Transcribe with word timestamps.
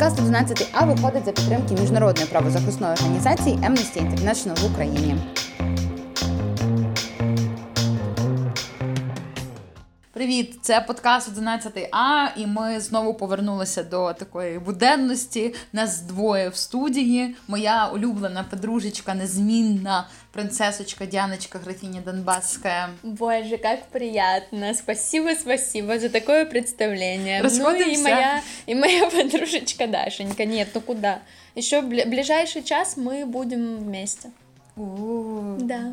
Подкаст 0.00 0.20
11 0.20 0.68
А 0.72 0.84
виходить 0.84 1.24
за 1.24 1.32
підтримки 1.32 1.74
міжнародної 1.74 2.28
правозахисної 2.28 2.92
організації 2.92 3.56
Amnesty 3.56 3.98
International 3.98 4.62
в 4.62 4.72
Україні. 4.72 5.16
Привіт, 10.12 10.58
це 10.62 10.80
подкаст 10.80 11.28
11 11.28 11.88
А, 11.92 12.28
і 12.36 12.46
ми 12.46 12.80
знову 12.80 13.14
повернулися 13.14 13.82
до 13.82 14.12
такої 14.12 14.58
буденності. 14.58 15.54
Нас 15.72 16.00
двоє 16.00 16.48
в 16.48 16.56
студії. 16.56 17.36
Моя 17.48 17.86
улюблена 17.86 18.44
подружечка, 18.50 19.14
незмінна 19.14 20.08
принцесочка 20.32 21.06
Дяночка 21.06 21.58
Графиня 21.58 22.02
Донбасская. 22.02 22.90
Боже, 23.02 23.58
как 23.58 23.86
приятно. 23.88 24.74
Спасибо, 24.74 25.30
спасибо 25.38 25.98
за 25.98 26.10
такое 26.10 26.46
представление. 26.46 27.42
Расходимся. 27.42 27.84
Ну 27.84 27.92
и 27.92 28.02
моя, 28.02 28.42
и 28.66 28.74
моя 28.74 29.10
подружечка 29.10 29.86
Дашенька. 29.86 30.44
Нет, 30.44 30.68
ну 30.74 30.80
куда? 30.80 31.22
Еще 31.54 31.82
ближайший 31.82 32.62
час 32.62 32.96
мы 32.96 33.26
будем 33.26 33.78
вместе. 33.78 34.30
У-у-у. 34.76 35.56
Да. 35.60 35.92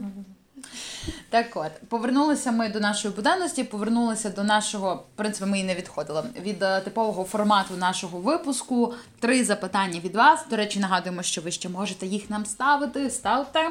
Так 1.30 1.46
от, 1.56 1.90
повернулися 1.90 2.52
ми 2.52 2.70
до 2.70 2.80
нашої 2.80 3.14
буденності, 3.14 3.64
повернулися 3.64 4.30
до 4.30 4.44
нашого, 4.44 4.96
в 4.96 5.18
принципі, 5.18 5.50
ми 5.50 5.60
і 5.60 5.64
не 5.64 5.76
відходили 5.76 6.24
від 6.42 6.64
е, 6.64 6.82
типового 6.82 7.24
формату 7.24 7.74
нашого 7.78 8.20
випуску. 8.20 8.94
Три 9.20 9.44
запитання 9.44 10.00
від 10.00 10.16
вас. 10.16 10.46
До 10.50 10.56
речі, 10.56 10.80
нагадуємо, 10.80 11.24
що 11.24 11.42
ви 11.42 11.52
ще 11.52 11.70
можете 11.70 12.08
їх 12.08 12.30
нам 12.30 12.46
ставити. 12.46 13.10
Ставте. 13.10 13.70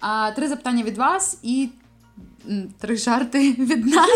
А, 0.00 0.30
три 0.30 0.48
запитання 0.48 0.82
від 0.82 0.98
вас 0.98 1.38
і 1.42 1.68
три 2.78 2.96
жарти 2.96 3.52
від 3.52 3.86
нас. 3.86 4.10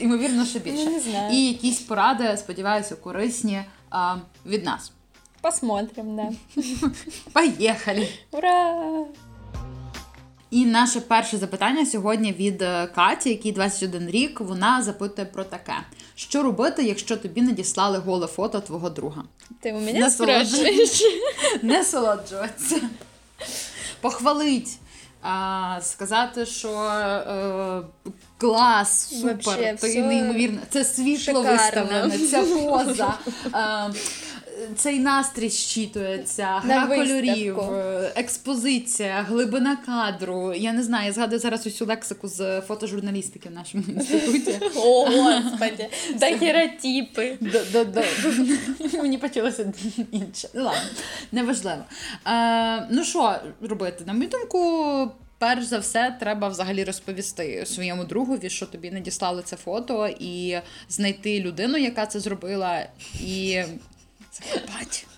Імовірно, 0.00 0.44
ще 0.44 0.58
більше. 0.58 0.90
Ну. 1.06 1.28
І 1.32 1.46
якісь 1.46 1.80
поради, 1.80 2.36
сподіваюся, 2.36 2.96
корисні 2.96 3.62
від 4.46 4.64
нас. 4.64 4.92
Посмотрим, 5.40 6.16
да. 6.16 6.62
Поїхали! 7.32 8.08
Ура! 8.30 9.04
І 10.50 10.66
наше 10.66 11.00
перше 11.00 11.36
запитання 11.36 11.86
сьогодні 11.86 12.32
від 12.32 12.62
е, 12.62 12.88
Каті, 12.94 13.28
якій 13.28 13.52
21 13.52 14.10
рік. 14.10 14.40
Вона 14.40 14.82
запитує 14.82 15.26
про 15.26 15.44
таке: 15.44 15.74
що 16.14 16.42
робити, 16.42 16.82
якщо 16.82 17.16
тобі 17.16 17.42
надіслали 17.42 17.98
голе 17.98 18.26
фото 18.26 18.60
твого 18.60 18.90
друга? 18.90 19.24
Ты 19.64 19.72
у 19.72 19.80
меня 19.80 20.00
Насолоджуюсь. 20.00 21.04
Не 21.62 21.84
солоджуватися, 21.84 22.80
похвалить. 24.00 24.78
А, 25.22 25.78
сказати, 25.82 26.46
що 26.46 26.68
е, 26.68 27.82
клас, 28.38 29.20
супер, 29.20 29.36
Вообще, 29.44 29.76
ти 29.80 30.02
неймовірно. 30.02 30.58
Це 30.70 30.84
світло 30.84 31.42
виставлене, 31.42 32.18
ця 32.18 32.42
поза. 32.42 33.14
Е, 33.54 33.90
цей 34.76 34.98
настрій 34.98 35.50
щитується, 35.50 36.44
гра 36.64 36.74
На 36.80 36.86
кольорів, 36.86 37.60
е, 37.60 38.12
експозиція, 38.16 39.22
глибина 39.28 39.76
кадру. 39.86 40.54
Я 40.54 40.72
не 40.72 40.82
знаю, 40.82 41.06
я 41.06 41.12
згадую 41.12 41.38
зараз 41.40 41.66
усю 41.66 41.86
лексику 41.86 42.28
з 42.28 42.60
фотожурналістики 42.60 43.48
в 43.48 43.52
нашому 43.52 43.84
інституті. 43.88 44.60
О, 44.76 45.04
господи. 45.06 45.88
До- 47.72 47.84
до- 47.84 48.02
Мені 49.02 49.18
почалося 49.18 49.72
інше. 50.12 50.48
Ну, 50.54 50.64
Ладно, 50.64 50.80
неважливо. 51.32 51.84
Е, 52.26 52.86
ну 52.90 53.04
що 53.04 53.36
робити? 53.60 54.04
На 54.06 54.12
мою 54.12 54.28
думку, 54.28 55.10
перш 55.38 55.64
за 55.64 55.78
все, 55.78 56.16
треба 56.20 56.48
взагалі 56.48 56.84
розповісти 56.84 57.66
своєму 57.66 58.04
другові, 58.04 58.50
що 58.50 58.66
тобі 58.66 58.90
надіслали 58.90 59.42
це 59.44 59.56
фото, 59.56 60.08
і 60.20 60.58
знайти 60.88 61.40
людину, 61.40 61.78
яка 61.78 62.06
це 62.06 62.20
зробила, 62.20 62.86
і 63.20 63.62
But. 64.66 65.17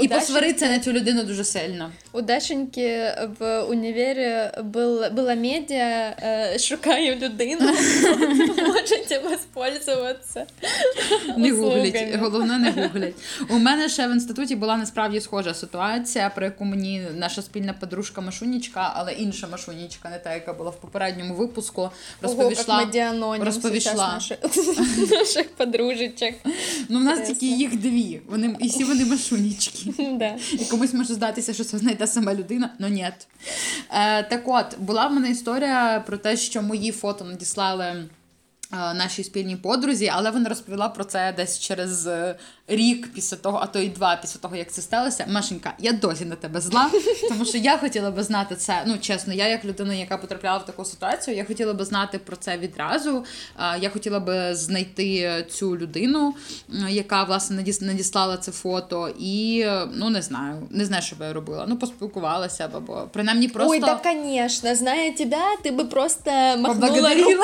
І 0.00 0.04
Удачи. 0.04 0.20
посваритися 0.20 0.66
на 0.68 0.78
цю 0.78 0.92
людину 0.92 1.24
дуже 1.24 1.44
сильно. 1.44 1.92
У 2.12 2.20
Дашеньки 2.20 3.12
в 3.38 3.62
універе 3.62 4.52
был, 4.64 5.14
была 5.14 5.34
медіа 5.36 6.16
э, 6.22 6.58
«Шукаю 6.58 7.16
людину». 7.16 7.72
Можете 8.66 9.18
воспользоваться 9.20 10.46
Не 11.36 11.50
гуглять, 11.52 11.94
услугами. 11.94 12.16
головне 12.16 12.58
не 12.58 12.70
гуглять. 12.70 13.14
У 13.50 13.58
мене 13.58 13.88
ще 13.88 14.08
в 14.08 14.10
інституті 14.12 14.56
була 14.56 14.76
насправді 14.76 15.20
схожа 15.20 15.54
ситуація, 15.54 16.30
про 16.34 16.44
яку 16.44 16.64
мені 16.64 17.02
наша 17.14 17.42
спільна 17.42 17.72
подружка 17.72 18.20
Машунічка, 18.20 18.92
але 18.96 19.12
інша 19.12 19.46
Машунічка, 19.46 20.10
не 20.10 20.18
та, 20.18 20.34
яка 20.34 20.52
була 20.52 20.70
в 20.70 20.80
попередньому 20.80 21.34
випуску, 21.34 21.80
Ого, 21.82 21.90
как 22.20 22.30
розповішла. 22.30 22.80
мы 22.84 22.90
дианоним 22.90 23.42
розповішла. 23.46 23.92
сейчас 23.92 24.30
наших, 24.30 24.38
наших 25.10 25.48
подружечек. 25.48 26.34
Ну, 26.88 26.98
в 26.98 27.02
нас 27.04 27.18
Інтересно. 27.18 27.34
тільки 27.34 27.46
їх 27.56 27.76
дві. 27.76 28.20
Вони 28.28 28.56
і 28.60 28.68
всі 28.68 28.84
вони 28.84 29.04
Машунічки. 29.31 29.93
Да. 30.19 30.37
І 30.51 30.65
комусь 30.65 30.93
може 30.93 31.13
здатися, 31.13 31.53
що 31.53 31.63
це 31.63 31.77
одна 31.77 31.91
й 31.91 31.95
та 31.95 32.07
сама 32.07 32.33
людина, 32.33 32.69
але 32.79 32.89
ні. 32.89 33.01
Е, 33.89 34.23
так 34.23 34.41
от, 34.45 34.79
була 34.79 35.07
в 35.07 35.13
мене 35.13 35.29
історія 35.29 36.03
про 36.07 36.17
те, 36.17 36.37
що 36.37 36.61
мої 36.61 36.91
фото 36.91 37.25
надіслали. 37.25 37.83
е, 37.85 38.07
Нашій 38.71 39.23
спільній 39.23 39.55
подрузі, 39.55 40.07
але 40.13 40.31
вона 40.31 40.49
розповіла 40.49 40.89
про 40.89 41.03
це 41.03 41.33
десь 41.37 41.59
через 41.59 42.07
е, 42.07 42.35
рік 42.75 43.13
після 43.13 43.37
того, 43.37 43.59
а 43.61 43.67
то 43.67 43.79
й 43.79 43.89
два 43.89 44.15
після 44.21 44.39
того, 44.39 44.55
як 44.55 44.71
це 44.71 44.81
сталося. 44.81 45.25
Машенька, 45.29 45.73
я 45.79 45.91
досі 45.91 46.25
на 46.25 46.35
тебе 46.35 46.61
зла, 46.61 46.89
тому 47.29 47.45
що 47.45 47.57
я 47.57 47.77
хотіла 47.77 48.11
би 48.11 48.23
знати 48.23 48.55
це. 48.55 48.83
Ну 48.85 48.97
чесно, 48.97 49.33
я 49.33 49.47
як 49.47 49.65
людина, 49.65 49.93
яка 49.93 50.17
потрапляла 50.17 50.57
в 50.57 50.65
таку 50.65 50.85
ситуацію, 50.85 51.37
я 51.37 51.45
хотіла 51.45 51.73
би 51.73 51.85
знати 51.85 52.19
про 52.19 52.35
це 52.35 52.57
відразу. 52.57 53.25
Я 53.79 53.89
хотіла 53.89 54.19
би 54.19 54.55
знайти 54.55 55.45
цю 55.51 55.77
людину, 55.77 56.33
яка 56.89 57.23
власне 57.23 57.61
надіс- 57.63 57.83
надіслала 57.83 58.37
це 58.37 58.51
фото, 58.51 59.13
і 59.19 59.65
ну 59.93 60.09
не 60.09 60.21
знаю, 60.21 60.67
не 60.69 60.85
знаю, 60.85 61.03
що 61.03 61.15
би 61.15 61.25
я 61.25 61.33
робила. 61.33 61.65
Ну 61.69 61.77
поспілкувалася 61.77 62.67
б, 62.67 62.75
або 62.75 63.07
принаймні 63.13 63.47
просто. 63.47 63.71
Ой, 63.71 63.79
да, 63.79 63.95
конечно. 63.95 64.75
Зная 64.75 65.11
тебя, 65.11 65.57
ты 65.65 65.71
бы 65.75 65.85
просто 65.89 66.31
махнула 66.57 67.09
рукой. 67.15 67.35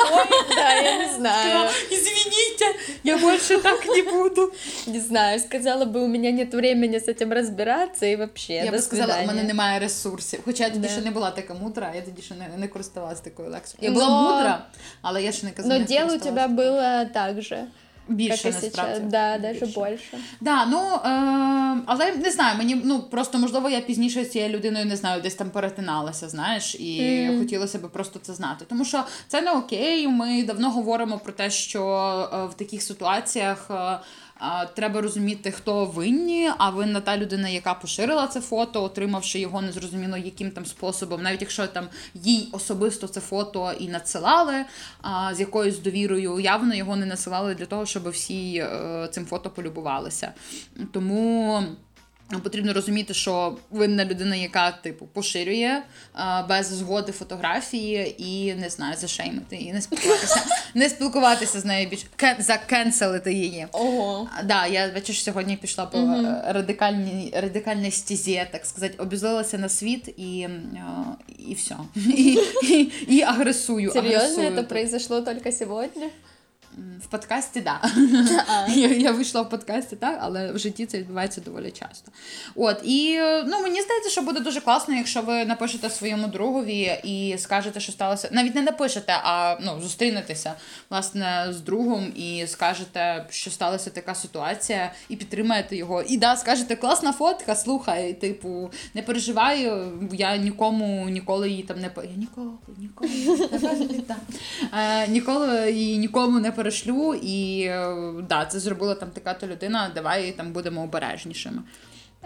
Да, 0.56 0.74
я 0.74 0.98
не 1.06 1.14
знаю. 1.16 1.68
Извините, 1.92 2.64
я 3.04 3.16
більше 3.18 3.58
так 3.58 3.86
не 3.86 4.02
буду. 4.02 4.52
Не 4.86 5.00
знаю, 5.00 5.17
сказала 5.17 5.85
бы, 5.85 6.03
у 6.03 6.07
меня 6.07 6.31
нет 6.31 6.53
времени 6.53 6.95
с 6.97 7.07
этим 7.07 7.31
разбираться 7.33 8.05
и 8.05 8.15
вообще, 8.15 8.53
Я 8.53 8.65
до 8.65 8.71
би 8.71 8.81
сказала, 8.81 9.07
у 9.07 9.11
свидания. 9.13 9.27
мене 9.27 9.43
немає 9.43 9.79
ресурсів. 9.79 10.39
Хоча 10.45 10.63
я 10.63 10.69
тоді 10.69 10.87
Да. 10.87 10.93
ще 10.93 11.01
не 11.01 11.11
була 11.11 11.31
така 11.31 11.53
мудра, 11.53 11.91
я 11.95 12.01
тоді 12.01 12.21
ще 12.21 12.35
не, 12.35 12.47
не 12.57 12.67
користувалася 12.67 13.23
такою 13.23 13.49
лексикою. 13.49 13.91
Я 13.91 13.93
була 13.93 14.09
Но- 14.09 14.21
мудра, 14.33 14.65
але 15.01 15.23
я 15.23 15.31
ще 15.31 15.45
не 15.45 15.51
казала. 15.51 15.79
Но 15.79 15.85
дело 15.85 16.15
у 16.15 16.19
тебя 16.19 16.47
было 16.47 17.05
так 17.13 17.41
же, 17.41 17.63
більше 18.07 18.43
как 18.51 18.63
и 18.63 18.65
насправді. 18.65 18.93
сейчас. 18.95 19.11
Да, 19.11 19.37
даже 19.37 19.59
Більше. 19.59 19.79
больше. 19.79 20.17
Да, 20.41 20.65
ну 20.65 20.79
е, 20.95 21.83
але 21.85 22.11
не 22.15 22.31
знаю, 22.31 22.57
мені 22.57 22.81
ну 22.83 22.99
просто 22.99 23.37
можливо 23.37 23.69
я 23.69 23.81
пізніше 23.81 24.23
з 24.25 24.31
цією 24.31 24.49
людиною 24.49 24.85
не 24.85 24.95
знаю, 24.95 25.21
десь 25.21 25.35
там 25.35 25.49
перетиналася, 25.49 26.29
знаєш, 26.29 26.75
і 26.75 27.29
хотілося 27.39 27.77
б 27.79 27.81
просто 27.91 28.19
це 28.19 28.33
знати. 28.33 28.65
Тому 28.69 28.85
що 28.85 29.03
це 29.27 29.41
не 29.41 29.51
окей. 29.51 30.07
Ми 30.07 30.43
давно 30.43 30.69
говоримо 30.71 31.17
про 31.19 31.33
те, 31.33 31.49
що 31.49 31.83
е, 32.33 32.45
в 32.45 32.53
таких 32.53 32.83
ситуаціях. 32.83 33.67
е, 33.69 33.73
а, 33.73 33.99
Треба 34.74 35.00
розуміти, 35.00 35.50
хто 35.50 35.84
винні, 35.84 36.50
а 36.58 36.70
винна 36.70 37.00
та 37.00 37.16
людина, 37.16 37.48
яка 37.48 37.74
поширила 37.74 38.26
це 38.26 38.40
фото, 38.40 38.82
отримавши 38.82 39.38
його 39.38 39.62
незрозуміло 39.62 40.16
яким 40.16 40.50
там 40.50 40.66
способом, 40.66 41.22
навіть 41.22 41.40
якщо 41.40 41.66
там 41.66 41.88
їй 42.14 42.48
особисто 42.52 43.08
це 43.08 43.20
фото 43.20 43.72
і 43.78 43.88
надсилали 43.88 44.64
з 45.32 45.40
якоюсь 45.40 45.78
довірою, 45.78 46.40
явно 46.40 46.74
його 46.74 46.96
не 46.96 47.06
насилали 47.06 47.54
для 47.54 47.66
того, 47.66 47.86
щоб 47.86 48.08
всі 48.08 48.56
е, 48.56 49.08
цим 49.12 49.26
фото 49.26 49.50
полюбувалися. 49.50 50.32
Тому. 50.92 51.62
Потрібно 52.42 52.72
розуміти, 52.72 53.14
що 53.14 53.56
винна 53.70 54.04
людина, 54.04 54.36
яка 54.36 54.70
типу 54.70 55.06
поширює 55.06 55.82
а, 56.12 56.42
без 56.42 56.66
згоди 56.66 57.12
фотографії 57.12 58.14
і 58.18 58.54
не 58.54 58.70
знаю, 58.70 58.96
зашеймити 58.96 59.56
і 59.56 59.72
не 59.72 59.80
спілкуватися, 59.80 60.42
не 60.74 60.88
спілкуватися 60.88 61.60
з 61.60 61.64
нею 61.64 61.88
більше 61.88 62.06
кен, 62.16 62.36
закенселити 62.38 63.32
її. 63.32 63.66
Ого. 63.72 64.28
Да, 64.44 64.66
я 64.66 64.90
бачиш, 64.94 65.24
сьогодні 65.24 65.56
пішла 65.56 65.86
по 65.86 65.98
е, 65.98 66.42
радикальній 66.48 67.32
радикальній 67.36 67.90
стезі, 67.90 68.46
так 68.50 68.66
сказати, 68.66 68.94
обізлилася 68.98 69.58
на 69.58 69.68
світ 69.68 70.08
і, 70.16 70.40
е, 70.40 70.50
і 71.48 71.54
все. 71.54 71.76
І, 71.96 72.38
і, 72.62 72.92
і 73.08 73.22
агресую. 73.22 73.90
Серьезно, 73.90 74.18
агресую. 74.18 74.50
это 74.50 74.62
произошло 74.62 75.20
только 75.20 75.52
сегодня? 75.52 76.10
В 77.04 77.06
подкасті, 77.06 77.60
так. 77.60 77.90
Я, 78.68 78.88
я 78.88 79.12
вийшла 79.12 79.42
в 79.42 79.50
подкасті, 79.50 79.96
так, 79.96 80.18
але 80.20 80.52
в 80.52 80.58
житті 80.58 80.86
це 80.86 80.98
відбувається 80.98 81.40
доволі 81.40 81.70
часто. 81.70 82.12
От, 82.54 82.80
і 82.84 83.18
ну, 83.46 83.62
мені 83.62 83.82
здається, 83.82 84.10
що 84.10 84.22
буде 84.22 84.40
дуже 84.40 84.60
класно, 84.60 84.94
якщо 84.94 85.22
ви 85.22 85.44
напишете 85.44 85.90
своєму 85.90 86.26
другові 86.26 87.00
і 87.04 87.34
скажете, 87.38 87.80
що 87.80 87.92
сталося. 87.92 88.28
Навіть 88.32 88.54
не 88.54 88.62
напишете, 88.62 89.12
а 89.22 89.56
ну, 89.60 89.80
зустрінетеся 89.80 90.52
власне 90.90 91.46
з 91.50 91.60
другом 91.60 92.12
і 92.16 92.46
скажете, 92.46 93.26
що 93.30 93.50
сталася 93.50 93.90
така 93.90 94.14
ситуація, 94.14 94.92
і 95.08 95.16
підтримаєте 95.16 95.76
його. 95.76 96.02
І 96.02 96.16
да, 96.16 96.36
скажете, 96.36 96.76
класна 96.76 97.12
фотка, 97.12 97.54
слухай, 97.54 98.14
типу, 98.14 98.70
не 98.94 99.02
переживай, 99.02 99.72
я 100.12 100.36
нікому 100.36 101.08
ніколи 101.08 101.50
її 101.50 101.62
там 101.62 101.80
не 101.80 101.90
Я 101.96 102.16
ніколи, 102.16 102.50
ніколи, 102.78 103.10
так. 104.08 104.18
Е, 104.74 105.08
ніколи 105.08 105.70
і 105.70 105.98
нікому 105.98 106.40
не 106.40 106.52
переживаю. 106.52 106.67
Перешлю, 106.68 107.14
і 107.14 107.62
е, 107.62 107.96
да, 108.28 108.46
це 108.46 108.58
зробила 108.60 108.94
там 108.94 109.08
така-то 109.10 109.46
людина. 109.46 109.90
Давай 109.94 110.32
там 110.32 110.52
будемо 110.52 110.82
обережнішими. 110.82 111.62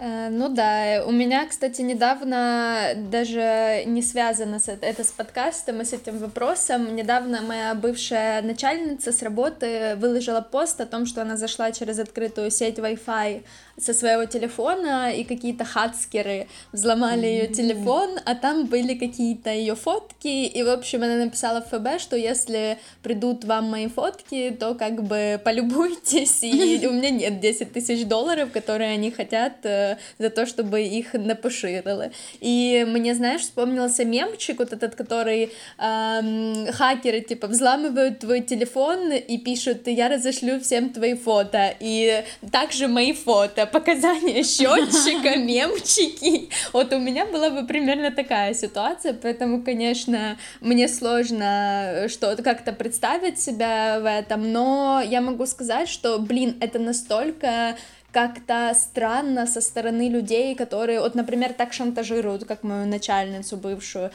Э, 0.03 0.29
Ну 0.29 0.49
да, 0.49 1.03
у 1.07 1.11
меня, 1.11 1.45
кстати, 1.47 1.81
недавно 1.81 2.93
даже 3.09 3.83
не 3.85 4.01
связано 4.01 4.59
с, 4.59 4.67
это 4.67 4.85
это 4.85 5.03
с 5.03 5.11
подкастом 5.11 5.81
и 5.81 5.85
с 5.85 5.93
этим 5.93 6.17
вопросом. 6.17 6.93
Недавно 6.95 7.41
моя 7.41 7.73
бывшая 7.73 8.41
начальница 8.41 9.13
с 9.13 9.21
работы 9.23 9.95
выложила 9.97 10.41
пост 10.41 10.81
о 10.81 10.85
том, 10.85 11.05
что 11.05 11.21
она 11.21 11.37
зашла 11.37 11.71
через 11.71 11.99
открытую 11.99 12.51
сеть 12.51 12.79
Wi-Fi 12.79 13.43
со 13.79 13.93
своего 13.93 14.25
телефона, 14.25 15.11
и 15.11 15.23
какие-то 15.23 15.65
хацкеры 15.65 16.47
взломали 16.71 17.25
ее 17.25 17.47
телефон, 17.47 18.19
а 18.25 18.35
там 18.35 18.65
были 18.65 18.93
какие-то 18.93 19.49
ее 19.49 19.75
фотки, 19.75 20.27
и, 20.27 20.63
в 20.63 20.69
общем, 20.69 21.01
она 21.03 21.15
написала 21.15 21.61
в 21.61 21.69
ФБ, 21.69 21.99
что 21.99 22.15
если 22.15 22.77
придут 23.01 23.45
вам 23.45 23.71
мои 23.71 23.87
фотки, 23.87 24.55
то 24.59 24.75
как 24.75 25.03
бы 25.03 25.41
полюбуйтесь, 25.43 26.43
и 26.43 26.85
у 26.87 26.91
меня 26.91 27.09
нет 27.09 27.39
10 27.39 27.73
тысяч 27.73 28.05
долларов, 28.05 28.51
которые 28.51 28.91
они 28.91 29.09
хотят 29.09 29.65
э, 29.65 29.92
за 30.19 30.29
то, 30.29 30.45
чтобы 30.45 30.81
их 30.81 31.13
напоширили. 31.13 32.11
И 32.39 32.85
мне, 32.87 33.15
знаешь, 33.15 33.41
вспомнился 33.41 34.05
мемчик 34.05 34.59
вот 34.59 34.73
этот, 34.73 34.95
который 34.95 35.51
эм, 35.77 36.71
хакеры, 36.71 37.21
типа, 37.21 37.47
взламывают 37.47 38.19
твой 38.19 38.41
телефон 38.41 39.11
и 39.11 39.37
пишут, 39.37 39.87
я 39.87 40.09
разошлю 40.09 40.59
всем 40.59 40.89
твои 40.89 41.15
фото, 41.15 41.73
и 41.79 42.23
также 42.51 42.87
мои 42.87 43.13
фото, 43.13 43.65
показания 43.71 44.43
счетчика, 44.43 45.37
мемчики. 45.37 46.49
Вот 46.71 46.93
у 46.93 46.99
меня 46.99 47.25
была 47.25 47.49
бы 47.49 47.65
примерно 47.65 48.11
такая 48.11 48.53
ситуация, 48.53 49.13
поэтому, 49.13 49.63
конечно, 49.63 50.37
мне 50.61 50.87
сложно 50.87 52.07
что-то 52.07 52.43
как-то 52.43 52.73
представить 52.73 53.39
себя 53.39 53.99
в 53.99 54.05
этом, 54.05 54.51
но 54.51 55.01
я 55.05 55.21
могу 55.21 55.45
сказать, 55.45 55.89
что, 55.89 56.19
блин, 56.19 56.55
это 56.59 56.79
настолько 56.79 57.77
как-то 58.13 58.73
странно 58.75 59.47
со 59.47 59.59
стороны 59.59 60.07
людей, 60.07 60.55
которые, 60.55 61.01
вот, 61.01 61.15
например, 61.15 61.53
так 61.53 61.73
шантажируют, 61.73 62.45
как 62.45 62.63
мою 62.63 62.85
начальницу 62.85 63.57
бывшую, 63.57 64.11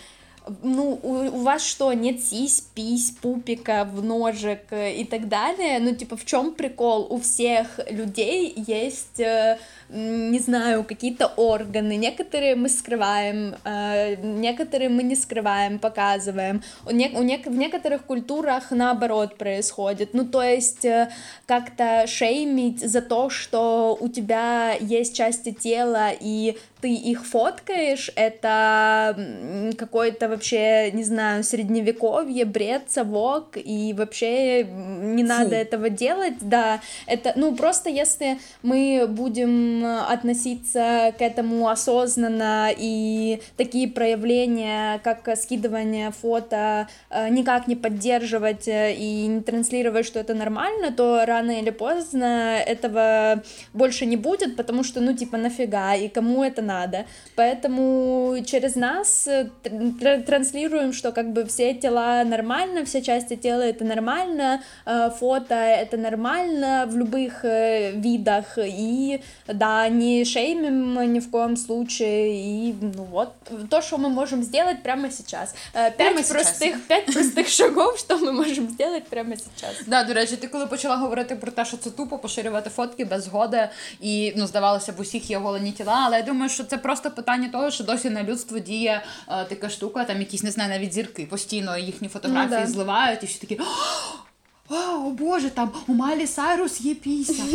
ну, 0.63 0.99
у, 1.03 1.13
у 1.13 1.43
вас 1.43 1.63
что, 1.67 1.93
нет 1.93 2.23
сись, 2.23 2.63
пись, 2.75 3.11
пупика, 3.11 3.85
в 3.85 4.03
ножек 4.03 4.63
э, 4.71 4.95
и 4.95 5.05
так 5.05 5.29
далее? 5.29 5.79
Ну, 5.81 5.95
типа, 5.95 6.17
в 6.17 6.25
чем 6.25 6.55
прикол? 6.55 7.07
У 7.11 7.19
всех 7.19 7.81
людей 7.91 8.55
есть, 8.57 9.21
э, 9.21 9.59
не 9.89 10.39
знаю, 10.39 10.85
какие-то 10.85 11.27
органы. 11.37 11.97
Некоторые 11.97 12.57
мы 12.57 12.69
скрываем, 12.69 13.55
э, 13.65 14.17
некоторые 14.17 14.89
мы 14.89 15.03
не 15.03 15.17
скрываем, 15.17 15.79
показываем. 15.79 16.63
У 16.87 16.91
не, 16.91 17.09
у 17.11 17.23
не, 17.23 17.39
в 17.39 17.57
некоторых 17.57 18.05
культурах 18.05 18.71
наоборот 18.71 19.37
происходит. 19.37 20.15
Ну, 20.15 20.25
то 20.25 20.43
есть 20.43 20.87
как-то 21.47 22.07
шеймить 22.07 22.81
за 22.81 23.03
то, 23.03 23.31
что 23.31 23.97
у 24.01 24.09
тебя 24.09 24.75
есть 24.81 25.17
части 25.17 25.53
тела 25.53 26.11
и 26.21 26.57
ты 26.81 26.95
их 26.95 27.27
фоткаешь, 27.27 28.11
это 28.15 29.17
какой-то 29.77 30.29
вообще, 30.29 30.91
не 30.93 31.03
знаю, 31.03 31.43
средневековье, 31.43 32.45
бред, 32.45 32.85
совок, 32.89 33.57
и 33.57 33.93
вообще 33.95 34.65
не 34.65 35.23
Фу. 35.23 35.29
надо 35.29 35.57
этого 35.57 35.91
делать, 35.91 36.37
да, 36.41 36.81
это, 37.07 37.33
ну, 37.37 37.55
просто 37.57 37.91
если 37.91 38.39
мы 38.63 39.07
будем 39.09 39.78
относиться 39.85 41.15
к 41.17 41.23
этому 41.23 41.69
осознанно, 41.69 42.71
и 42.77 43.41
такие 43.57 43.89
проявления, 43.89 45.01
как 45.05 45.29
скидывание 45.37 46.11
фото, 46.11 46.89
э, 47.11 47.29
никак 47.29 47.67
не 47.67 47.77
поддерживать 47.77 48.69
э, 48.69 48.95
и 48.95 49.27
не 49.27 49.41
транслировать, 49.41 50.07
что 50.07 50.21
это 50.21 50.35
нормально, 50.35 50.93
то 50.93 51.25
рано 51.27 51.53
или 51.61 51.71
поздно 51.71 52.59
этого 52.67 53.43
больше 53.73 54.07
не 54.07 54.17
будет, 54.17 54.57
потому 54.57 54.85
что, 54.85 55.01
ну, 55.01 55.13
типа, 55.15 55.37
нафига, 55.37 55.95
и 55.95 56.09
кому 56.09 56.45
это 56.45 56.63
надо. 56.63 57.05
Поэтому 57.37 58.37
через 58.45 58.77
нас 58.77 59.29
э, 59.29 59.51
транслируем, 60.27 60.93
что 60.93 61.13
как 61.13 61.33
бы 61.33 61.45
все 61.45 61.75
тела 61.75 62.23
нормально, 62.25 62.85
все 62.85 63.03
части 63.03 63.37
тела 63.37 63.63
это 63.63 63.85
нормально, 63.85 64.63
фото 65.19 65.55
это 65.55 65.97
нормально 65.97 66.87
в 66.87 66.97
любых 66.97 67.45
видах, 67.45 68.59
и 68.59 69.21
да, 69.47 69.68
не 69.91 70.25
шеймим 70.25 71.13
ни 71.13 71.21
в 71.21 71.31
коем 71.31 71.57
случае, 71.57 72.69
и 72.69 72.75
ну 72.81 73.05
вот, 73.05 73.29
то, 73.71 73.83
что 73.83 73.99
мы 73.99 74.09
можем 74.09 74.43
сделать 74.43 74.83
прямо 74.83 75.11
сейчас. 75.11 75.55
Пять 75.73 75.97
прямо 75.97 76.23
простых, 76.23 76.75
сейчас. 76.75 76.81
пять 76.89 77.07
простих 77.07 77.49
шагов, 77.49 77.99
що 77.99 78.19
ми 78.19 78.33
можемо 78.33 78.69
зробити 78.79 79.07
прямо 79.11 79.35
зараз. 79.61 79.77
Да, 79.87 80.05
до 80.05 80.15
речі, 80.15 80.37
ти 80.37 80.49
коли 80.49 80.67
почала 80.67 80.97
говорити 80.97 81.37
про 81.37 81.53
те, 81.53 81.65
що 81.65 81.77
це 81.77 81.91
тупо 81.91 82.19
поширювати 82.19 82.71
фотки 82.71 83.05
без 83.05 83.25
згоди, 83.25 83.69
і 84.01 84.33
ну 84.37 84.47
здавалося 84.47 84.93
б, 84.93 85.01
усіх 85.01 85.31
є 85.31 85.39
голені 85.39 85.73
тіла, 85.73 86.03
але 86.07 86.17
я 86.17 86.23
думаю, 86.23 86.51
що 86.51 86.65
це 86.65 86.79
просто 86.79 87.11
питання 87.11 87.49
того, 87.49 87.71
що 87.71 87.85
досі 87.85 88.11
на 88.11 88.23
людство 88.23 88.59
діє 88.59 89.03
е, 89.29 89.45
така 89.45 89.71
штука, 89.71 90.05
там 90.05 90.21
якісь 90.21 90.43
не 90.43 90.51
знаю, 90.51 90.71
навіть 90.71 90.93
зірки 90.93 91.27
постійно 91.27 91.79
їхні 91.79 92.09
фотографії 92.09 92.61
ну, 92.61 92.67
да. 92.67 92.73
зливають, 92.73 93.23
і 93.23 93.27
всі 93.27 93.39
такі. 93.39 93.61
О, 94.70 95.10
боже, 95.10 95.50
там 95.50 95.72
у 95.88 95.94
Мали 95.94 96.28
Сайрус 96.28 96.82
є 96.82 96.96
пісня. 96.96 97.44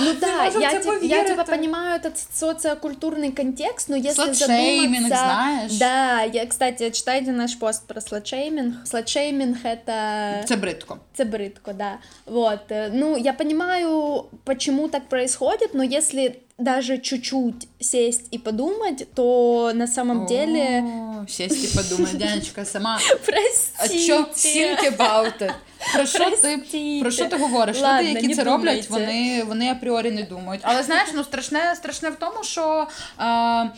Ну 0.00 0.12
да, 0.20 0.44
я, 0.44 0.80
te, 0.80 1.04
я 1.04 1.24
тебя 1.24 1.44
понимаю 1.44 2.00
этот 2.00 2.16
социокультурный 2.32 3.32
контекст, 3.32 3.88
но 3.88 3.96
если 3.96 4.32
задуматься... 4.32 5.06
знаешь? 5.08 5.78
Да, 5.78 6.22
я, 6.22 6.46
кстати, 6.46 6.90
читайте 6.90 7.32
наш 7.32 7.54
пост 7.54 7.86
про 7.86 8.00
сладшейминг. 8.00 8.86
Сладшейминг — 8.86 9.64
это... 9.64 10.44
Це 10.44 10.56
бритко. 10.56 10.98
Це 11.14 11.24
бритко, 11.24 11.72
да. 11.72 11.98
Вот. 12.26 12.60
Ну, 12.92 13.16
я 13.16 13.32
понимаю, 13.32 14.24
почему 14.44 14.88
так 14.88 15.08
происходит, 15.08 15.74
но 15.74 15.82
если 15.84 16.36
даже 16.59 16.97
чуть-чуть 16.97 17.67
сесть 17.79 18.27
и 18.31 18.37
подумать, 18.37 19.07
то 19.13 19.71
на 19.73 19.87
самом 19.87 20.25
О, 20.25 20.27
деле... 20.27 20.83
Сесть 21.27 21.63
и 21.63 21.77
подумать, 21.77 22.17
Дяночка, 22.17 22.65
сама... 22.65 22.99
Простите. 23.25 24.13
А 24.13 24.21
think 24.33 24.97
about 24.97 25.41
it? 25.41 25.53
Про 25.93 26.05
що 26.05 26.31
ти 26.71 26.99
про 27.01 27.11
що 27.11 27.25
ти 27.25 27.37
говориш? 27.37 27.81
Ладно, 27.81 28.09
Люди, 28.09 28.21
які 28.21 28.35
це 28.35 28.43
думайте. 28.43 28.67
роблять, 28.67 28.89
вони 28.89 29.43
вони 29.43 29.71
апріорі 29.71 30.11
не 30.11 30.23
думають. 30.23 30.61
Але 30.65 30.83
знаєш, 30.83 31.09
ну 31.15 31.23
страшне, 31.23 31.75
страшне 31.75 32.09
в 32.09 32.15
тому, 32.15 32.43
що. 32.43 32.87
Е, 33.19 33.71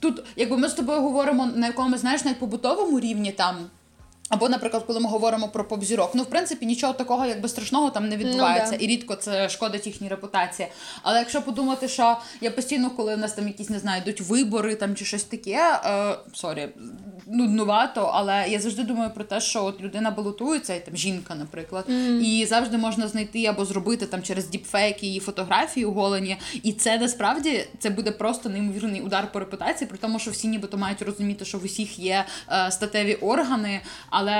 Тут, 0.00 0.22
якби 0.36 0.56
ми 0.56 0.68
з 0.68 0.74
тобою 0.74 1.00
говоримо 1.00 1.46
на 1.46 1.66
якомусь 1.66 2.00
знаєш, 2.00 2.24
навіть 2.24 2.38
побутовому 2.38 3.00
рівні 3.00 3.32
там 3.32 3.56
або, 4.28 4.48
наприклад, 4.48 4.84
коли 4.86 5.00
ми 5.00 5.08
говоримо 5.08 5.48
про 5.48 5.64
поп-зірок, 5.64 6.10
ну 6.14 6.22
в 6.22 6.26
принципі 6.26 6.66
нічого 6.66 6.92
такого 6.92 7.26
якби 7.26 7.48
страшного 7.48 7.90
там 7.90 8.08
не 8.08 8.16
відбувається, 8.16 8.72
ну, 8.72 8.78
да. 8.78 8.84
і 8.84 8.88
рідко 8.88 9.14
це 9.14 9.48
шкодить 9.48 9.86
їхній 9.86 10.08
репутації. 10.08 10.68
Але 11.02 11.18
якщо 11.18 11.42
подумати, 11.42 11.88
що 11.88 12.16
я 12.40 12.50
постійно, 12.50 12.90
коли 12.90 13.14
в 13.14 13.18
нас 13.18 13.32
там 13.32 13.46
якісь 13.46 13.70
не 13.70 13.78
знаю, 13.78 14.02
йдуть 14.02 14.20
вибори 14.20 14.74
там 14.74 14.94
чи 14.94 15.04
щось 15.04 15.24
таке, 15.24 15.80
е, 15.84 16.16
sorry, 16.34 16.68
нуднувато, 17.26 18.10
але 18.14 18.44
я 18.48 18.58
завжди 18.58 18.82
думаю 18.82 19.10
про 19.14 19.24
те, 19.24 19.40
що 19.40 19.64
от 19.64 19.80
людина 19.80 20.10
балотується, 20.10 20.74
і 20.74 20.84
там 20.84 20.96
жінка, 20.96 21.34
наприклад, 21.34 21.84
mm. 21.88 22.20
і 22.20 22.46
завжди 22.46 22.78
можна 22.78 23.08
знайти 23.08 23.46
або 23.46 23.64
зробити 23.64 24.06
там 24.06 24.22
через 24.22 24.48
діпфейк 24.48 25.02
її 25.02 25.20
фотографії 25.20 25.86
оголені. 25.86 26.36
І 26.62 26.72
це 26.72 26.98
насправді 26.98 27.64
це 27.78 27.90
буде 27.90 28.10
просто 28.10 28.48
неймовірний 28.48 29.00
удар 29.00 29.32
по 29.32 29.38
репутації, 29.38 29.88
при 29.88 29.98
тому, 29.98 30.18
що 30.18 30.30
всі 30.30 30.48
нібито 30.48 30.78
мають 30.78 31.02
розуміти, 31.02 31.44
що 31.44 31.58
в 31.58 31.64
усіх 31.64 31.98
є 31.98 32.24
е, 32.50 32.70
статеві 32.70 33.14
органи. 33.14 33.80
Але 34.15 34.31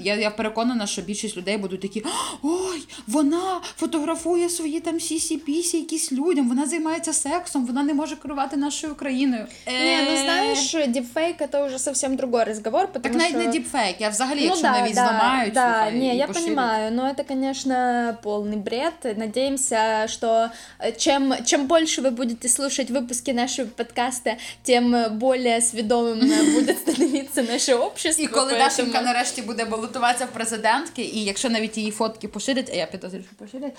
я 0.00 0.14
я 0.14 0.30
переконана, 0.30 0.86
що 0.86 1.02
більшість 1.02 1.36
людей 1.36 1.56
будуть 1.56 1.80
такі: 1.80 2.04
ой, 2.42 2.82
вона 3.06 3.60
фотографує 3.76 4.48
свої 4.48 4.80
там 4.80 5.00
сісі-пісі 5.00 5.76
якісь 5.76 6.12
людям, 6.12 6.48
вона 6.48 6.66
займається 6.66 7.12
сексом, 7.12 7.66
вона 7.66 7.82
не 7.82 7.94
може 7.94 8.16
керувати 8.16 8.56
нашою 8.56 8.94
країною. 8.94 9.46
Не, 9.66 10.06
ну 10.10 10.16
знаєш, 10.24 10.76
діпфейк 10.88 11.36
це 11.52 11.66
вже 11.66 11.78
зовсім 11.78 12.16
другой 12.16 12.44
разговор, 12.44 12.88
потому 12.92 13.18
так 13.18 13.22
навіть 13.22 13.46
не 13.46 13.52
діпфейк, 13.52 14.00
я 14.00 14.08
взагалі, 14.08 14.38
ну, 14.40 14.44
якщо 14.44 14.62
да, 14.62 14.72
навіть 14.72 14.94
да, 14.94 15.04
зламають. 15.04 15.52
Да, 15.54 15.74
слухай, 15.74 15.98
не, 15.98 16.16
я 16.16 16.26
поширить. 16.26 16.48
понимаю, 16.48 16.92
но 16.92 17.08
это, 17.08 17.24
конечно, 17.24 18.16
полный 18.22 18.56
бред. 18.56 19.16
Надеемся, 19.16 20.08
что 20.08 20.50
чем, 20.96 21.34
чем 21.44 21.66
больше 21.66 22.02
вы 22.02 22.10
будете 22.10 22.48
слушать 22.48 22.90
выпуски 22.90 23.30
нашего 23.30 23.68
подкаста, 23.68 24.36
тем 24.62 24.96
более 25.18 25.60
свідомим 25.60 26.54
будет 26.54 26.78
становиться 26.78 27.42
наше 27.42 27.74
общество. 27.74 28.24
І 28.24 28.26
коли 28.26 28.52
Дашенька 28.52 29.00
нарешті 29.05 29.41
буде 29.41 29.65
балотуватися 29.65 30.25
в 30.25 30.29
президентки, 30.29 31.01
і 31.01 31.23
якщо 31.23 31.49
навіть 31.49 31.77
її 31.77 31.91
фотки 31.91 32.27
поширять, 32.27 32.69
а 32.73 32.75
я 32.75 32.85
підозрюю, 32.85 33.23
що 33.23 33.35
поширять, 33.45 33.73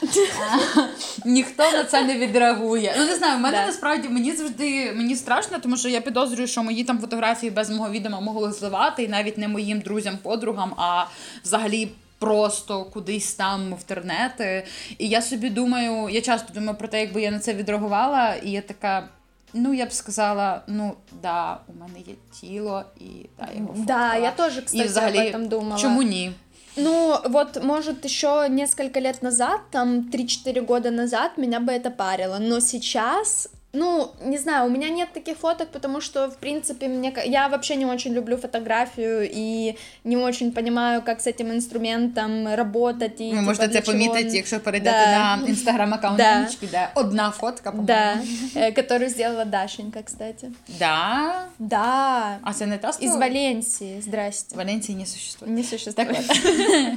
ніхто 1.24 1.72
на 1.72 1.84
це 1.84 2.02
не 2.02 2.18
відреагує. 2.18 2.94
Ну 2.98 3.04
не 3.04 3.16
знаю, 3.16 3.38
в 3.38 3.40
мене 3.40 3.66
насправді 3.66 4.08
мені 4.08 4.32
завжди 4.32 4.92
мені 4.92 5.16
страшно, 5.16 5.58
тому 5.58 5.76
що 5.76 5.88
я 5.88 6.00
підозрюю, 6.00 6.48
що 6.48 6.62
мої 6.62 6.84
там 6.84 6.98
фотографії 6.98 7.50
без 7.50 7.70
мого 7.70 7.90
відома 7.90 8.20
могли 8.20 8.52
зливати, 8.52 9.02
і 9.02 9.08
навіть 9.08 9.38
не 9.38 9.48
моїм 9.48 9.80
друзям-подругам, 9.80 10.74
а 10.76 11.04
взагалі. 11.44 11.88
Просто 12.18 12.84
кудись 12.84 13.34
там 13.34 13.74
в 13.74 13.78
інтернети. 13.78 14.66
І 14.98 15.08
я 15.08 15.22
собі 15.22 15.50
думаю, 15.50 16.08
я 16.08 16.20
часто 16.20 16.54
думаю 16.54 16.78
про 16.78 16.88
те, 16.88 17.00
якби 17.00 17.22
я 17.22 17.30
на 17.30 17.38
це 17.38 17.54
відреагувала, 17.54 18.34
і 18.34 18.50
я 18.50 18.60
така. 18.60 19.08
Ну, 19.55 19.73
я 19.73 19.85
б 19.85 19.91
сказала, 19.91 20.63
ну 20.67 20.95
да, 21.21 21.59
у 21.67 21.79
мене 21.79 21.99
є 21.99 22.13
тіло, 22.31 22.83
і 22.99 23.29
да, 23.39 23.47
його 23.55 23.67
фоткала. 23.67 23.85
Да, 23.85 24.15
я 24.15 24.31
теж, 24.31 24.53
кстати, 24.53 24.77
і 24.77 24.83
взагалі, 24.83 25.19
об 25.19 25.35
этом 25.35 25.47
думала. 25.47 25.77
Чому 25.77 26.03
ні? 26.03 26.31
Ну, 26.77 27.17
вот, 27.25 27.63
может, 27.63 28.05
еще 28.05 28.49
несколько 28.49 29.01
лет 29.01 29.23
назад, 29.23 29.59
там, 29.71 30.09
3-4 30.13 30.65
года 30.65 30.91
назад 30.91 31.31
меня 31.37 31.59
бы 31.59 31.73
это 31.73 31.91
парило, 31.91 32.39
но 32.39 32.61
сейчас 32.61 33.49
ну, 33.76 34.10
не 34.24 34.38
знаю, 34.38 34.66
у 34.66 34.70
меня 34.70 34.88
нет 34.88 35.12
таких 35.12 35.36
фоток, 35.36 35.68
потому 35.70 36.00
что, 36.00 36.28
в 36.28 36.36
принципе, 36.36 36.88
мне 36.88 37.12
я 37.26 37.48
вообще 37.48 37.76
не 37.76 37.86
очень 37.86 38.14
люблю 38.14 38.36
фотографию 38.36 39.28
и 39.36 39.76
не 40.04 40.16
очень 40.16 40.52
понимаю, 40.52 41.02
как 41.02 41.20
с 41.20 41.26
этим 41.26 41.52
инструментом 41.52 42.48
работать. 42.54 43.20
І, 43.20 43.32
Ви 43.32 43.40
можете 43.40 43.68
це 43.68 43.80
помітити, 43.80 44.36
якщо 44.36 44.60
перейдете 44.60 45.06
Да. 45.06 45.36
на 45.36 45.46
інстаграм-аккаунт 45.46 46.16
Да. 46.16 46.48
Де 46.70 46.88
одна 46.94 47.30
фотка, 47.30 47.70
по-моєму. 47.70 47.86
Да, 47.86 48.60
э, 48.60 48.74
которую 48.74 49.10
сделала 49.10 49.44
Дашенька, 49.44 50.02
кстати. 50.02 50.50
Да. 50.78 51.34
Да, 51.58 52.38
А 52.42 52.52
це 52.52 52.66
не 52.66 52.78
та 52.78 52.88
из? 53.02 53.16
Валенсии, 53.16 54.00
здрасте. 54.02 54.56
Валенції 54.56 54.98
не 54.98 55.06
существує. 55.06 55.52
Не 55.52 55.62
существует. 55.62 56.08
Так. 56.08 56.36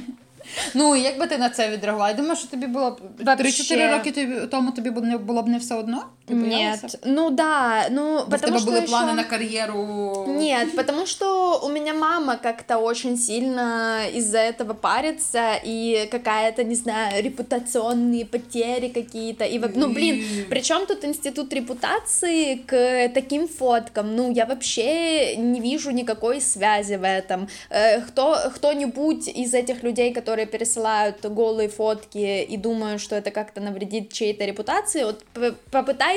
Ну, 0.74 0.96
як 0.96 1.18
би 1.18 1.26
ти 1.26 1.38
на 1.38 1.50
це 1.50 1.70
відреагувала? 1.70 2.10
Я 2.10 2.16
думаю, 2.16 2.36
що 2.36 2.48
тобі 2.48 2.66
було 2.66 2.98
3-4 3.24 3.90
роки 3.90 4.12
тому 4.50 4.70
тобі 4.70 4.90
було 5.18 5.42
б 5.42 5.48
не 5.48 5.58
все 5.58 5.74
одно? 5.74 6.04
Ти 6.30 6.36
боялася? 6.36 6.80
Нет, 6.86 6.98
ну 7.04 7.30
да, 7.30 7.88
ну 7.90 8.16
в 8.18 8.30
потому 8.30 8.58
что 8.58 8.70
були 8.70 8.80
ещё- 8.80 8.88
плани 8.88 9.12
на 9.12 9.24
кар'єру. 9.24 10.24
Нет, 10.28 10.76
потому 10.76 11.06
что 11.06 11.60
у 11.64 11.68
меня 11.68 11.94
мама 11.94 12.36
как-то 12.36 12.76
очень 12.78 13.16
сильно 13.16 13.98
из-за 14.16 14.38
этого 14.38 14.74
парится, 14.74 15.54
и 15.66 16.08
какая-то, 16.10 16.64
не 16.64 16.74
знаю, 16.74 17.22
репутационные 17.22 18.24
потери 18.24 18.88
какие-то. 18.88 19.44
И, 19.44 19.58
ну, 19.58 19.86
блин, 19.88 20.24
причем 20.50 20.86
тут 20.86 21.04
институт 21.04 21.52
репутации 21.52 22.54
к 22.66 23.08
таким 23.14 23.48
фоткам? 23.48 24.16
Ну, 24.16 24.32
я 24.32 24.44
вообще 24.46 25.36
не 25.36 25.60
вижу 25.60 25.90
никакой 25.90 26.40
связи 26.40 26.94
в 26.96 27.04
этом. 27.04 27.48
Э, 27.70 28.00
Кто, 28.00 28.36
кто-нибудь 28.54 29.28
из 29.28 29.54
этих 29.54 29.82
людей, 29.84 30.12
которые 30.14 30.46
пересылают 30.46 31.16
голые 31.36 31.68
фотки 31.68 32.42
и 32.52 32.56
думают, 32.56 33.00
что 33.00 33.16
это 33.16 33.30
как-то 33.30 33.60
навредит 33.60 34.12
чьей-то 34.12 34.44
репутации, 34.44 35.04
вот 35.04 35.24
п- 35.34 35.52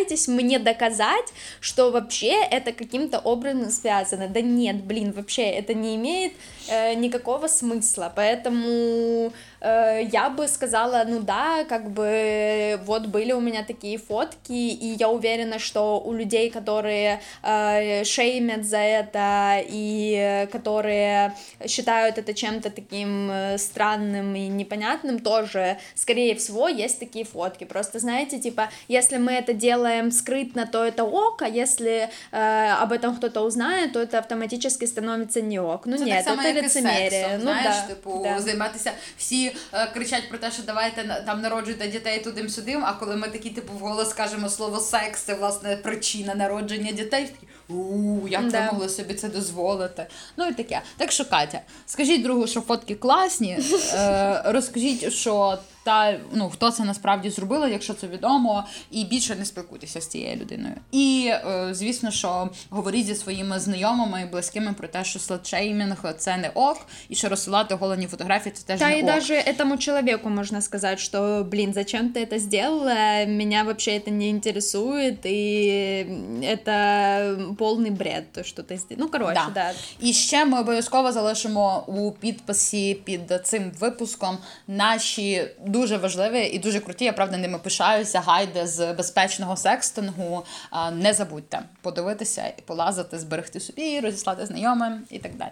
попытайтесь 0.02 0.28
мне 0.28 0.58
доказать, 0.58 1.32
что 1.60 1.90
вообще 1.90 2.42
это 2.50 2.72
каким-то 2.72 3.18
образом 3.18 3.70
связано. 3.70 4.28
Да 4.28 4.40
нет, 4.40 4.84
блин, 4.84 5.12
вообще 5.12 5.42
это 5.42 5.74
не 5.74 5.96
имеет 5.96 6.32
э, 6.68 6.94
никакого 6.94 7.46
смысла, 7.48 8.12
поэтому 8.14 9.32
э, 9.51 9.51
я 9.62 10.30
бы 10.30 10.46
сказала, 10.48 11.04
ну 11.08 11.20
да, 11.20 11.64
как 11.64 11.90
бы 11.90 12.80
вот 12.84 13.06
были 13.06 13.32
у 13.32 13.40
меня 13.40 13.64
такие 13.64 13.98
фотки, 13.98 14.52
и 14.52 14.96
я 14.98 15.08
уверена, 15.08 15.58
что 15.58 16.00
у 16.00 16.12
людей, 16.12 16.50
которые 16.50 17.20
э, 17.42 18.04
шеймят 18.04 18.64
за 18.64 18.78
это 18.78 19.62
и 19.68 20.14
э, 20.16 20.46
которые 20.46 21.34
считают 21.66 22.18
это 22.18 22.34
чем-то 22.34 22.70
таким 22.70 23.30
э, 23.30 23.58
странным 23.58 24.36
и 24.36 24.46
непонятным, 24.48 25.18
тоже, 25.18 25.78
скорее 25.94 26.34
всего, 26.34 26.68
есть 26.68 26.98
такие 27.00 27.24
фотки. 27.24 27.64
Просто 27.64 27.98
знаете, 27.98 28.38
типа, 28.38 28.68
если 28.88 29.16
мы 29.18 29.32
это 29.32 29.52
делаем 29.52 30.10
скрытно, 30.10 30.66
то 30.66 30.84
это 30.84 31.04
ок, 31.04 31.42
а 31.42 31.48
если 31.48 32.08
э, 32.32 32.82
об 32.82 32.92
этом 32.92 33.16
кто-то 33.16 33.40
узнает, 33.42 33.92
то 33.92 34.00
это 34.00 34.18
автоматически 34.18 34.86
становится 34.86 35.40
не 35.40 35.58
ок. 35.60 35.86
Ну 35.86 35.98
Це 35.98 36.04
нет, 36.04 36.24
так 36.24 36.24
само, 36.24 36.42
это 36.42 36.46
як 36.46 36.56
і 36.56 36.62
лицемерие. 36.62 37.10
сексом, 37.10 37.32
ну 37.34 37.40
знаєш, 37.40 37.64
да, 37.64 37.94
типу, 37.94 38.20
да. 38.24 38.40
займатися. 38.40 38.92
Всі 39.16 39.51
е, 39.73 39.87
кричать 39.93 40.29
про 40.29 40.37
те, 40.37 40.51
що 40.51 40.63
давайте 40.63 41.23
там 41.25 41.41
народжуйте 41.41 41.87
дітей 41.87 42.19
тудим-сюдим, 42.19 42.85
а 42.85 42.93
коли 42.93 43.15
ми 43.15 43.27
такі, 43.27 43.49
типу, 43.49 43.73
вголос 43.73 44.13
кажемо 44.13 44.49
слово 44.49 44.79
секс, 44.79 45.21
це 45.21 45.33
власне 45.33 45.77
причина 45.77 46.35
народження 46.35 46.91
дітей. 46.91 47.25
такі, 47.25 47.47
У, 47.73 48.27
як 48.27 48.41
ви 48.43 48.49
Да. 48.49 48.71
могли 48.71 48.89
собі 48.89 49.13
це 49.13 49.29
дозволити? 49.29 50.05
Ну 50.37 50.47
і 50.47 50.53
таке. 50.53 50.81
Так 50.97 51.11
що, 51.11 51.25
Катя, 51.25 51.61
скажіть 51.85 52.23
другу, 52.23 52.47
що 52.47 52.61
фотки 52.61 52.95
класні. 52.95 53.59
Е, 53.93 54.41
розкажіть, 54.45 55.13
що 55.13 55.57
та 55.82 56.18
ну 56.32 56.50
хто 56.50 56.70
це 56.70 56.84
насправді 56.84 57.30
зробила, 57.30 57.68
якщо 57.68 57.94
це 57.94 58.06
відомо, 58.06 58.64
і 58.90 59.04
більше 59.04 59.34
не 59.36 59.44
спілкуйтеся 59.44 60.00
з 60.00 60.06
цією 60.06 60.36
людиною. 60.36 60.74
І 60.92 61.30
е, 61.32 61.68
звісно, 61.72 62.10
що 62.10 62.50
говоріть 62.70 63.06
зі 63.06 63.14
своїми 63.14 63.58
знайомими 63.60 64.22
і 64.22 64.24
близькими 64.26 64.72
про 64.72 64.88
те, 64.88 65.04
що 65.04 65.18
сладшеймінг 65.18 66.14
це 66.18 66.36
не 66.36 66.50
ок, 66.54 66.86
і 67.08 67.14
що 67.14 67.28
розсилати 67.28 67.74
голені 67.74 68.06
фотографії 68.06 68.52
це 68.56 68.66
теж 68.66 68.78
Да, 68.80 68.88
не 68.88 68.98
и 68.98 69.02
ок. 69.02 69.06
даже 69.06 69.34
этому 69.34 69.78
человеку 69.78 70.28
можно 70.30 70.60
сказать, 70.62 71.00
что, 71.00 71.46
блин, 71.50 71.72
зачем 71.74 72.12
ты 72.12 72.22
это 72.22 72.38
сделала, 72.38 73.26
меня 73.26 73.62
вообще 73.62 73.90
это 73.96 74.10
не 74.10 74.30
интересует, 74.30 75.18
и 75.26 76.06
это 76.42 77.54
полный 77.58 77.90
бред, 77.90 78.32
то, 78.32 78.44
что 78.44 78.62
ты 78.62 78.76
сделала. 78.76 79.04
Ну, 79.06 79.08
короче, 79.08 79.34
Да. 79.34 79.50
да. 79.54 79.72
І 80.00 80.12
ще 80.12 80.44
ми 80.44 80.60
обов'язково 80.60 81.12
залишимо 81.12 81.84
у 81.86 82.12
підписі 82.12 82.94
під 83.04 83.20
цим 83.44 83.72
випуском 83.80 84.38
наші 84.68 85.48
дуже 85.73 85.97
важливі 85.97 86.45
і 86.45 86.59
дуже 86.59 86.79
круті. 86.79 87.05
Я 87.05 87.13
правда 87.13 87.37
ними 87.37 87.59
пишаюся. 87.59 88.19
Гайди 88.19 88.67
з 88.67 88.93
безпечного 88.93 89.57
секстингу. 89.57 90.45
Не 90.93 91.13
забудьте 91.13 91.59
подивитися 91.81 92.53
і 92.57 92.61
полазити, 92.61 93.19
зберегти 93.19 93.59
собі, 93.59 93.99
розіслати 93.99 94.45
знайомим 94.45 95.03
і 95.09 95.19
так 95.19 95.35
далі. 95.35 95.51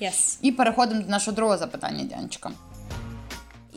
Yes. 0.00 0.38
І 0.42 0.52
переходимо 0.52 1.02
до 1.02 1.08
нашого 1.08 1.34
другого 1.34 1.58
запитання, 1.58 2.04
Дянечка. 2.04 2.50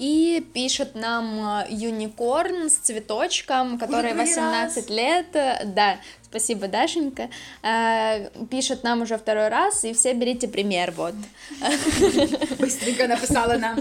И 0.01 0.45
пишет 0.55 0.95
нам 0.95 1.25
э, 1.61 1.67
юникорн 1.71 2.69
с 2.69 2.75
цветочком, 2.77 3.79
который 3.79 4.11
первый 4.11 4.27
18 4.27 4.91
лет. 4.91 5.27
Э, 5.37 5.65
Да, 5.65 5.97
спасибо, 6.23 6.69
Дашенька. 6.69 7.29
Э, 7.63 8.29
Пишет 8.51 8.85
нам 8.85 9.01
уже 9.03 9.17
второй 9.17 9.49
раз, 9.49 9.85
и 9.85 9.93
все 9.93 10.13
берите 10.13 10.49
пример, 10.49 10.93
вот. 10.97 11.15
Быстренько 12.59 13.09
написала 13.09 13.57
нам. 13.59 13.79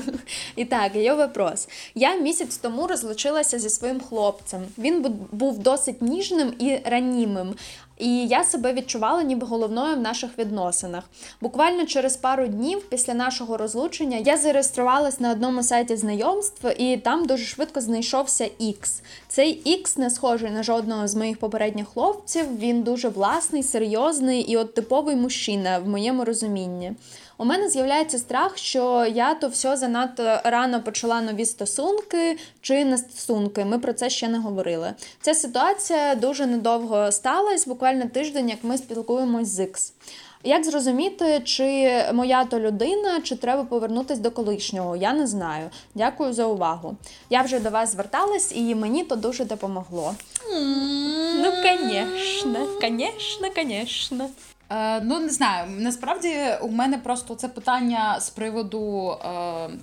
І 0.55 0.65
так, 0.65 0.95
її 0.95 1.11
вопрос. 1.11 1.67
Я 1.95 2.15
місяць 2.15 2.57
тому 2.57 2.87
розлучилася 2.87 3.59
зі 3.59 3.69
своїм 3.69 3.99
хлопцем. 3.99 4.61
Він 4.77 5.01
бу- 5.01 5.27
був 5.31 5.57
досить 5.59 6.01
ніжним 6.01 6.53
і 6.59 6.79
ранімим. 6.85 7.55
І 8.00 8.26
я 8.26 8.44
себе 8.44 8.72
відчувала 8.72 9.22
ніби 9.22 9.46
головною 9.46 9.96
в 9.96 10.00
наших 10.00 10.38
відносинах. 10.38 11.04
Буквально 11.40 11.86
через 11.86 12.16
пару 12.16 12.46
днів 12.46 12.82
після 12.88 13.14
нашого 13.14 13.56
розлучення 13.56 14.16
я 14.16 14.36
зареєструвалась 14.36 15.20
на 15.20 15.30
одному 15.30 15.62
сайті 15.62 15.96
знайомств, 15.96 16.66
і 16.78 16.96
там 16.96 17.26
дуже 17.26 17.44
швидко 17.44 17.80
знайшовся 17.80 18.44
X. 18.60 19.02
Цей 19.28 19.62
X 19.66 19.98
не 19.98 20.10
схожий 20.10 20.50
на 20.50 20.62
жодного 20.62 21.08
з 21.08 21.14
моїх 21.14 21.38
попередніх 21.38 21.88
хлопців. 21.88 22.58
Він 22.58 22.82
дуже 22.82 23.08
власний, 23.08 23.62
серйозний 23.62 24.40
і 24.40 24.56
от 24.56 24.74
типовий 24.74 25.16
мужчина 25.16 25.78
в 25.78 25.88
моєму 25.88 26.24
розумінні. 26.24 26.92
У 27.40 27.44
мене 27.44 27.68
з'являється 27.68 28.18
страх, 28.18 28.58
що 28.58 29.06
я 29.14 29.34
то 29.34 29.48
все 29.48 29.76
занадто 29.76 30.40
рано 30.44 30.82
почала 30.82 31.20
нові 31.20 31.44
стосунки 31.44 32.38
чи 32.60 32.84
не 32.84 32.98
стосунки. 32.98 33.64
Ми 33.64 33.78
про 33.78 33.92
це 33.92 34.10
ще 34.10 34.28
не 34.28 34.38
говорили. 34.38 34.92
Ця 35.20 35.34
ситуація 35.34 36.14
дуже 36.14 36.46
недовго 36.46 37.12
сталася, 37.12 37.70
буквально 37.70 38.08
тиждень, 38.08 38.48
як 38.48 38.58
ми 38.62 38.78
спілкуємось 38.78 39.48
з 39.48 39.60
X. 39.60 39.92
Як 40.44 40.64
зрозуміти, 40.64 41.40
чи 41.44 42.02
моя 42.12 42.44
то 42.44 42.60
людина, 42.60 43.20
чи 43.20 43.36
треба 43.36 43.64
повернутися 43.64 44.20
до 44.20 44.30
колишнього? 44.30 44.96
Я 44.96 45.12
не 45.12 45.26
знаю. 45.26 45.70
Дякую 45.94 46.32
за 46.32 46.46
увагу. 46.46 46.96
Я 47.30 47.42
вже 47.42 47.60
до 47.60 47.70
вас 47.70 47.92
зверталась, 47.92 48.52
і 48.54 48.74
мені 48.74 49.04
то 49.04 49.16
дуже 49.16 49.44
допомогло. 49.44 50.14
Ну, 51.36 51.52
звісно, 51.62 52.66
звісно, 52.80 53.48
звісно. 53.56 54.28
Е, 54.70 55.00
ну, 55.00 55.20
не 55.20 55.28
знаю. 55.28 55.70
Насправді 55.70 56.46
у 56.60 56.68
мене 56.68 56.98
просто 56.98 57.34
це 57.34 57.48
питання 57.48 58.20
з 58.20 58.30
приводу 58.30 59.10
е, 59.10 59.18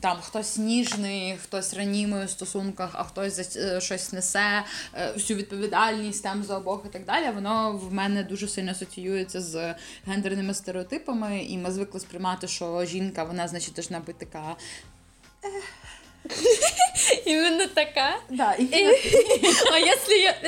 там 0.01 0.17
хтось 0.21 0.57
ніжний, 0.57 1.37
хтось 1.43 1.73
ранімий 1.73 2.25
у 2.25 2.27
стосунках, 2.27 2.89
а 2.93 3.03
хтось 3.03 3.33
за 3.33 3.59
е, 3.61 3.81
щось 3.81 4.13
несе 4.13 4.63
е, 4.93 5.11
всю 5.13 5.39
відповідальність 5.39 6.23
там 6.23 6.43
за 6.43 6.57
обох 6.57 6.81
і 6.85 6.89
так 6.89 7.05
далі. 7.05 7.31
Воно 7.35 7.71
в 7.71 7.93
мене 7.93 8.23
дуже 8.23 8.47
сильно 8.47 8.71
асоціюється 8.71 9.41
з 9.41 9.75
гендерними 10.05 10.53
стереотипами, 10.53 11.39
і 11.39 11.57
ми 11.57 11.71
звикли 11.71 11.99
сприймати, 11.99 12.47
що 12.47 12.85
жінка, 12.85 13.23
вона, 13.23 13.47
значить, 13.47 13.73
должна 13.73 13.99
бути 13.99 14.25
така. 14.25 14.55
Именно 17.25 17.67
такая. 17.67 18.19
Да, 18.29 18.51
А 18.51 19.77
если 19.79 20.21
я 20.21 20.35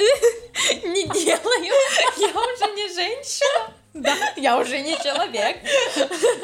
не 0.83 1.03
делаю, 1.03 1.73
я 2.17 2.27
уже 2.27 2.75
не 2.75 2.93
женщина. 2.93 3.78
Да, 3.93 4.13
я 4.37 4.57
уже 4.59 4.81
не 4.81 4.95
человек. 4.97 5.57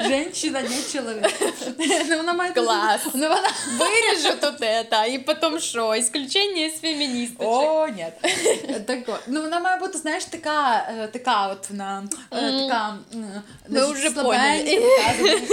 Женщина, 0.02 0.62
не 0.62 0.92
чоловік. 0.94 1.26
Ну, 2.10 2.18
вона 2.18 2.34
має 2.34 2.52
Клас. 2.52 3.02
Ну, 3.14 3.28
вона... 3.30 3.50
Вырежу 3.80 4.40
тут 4.42 4.62
это, 4.62 5.06
и 5.14 5.20
потом 5.20 5.60
что? 5.60 5.96
Исключение 5.96 6.68
из 6.68 6.80
феминисточек. 6.82 7.48
О, 7.48 7.88
ні. 7.88 8.06
Так. 8.88 9.22
Ну, 9.28 9.42
вона 9.42 9.60
має 9.60 9.80
бути, 9.80 9.98
знаєш, 9.98 10.26
така, 10.26 10.88
така 11.14 11.48
от 11.48 11.70
вона, 11.70 12.04
така, 12.30 12.98
значить, 13.70 13.96
вже 13.96 14.12
поняли. 14.12 14.82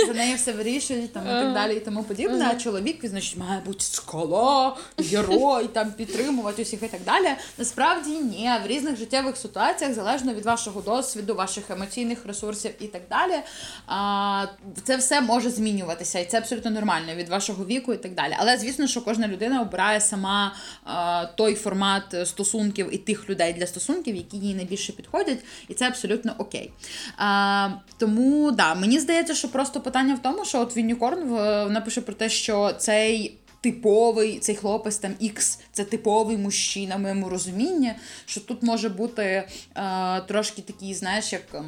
за 0.07 0.13
нею- 0.15 0.37
все 0.37 0.53
вирішують, 0.53 1.13
там, 1.13 1.23
і 1.27 1.31
так 1.43 1.53
далі, 1.55 1.77
і 1.77 1.81
тому 1.81 2.03
подібне. 2.03 2.49
А 2.51 2.55
чоловік, 2.61 3.01
значить, 3.09 3.37
має 3.37 3.61
бути 3.61 3.81
скала, 3.85 4.77
герой, 4.99 5.67
там, 5.69 5.93
підтримувати 5.93 6.63
усіх 6.63 6.83
і 6.83 6.89
так 6.89 7.01
далі. 7.07 7.29
Насправді, 7.59 8.11
ні, 8.11 8.51
в 8.65 8.67
різних 8.67 8.97
життєвих 8.97 9.37
ситуаціях, 9.37 9.95
залежно 9.95 10.35
від 10.35 10.45
вашого 10.47 10.81
досвіду, 10.81 11.35
ваших 11.35 11.71
емоційних 11.83 12.27
ресурсів 12.27 12.71
і 12.81 12.87
так 12.87 13.03
далі. 13.11 13.43
А, 13.87 14.47
Це 14.85 14.97
все 14.97 15.21
може 15.21 15.51
змінюватися, 15.51 16.19
і 16.19 16.25
це 16.25 16.39
абсолютно 16.39 16.71
нормально 16.71 17.15
від 17.15 17.29
вашого 17.29 17.65
віку 17.65 17.95
і 17.95 17.97
так 17.97 18.15
далі. 18.15 18.37
Але 18.39 18.59
звісно, 18.59 18.87
що 18.87 19.01
кожна 19.01 19.29
людина 19.29 19.61
обирає 19.61 20.01
сама 20.01 20.55
а, 20.85 21.27
той 21.27 21.55
формат 21.55 22.29
стосунків 22.29 22.95
і 22.95 22.99
тих 22.99 23.31
людей 23.31 23.53
для 23.53 23.67
стосунків, 23.67 24.17
які 24.17 24.37
їй 24.37 24.55
найбільше 24.55 24.93
підходять, 24.93 25.39
і 25.69 25.75
це 25.75 25.89
абсолютно 25.89 26.35
окей. 26.39 26.71
А, 27.17 27.69
Тому 27.99 28.51
да, 28.51 28.75
мені 28.75 29.01
здається, 29.01 29.35
що 29.35 29.49
просто 29.49 29.81
питання 29.81 30.15
в 30.15 30.23
тому, 30.23 30.45
що 30.45 30.61
от 30.61 30.77
Віннікорн 30.77 31.29
напише 31.73 32.01
про 32.01 32.15
те, 32.15 32.29
що 32.29 32.73
цей 32.79 33.39
типовий 33.63 34.39
цей 34.39 34.55
хлопець 34.57 34.97
там 34.97 35.15
Ікс, 35.21 35.59
це 35.73 35.85
типовий 35.85 36.37
мужчина 36.37 36.97
в 36.97 37.01
моєму 37.01 37.29
розумінні, 37.29 37.93
що 38.27 38.41
тут 38.41 38.63
може 38.63 38.89
бути 38.89 39.23
е, 39.25 40.21
трошки 40.29 40.63
такий, 40.63 40.95
знаєш, 40.95 41.33
як. 41.33 41.43
М- 41.55 41.65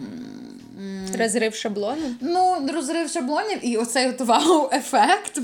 Розрив 1.19 1.55
шаблону? 1.55 2.15
Ну, 2.21 2.69
розрив 2.75 3.11
шаблонів 3.11 3.59
і 3.63 3.77
оцей 3.77 4.09
от 4.09 4.21
вау-ефект, 4.21 5.39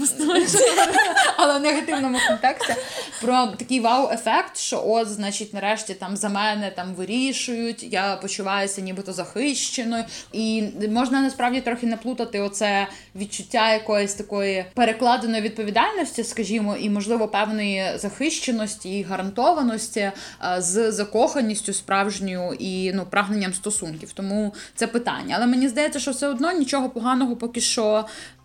але 1.36 1.58
в 1.58 1.62
негативному 1.62 2.18
контексті. 2.28 2.74
Про 3.22 3.46
такий 3.46 3.80
вау-ефект, 3.80 4.56
що 4.56 4.82
от, 4.86 5.08
значить, 5.08 5.54
нарешті 5.54 5.94
там 5.94 6.16
за 6.16 6.28
мене 6.28 6.70
там 6.70 6.94
вирішують, 6.94 7.82
я 7.82 8.16
почуваюся 8.16 8.80
нібито 8.80 9.12
захищеною. 9.12 10.04
І 10.32 10.62
можна 10.90 11.20
насправді 11.20 11.60
трохи 11.60 11.86
наплутати 11.86 12.40
оце 12.40 12.86
відчуття 13.16 13.72
якоїсь 13.72 14.14
такої 14.14 14.64
перекладеної 14.74 15.42
відповідальності 15.42 16.24
скажімо, 16.40 16.76
і 16.76 16.90
можливо 16.90 17.28
певної 17.28 17.98
захищеності 17.98 18.98
і 18.98 19.02
гарантованості 19.02 20.00
е, 20.00 20.12
з 20.58 20.92
закоханістю 20.92 21.72
справжньою 21.72 22.56
і 22.58 22.92
ну 22.92 23.06
прагненням 23.10 23.54
стосунків. 23.54 24.12
Тому 24.12 24.54
це 24.74 24.86
питання. 24.86 25.34
Але 25.36 25.46
мені 25.46 25.68
здається, 25.68 26.00
що 26.00 26.10
все 26.10 26.28
одно 26.28 26.52
нічого 26.52 26.90
поганого 26.90 27.36
поки 27.36 27.60
що 27.60 28.04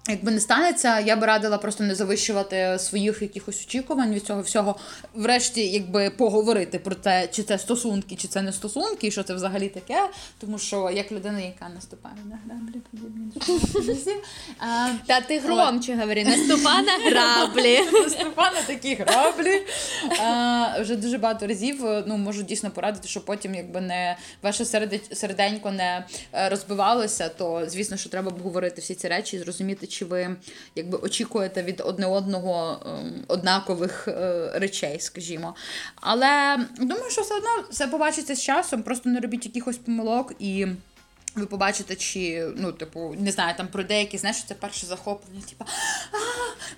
Якби 0.10 0.32
не 0.32 0.40
станеться, 0.40 1.00
я 1.00 1.16
би 1.16 1.28
радила 1.28 1.58
просто 1.58 1.84
не 1.84 1.96
завищувати 1.96 2.80
своїх 2.80 3.22
якихось 3.22 3.66
очікувань 3.68 4.14
від 4.14 4.24
цього 4.24 4.42
всього. 4.42 4.76
Врешті, 5.14 5.68
якби 5.68 6.10
поговорити 6.10 6.80
про 6.80 6.96
те, 6.96 7.28
чи 7.32 7.44
це 7.44 7.60
стосунки, 7.60 8.16
чи 8.16 8.28
це 8.28 8.42
не 8.42 8.54
стосунки, 8.54 9.08
і 9.08 9.12
що 9.12 9.24
це 9.24 9.34
взагалі 9.34 9.70
таке. 9.70 10.10
Тому 10.40 10.60
що 10.60 10.90
як 10.90 11.12
людина, 11.12 11.40
яка 11.40 11.70
наступає 11.70 12.16
на 12.26 12.40
граблі, 12.46 12.82
подібні 12.92 13.32
Та 15.06 15.22
ти 15.22 15.40
громче 15.40 15.96
говори, 15.96 16.24
наступа 16.24 16.82
на 16.82 17.10
граблі. 17.10 17.80
Наступа 17.94 18.52
на 18.52 18.62
такі 18.68 18.96
граблі. 18.96 19.62
Вже 20.82 20.96
дуже 20.96 21.18
багато 21.18 21.48
разів 21.48 22.04
ну, 22.08 22.18
можу 22.18 22.44
дійсно 22.44 22.72
порадити, 22.72 23.08
що 23.08 23.22
потім, 23.22 23.56
якби 23.56 23.82
не 23.82 24.18
ваше 24.42 24.66
серденько 25.14 25.72
не 25.72 26.06
е, 26.34 26.50
розбивалося, 26.50 27.30
то 27.30 27.64
звісно, 27.68 27.98
що 27.98 28.10
треба 28.10 28.32
обговорити 28.32 28.82
всі 28.82 28.96
ці 28.96 29.08
речі 29.08 29.36
і 29.38 29.40
зрозуміти 29.40 29.88
чи 29.96 30.06
ви 30.06 30.36
якби 30.76 30.98
очікуєте 30.98 31.64
від 31.64 31.82
одне 31.86 32.08
одного 32.08 32.82
ем, 32.86 33.24
однакових 33.28 34.08
е, 34.08 34.52
речей, 34.54 35.00
скажімо. 35.00 35.56
Але 35.96 36.58
думаю, 36.78 37.10
що 37.10 37.22
все 37.22 37.36
одно 37.36 37.50
все 37.70 37.88
побачиться 37.88 38.36
з 38.36 38.44
часом, 38.44 38.84
просто 38.84 39.10
не 39.10 39.20
робіть 39.20 39.46
якихось 39.46 39.78
помилок 39.78 40.34
і. 40.40 40.68
Ви 41.36 41.46
побачите, 41.46 41.96
чи, 41.96 42.48
ну, 42.56 42.72
типу, 42.72 43.16
не 43.20 43.32
знаю, 43.32 43.54
там 43.58 43.68
про 43.68 43.84
деякі, 43.84 44.18
знаєш, 44.18 44.44
це 44.44 44.54
перше 44.54 44.86
захоплення, 44.86 45.42
типу, 45.50 45.66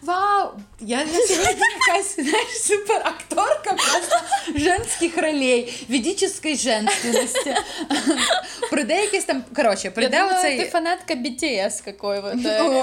вау! 0.02 0.50
Я, 0.80 1.00
я 1.00 1.28
сьогодні 1.28 1.62
якась 1.88 2.16
знаєш, 2.16 2.62
суперакторка 2.62 3.74
просто 3.74 4.20
женських 4.56 5.18
ролей, 5.18 5.86
ведическої 5.90 6.56
женственності. 6.56 7.56
Прийде 8.72 9.02
якийсь 9.02 9.26
там, 9.26 9.44
коротше, 9.56 9.92
прийде 9.92 10.24
оцей... 10.24 10.60
ти 10.60 10.66
фанатка 10.66 11.14
BTS 11.14 11.86
какой-то. 11.86 12.28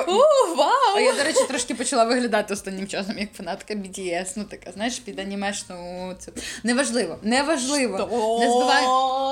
О, 0.09 0.55
вау! 0.55 0.97
А 0.97 1.01
я, 1.01 1.13
до 1.13 1.25
речі, 1.25 1.45
трошки 1.49 1.75
почала 1.75 2.05
виглядати 2.05 2.55
останнім 2.55 2.87
часом 2.87 3.19
як 3.19 3.33
фанатка 3.33 3.75
BTS, 3.75 4.33
ну 4.37 4.45
така, 4.45 4.73
знаєш, 4.73 4.99
під 4.99 5.19
анімешну 5.19 6.15
цю. 6.25 6.33
Неважливо, 6.63 7.19
неважливо. 7.23 7.99
Не 8.41 8.51
збивай, 8.51 8.85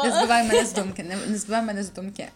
не 0.05 0.19
збивай 0.19 0.45
мене 0.45 0.67
з 0.67 0.73
думки, 0.73 1.03
не, 1.03 1.17
не 1.27 1.39
збивай 1.39 1.63
мене 1.63 1.83
з 1.83 1.93
думки. 1.93 2.29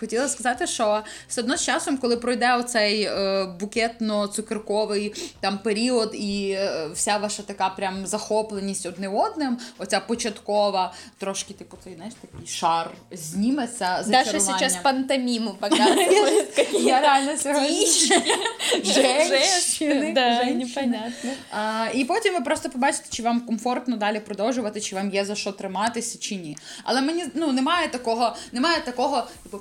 Хотіла 0.00 0.28
сказати, 0.28 0.66
що 0.66 1.02
все 1.28 1.40
одно 1.40 1.56
з 1.56 1.64
часом, 1.64 1.98
коли 1.98 2.16
пройде 2.16 2.56
оцей 2.56 3.02
е, 3.02 3.44
букетно-цукерковий 3.60 5.32
там 5.40 5.58
період, 5.58 6.10
і 6.14 6.50
е, 6.50 6.88
вся 6.94 7.16
ваша 7.16 7.42
така 7.42 7.68
прям 7.68 8.06
захопленість 8.06 8.86
одне 8.86 9.08
одним, 9.08 9.58
оця 9.78 10.00
початкова, 10.00 10.92
трошки 11.18 11.54
типу 11.54 11.76
цей 11.84 11.94
знаєш, 11.94 12.14
такий 12.20 12.46
шар 12.46 12.90
зніметься. 13.12 14.04
Даша 14.06 14.40
зараз 14.40 14.76
пантоміму 14.76 15.50
показує. 15.60 16.46
Я 16.80 17.00
реально 17.00 17.36
сьогодні 17.36 17.86
женщини. 18.84 20.12
Да, 20.14 20.44
непонятно. 20.44 21.30
А, 21.50 21.86
І 21.94 22.04
потім 22.04 22.34
ви 22.34 22.40
просто 22.40 22.70
побачите, 22.70 23.04
чи 23.10 23.22
вам 23.22 23.40
комфортно 23.40 23.96
далі 23.96 24.20
продовжувати, 24.20 24.80
чи 24.80 24.96
вам 24.96 25.10
є 25.10 25.24
за 25.24 25.34
що 25.34 25.52
триматися, 25.52 26.18
чи 26.18 26.34
ні. 26.34 26.56
Але 26.84 27.00
мені 27.00 27.24
ну 27.34 27.52
немає 27.52 27.88
такого, 27.88 28.36
немає 28.52 28.80
такого, 28.84 29.26
типу, 29.42 29.60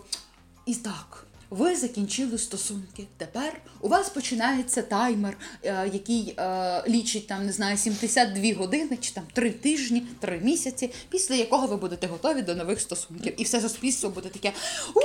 і 0.65 0.75
так. 0.75 1.25
Ви 1.49 1.75
закінчили 1.75 2.37
стосунки. 2.37 3.07
Тепер 3.17 3.61
у 3.81 3.87
вас 3.87 4.09
починається 4.09 4.81
таймер, 4.81 5.37
е, 5.63 5.89
який 5.93 6.35
е, 6.37 6.83
лічить 6.87 7.27
там, 7.27 7.45
не 7.45 7.51
знаю, 7.51 7.77
72 7.77 8.53
години 8.53 8.97
чи 9.01 9.13
там 9.13 9.23
3 9.33 9.51
тижні, 9.51 10.07
3 10.19 10.39
місяці, 10.39 10.93
після 11.09 11.35
якого 11.35 11.67
ви 11.67 11.75
будете 11.75 12.07
готові 12.07 12.41
до 12.41 12.55
нових 12.55 12.81
стосунків. 12.81 13.33
І 13.37 13.43
все 13.43 13.61
суспільство 13.61 14.09
буде 14.09 14.29
таке: 14.29 14.53
у 14.95 14.99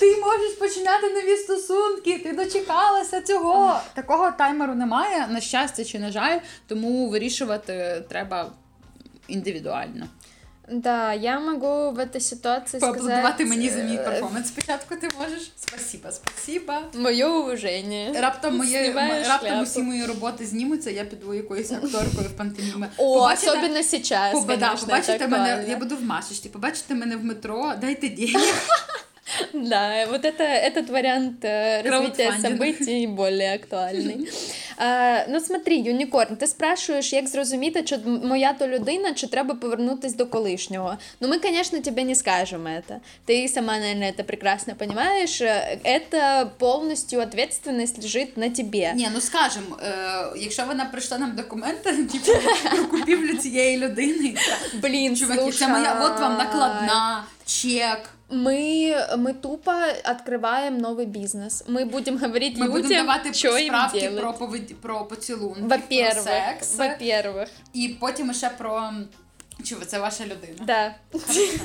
ти 0.00 0.16
можеш 0.16 0.52
починати 0.58 1.10
нові 1.10 1.36
стосунки, 1.36 2.18
ти 2.18 2.32
дочекалася 2.32 3.20
цього. 3.20 3.80
Такого 3.94 4.30
таймеру 4.30 4.74
немає, 4.74 5.26
на 5.26 5.40
щастя 5.40 5.84
чи 5.84 5.98
на 5.98 6.12
жаль, 6.12 6.38
тому 6.66 7.08
вирішувати 7.08 8.04
треба 8.08 8.52
індивідуально. 9.28 10.06
Да, 10.68 11.12
я 11.12 11.40
могу 11.40 11.90
в 11.90 11.98
этой 11.98 12.20
ситуации 12.20 12.80
Поаплодувати 12.80 13.44
мені 13.44 13.70
за 13.70 13.82
мій 13.82 13.96
перформанс. 13.96 14.48
Спочатку 14.48 14.96
ти 14.96 15.08
можеш. 15.20 15.52
Спасибо, 15.56 16.10
спасибо. 16.12 16.72
Моє 16.94 17.26
уваження. 17.26 18.20
Раптом 18.20 18.56
моє 18.56 18.92
раптом 19.28 19.62
усі 19.62 19.82
мої 19.82 20.06
роботи 20.06 20.46
знімуться, 20.46 20.90
я 20.90 21.04
піду 21.04 21.34
якоюсь 21.34 21.72
акторкою 21.72 22.28
в 22.28 22.36
пантоміми. 22.36 22.88
О, 22.96 23.14
побачите, 23.14 23.50
особливо 23.50 23.82
сейчас, 23.82 24.32
побачите, 24.32 24.86
побачите 24.86 25.28
мене, 25.28 25.64
я 25.68 25.76
буду 25.76 25.96
в 25.96 26.02
масочці, 26.02 26.48
побачите 26.48 26.94
мене 26.94 27.16
в 27.16 27.24
метро, 27.24 27.72
дайте 27.80 28.08
денег. 28.08 28.54
Да, 29.53 30.05
вот 30.07 30.25
это, 30.25 30.43
этот 30.43 30.89
вариант 30.89 31.43
э, 31.43 31.81
развития 31.83 32.33
событий 32.41 33.07
более 33.07 33.53
актуальный. 33.53 34.29
А, 34.77 35.25
ну 35.27 35.39
смотри, 35.39 35.75
Юнікорн, 35.75 36.35
ти 36.35 36.47
спрашуєш, 36.47 37.13
як 37.13 37.27
зрозуміти, 37.27 37.83
чи 37.83 37.97
моя 38.23 38.53
то 38.53 38.67
людина, 38.67 39.13
чи 39.13 39.27
треба 39.27 39.55
повернутися 39.55 40.15
до 40.15 40.25
колишнього. 40.25 40.97
Ну 41.19 41.27
ми, 41.27 41.39
звісно, 41.43 41.79
тебе 41.79 42.03
не 42.03 42.15
скажемо 42.15 42.69
это. 42.69 42.95
Ти 43.25 43.47
сама, 43.47 43.77
наверное, 43.77 44.11
это 44.11 44.23
прекрасно 44.23 44.75
понимаешь. 44.75 45.41
Это 45.83 46.49
повністю 46.57 47.19
ответственность 47.21 48.03
лежить 48.03 48.37
на 48.37 48.49
тебе. 48.49 48.93
Ні, 48.95 49.09
ну 49.13 49.21
скажем, 49.21 49.63
е, 49.83 49.93
якщо 50.37 50.65
вона 50.65 50.85
прийшла 50.85 51.17
нам 51.17 51.35
документи, 51.35 51.93
типу, 51.93 52.39
про 52.71 52.85
купівлю 52.85 53.37
цієї 53.37 53.77
людини. 53.77 54.35
Блін, 54.73 55.17
чуваки, 55.17 55.51
це 55.51 55.67
моя, 55.67 56.01
от 56.05 56.19
вам 56.19 56.37
накладна, 56.37 57.23
чек. 57.45 58.09
Мы, 58.29 58.95
мы 59.17 59.33
тупо 59.33 59.73
открываем 60.03 60.77
новый 60.77 61.05
бизнес. 61.05 61.63
Мы 61.67 61.85
будем 61.85 62.17
говорить 62.17 62.57
мы 62.57 62.65
людям, 62.65 62.81
будем 62.81 62.97
давати 63.05 63.33
що 63.33 63.57
їм 63.57 63.67
справки 63.67 63.99
делать. 63.99 64.19
про, 64.19 64.33
повед... 64.33 64.81
про 64.81 65.05
поцілунки, 65.05 65.61
Во-первых, 65.61 66.13
про 66.13 66.21
секс. 66.21 66.77
Во-первых. 66.77 67.47
І 67.73 67.95
потім 67.99 68.33
ще 68.33 68.49
про 68.49 68.93
Чи 69.64 69.76
це 69.86 69.98
ваша 69.98 70.24
людина? 70.24 70.58
Да. 70.66 70.94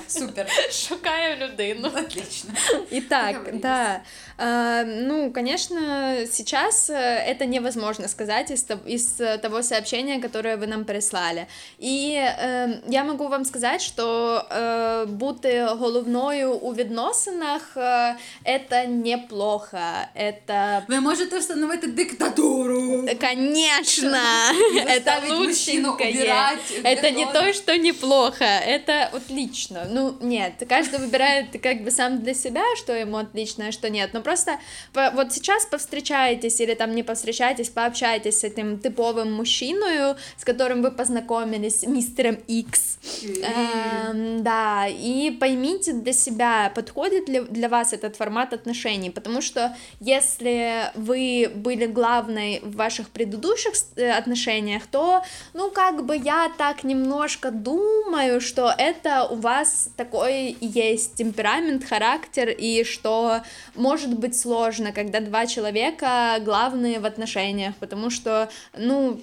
Супер. 0.08 0.48
Шукаю 0.72 1.38
людину. 1.38 1.88
Отлично. 1.96 2.50
Итак, 2.92 3.50
да. 3.54 4.02
А, 4.38 4.84
ну, 4.86 5.32
конечно, 5.32 5.80
сейчас 6.32 6.90
это 6.90 7.46
невозможно 7.46 8.08
сказать 8.08 8.52
из, 8.52 8.66
из 8.86 9.22
того 9.42 9.62
сообщения, 9.64 10.22
которое 10.22 10.56
вы 10.58 10.68
нам 10.68 10.86
прислали. 10.86 11.48
И 11.78 12.14
э, 12.16 12.82
я 12.88 13.04
могу 13.04 13.28
вам 13.28 13.46
сказать, 13.46 13.82
что 13.82 14.46
э, 14.50 15.06
бути 15.06 15.68
головною 15.80 16.54
у 16.54 16.74
відносинах 16.74 17.62
э, 17.76 18.16
это 18.46 18.88
неплохо. 18.88 19.80
Это... 20.16 20.84
Ви 20.88 21.00
можете 21.00 21.40
встановити 21.40 21.88
диктатуру. 21.88 23.06
Конечно! 23.22 24.18
Это 24.88 25.22
лучшенькое. 25.30 26.58
Это 26.84 27.12
не 27.12 27.26
то, 27.26 27.54
что 27.54 27.76
не 27.78 27.89
неплохо, 27.90 28.46
это 28.46 29.06
отлично. 29.06 29.86
Ну, 29.90 30.16
нет, 30.22 30.54
каждый 30.68 31.00
выбирает 31.00 31.48
как 31.62 31.84
бы 31.84 31.92
сам 31.92 32.22
для 32.22 32.34
себя, 32.34 32.64
что 32.78 32.94
ему 32.94 33.18
отлично, 33.18 33.68
а 33.68 33.72
что 33.72 33.90
нет. 33.90 34.12
Но 34.14 34.22
просто 34.22 34.60
вот 34.94 35.34
сейчас 35.34 35.66
повстречаетесь 35.66 36.62
или 36.62 36.76
там 36.76 36.96
не 36.96 37.04
повстречаетесь, 37.04 37.70
пообщайтесь 37.70 38.40
с 38.40 38.44
этим 38.44 38.80
типовым 38.80 39.34
мужчиной, 39.34 40.16
с 40.38 40.44
которым 40.46 40.82
вы 40.82 40.92
познакомились, 40.92 41.84
мистером 41.84 42.38
X. 42.48 43.00
Эм, 43.24 44.44
да, 44.44 44.88
и 44.88 45.32
поймите 45.32 45.94
для 45.94 46.14
себя, 46.14 46.72
подходит 46.76 47.30
ли 47.30 47.42
для 47.42 47.70
вас 47.70 47.94
этот 47.94 48.16
формат 48.16 48.54
отношений, 48.54 49.10
потому 49.10 49.42
что 49.42 49.76
если 50.00 50.92
вы 50.96 51.52
были 51.56 51.86
главной 51.86 52.60
в 52.62 52.76
ваших 52.76 53.10
предыдущих 53.10 53.74
э, 53.96 54.12
отношениях, 54.12 54.84
то, 54.88 55.24
ну, 55.54 55.72
как 55.72 56.06
бы 56.06 56.16
я 56.18 56.52
так 56.58 56.84
немножко 56.84 57.52
думаю, 57.52 57.79
что 58.40 58.74
это 58.78 59.26
у 59.26 59.36
вас 59.36 59.90
такой 59.96 60.58
есть 60.60 61.16
темперамент, 61.16 61.84
характер, 61.84 62.50
и 62.50 62.84
что 62.84 63.42
может 63.76 64.18
быть 64.18 64.38
сложно, 64.38 64.92
когда 64.92 65.20
два 65.20 65.46
человека 65.46 66.38
главные 66.42 67.00
в 67.00 67.06
отношениях, 67.06 67.76
потому 67.80 68.10
что, 68.10 68.50
ну, 68.78 69.20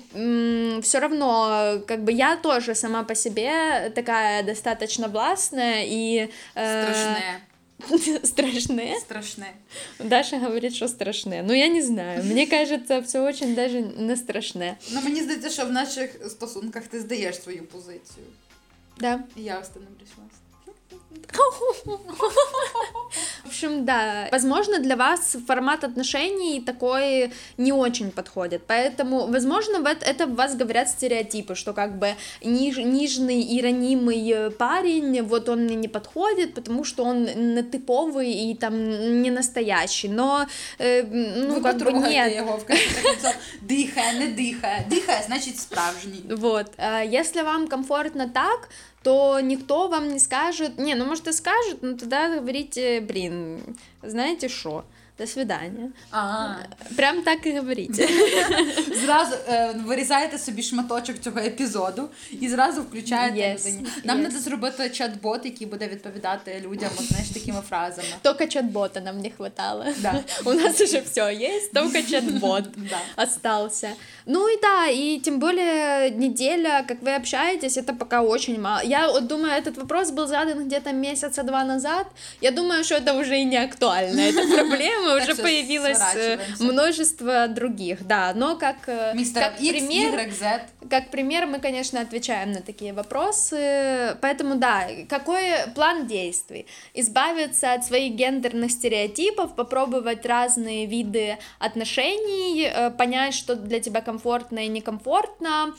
все 0.82 0.98
равно, 0.98 1.80
как 1.86 2.04
бы 2.04 2.12
я 2.12 2.36
тоже 2.36 2.74
сама 2.74 3.02
по 3.02 3.14
себе 3.14 3.90
такая 3.94 4.42
достаточно 4.42 5.08
властная 5.08 5.84
и... 5.84 6.30
Э, 6.54 6.82
Страшная. 6.82 7.40
Страшные? 8.23 8.99
Страшные. 8.99 9.53
Даша 9.99 10.37
говорит, 10.39 10.75
что 10.75 10.87
страшные. 10.87 11.41
Ну, 11.43 11.53
я 11.53 11.67
не 11.67 11.81
знаю. 11.81 12.23
Мне 12.23 12.47
кажется, 12.47 13.01
все 13.01 13.19
очень 13.21 13.55
даже 13.55 13.81
не 13.81 14.15
страшне. 14.15 14.77
Ну, 14.91 15.01
мені 15.01 15.21
здається, 15.21 15.49
що 15.49 15.65
в 15.65 15.71
наших 15.71 16.11
стосунках 16.29 16.87
ти 16.87 16.99
здаєш 16.99 17.41
свою 17.41 17.65
позицію. 17.65 18.25
Да. 18.99 19.19
Я 19.35 19.59
остановлюсь 19.59 20.09
вас. 20.17 20.41
В 23.46 23.48
общем, 23.48 23.84
да, 23.84 24.28
возможно, 24.32 24.80
для 24.80 24.96
вас 24.96 25.36
формат 25.46 25.84
отношений 25.84 26.60
такой 26.60 27.32
не 27.56 27.72
очень 27.72 28.10
подходит, 28.10 28.62
поэтому, 28.66 29.28
возможно, 29.28 29.86
это 29.86 30.26
в 30.26 30.34
вас 30.34 30.56
говорят 30.56 30.88
стереотипы, 30.88 31.54
что 31.54 31.72
как 31.72 31.96
бы 31.96 32.16
ниж, 32.42 32.78
нижний 32.78 33.42
и 33.42 33.62
ранимый 33.62 34.50
парень, 34.50 35.22
вот 35.22 35.48
он 35.48 35.60
мне 35.60 35.76
не 35.76 35.86
подходит, 35.86 36.54
потому 36.54 36.82
что 36.82 37.04
он 37.04 37.28
типовый 37.70 38.32
и 38.32 38.56
там 38.56 39.22
не 39.22 39.30
настоящий, 39.30 40.08
но, 40.08 40.48
э, 40.78 41.04
ну, 41.04 41.54
Вы 41.54 41.60
как 41.60 41.76
бы 41.78 41.92
нет. 41.92 42.34
его 42.34 42.56
в 42.56 42.64
конце 42.64 43.32
дыхая, 43.60 44.18
не 44.18 44.26
дыхая, 44.32 44.84
дыхая, 44.90 45.22
значит 45.22 45.60
справжний. 45.60 46.24
Вот, 46.28 46.72
а 46.78 47.02
если 47.02 47.42
вам 47.42 47.68
комфортно 47.68 48.28
так, 48.28 48.68
то 49.06 49.38
никто 49.38 49.86
вам 49.86 50.08
не 50.08 50.18
скажет, 50.18 50.78
не, 50.78 50.96
ну 50.96 51.04
может 51.04 51.28
и 51.28 51.32
скажет, 51.32 51.80
но 51.80 51.96
тогда 51.96 52.40
говорите, 52.40 53.00
блин, 53.00 53.60
знаете 54.02 54.48
что, 54.48 54.84
до 55.21 55.27
свидання. 55.27 55.89
А. 56.11 56.47
Прям 56.95 57.21
так 57.21 57.45
і 57.45 57.57
говоріть. 57.57 57.95
Зразу 59.03 59.35
е, 59.47 59.75
вирізаєте 59.85 60.37
собі 60.37 60.63
шматочок 60.63 61.19
цього 61.19 61.39
епізоду 61.39 62.09
і 62.31 62.49
зразу 62.49 62.81
включаєте 62.81 63.37
yes, 63.37 63.59
людині. 63.59 63.87
Нам 64.03 64.19
треба 64.19 64.35
yes. 64.35 64.39
зробити 64.39 64.83
чат-бот, 64.83 65.39
який 65.45 65.67
буде 65.67 65.87
відповідати 65.87 66.63
людям 66.65 66.89
от, 66.99 67.05
знаєш, 67.05 67.29
такими 67.29 67.61
фразами. 67.69 68.07
Только 68.21 68.43
чат-бота 68.43 69.01
нам 69.01 69.19
не 69.19 69.29
хватало. 69.29 69.85
Да. 69.97 70.23
У 70.45 70.53
нас 70.53 70.81
уже 70.81 71.01
все 71.01 71.31
есть, 71.33 71.73
только 71.73 71.97
чат-бот 71.97 72.63
да. 72.75 73.23
остался. 73.23 73.89
Ну 74.25 74.47
и 74.47 74.61
да, 74.61 74.87
и 74.87 75.19
тем 75.19 75.39
более 75.39 76.11
неделя, 76.11 76.85
как 76.87 77.01
вы 77.01 77.15
общаетесь, 77.15 77.77
это 77.77 77.93
пока 77.93 78.21
очень 78.21 78.61
мало. 78.61 78.81
Я 78.83 79.11
вот 79.11 79.27
думаю, 79.27 79.53
этот 79.53 79.77
вопрос 79.77 80.11
был 80.11 80.27
задан 80.27 80.65
где-то 80.65 80.93
месяца 80.93 81.43
два 81.43 81.63
назад. 81.63 82.07
Я 82.41 82.51
думаю, 82.51 82.83
что 82.83 82.95
это 82.95 83.13
уже 83.13 83.39
и 83.39 83.45
не 83.45 83.57
актуально, 83.57 84.21
проблема 85.06 85.32
уже 85.32 85.42
появилось 85.42 85.98
э, 86.14 86.38
множество 86.60 87.48
других, 87.48 88.06
да, 88.06 88.32
но 88.34 88.56
как, 88.56 88.88
э, 88.88 89.14
как 89.34 89.58
пример, 89.58 90.30
как 90.88 91.10
пример 91.10 91.46
мы, 91.46 91.58
конечно, 91.58 92.00
отвечаем 92.00 92.52
на 92.52 92.60
такие 92.60 92.92
вопросы, 92.92 94.16
поэтому 94.20 94.56
да, 94.56 94.86
какой 95.08 95.42
план 95.74 96.06
действий? 96.06 96.66
Избавиться 96.94 97.72
от 97.72 97.84
своих 97.84 98.14
гендерных 98.14 98.70
стереотипов, 98.70 99.54
попробовать 99.54 100.24
разные 100.26 100.86
виды 100.86 101.38
отношений, 101.58 102.64
э, 102.64 102.90
понять, 102.90 103.34
что 103.34 103.56
для 103.56 103.80
тебя 103.80 104.00
комфортно 104.00 104.60
и 104.60 104.68
некомфортно, 104.68 105.74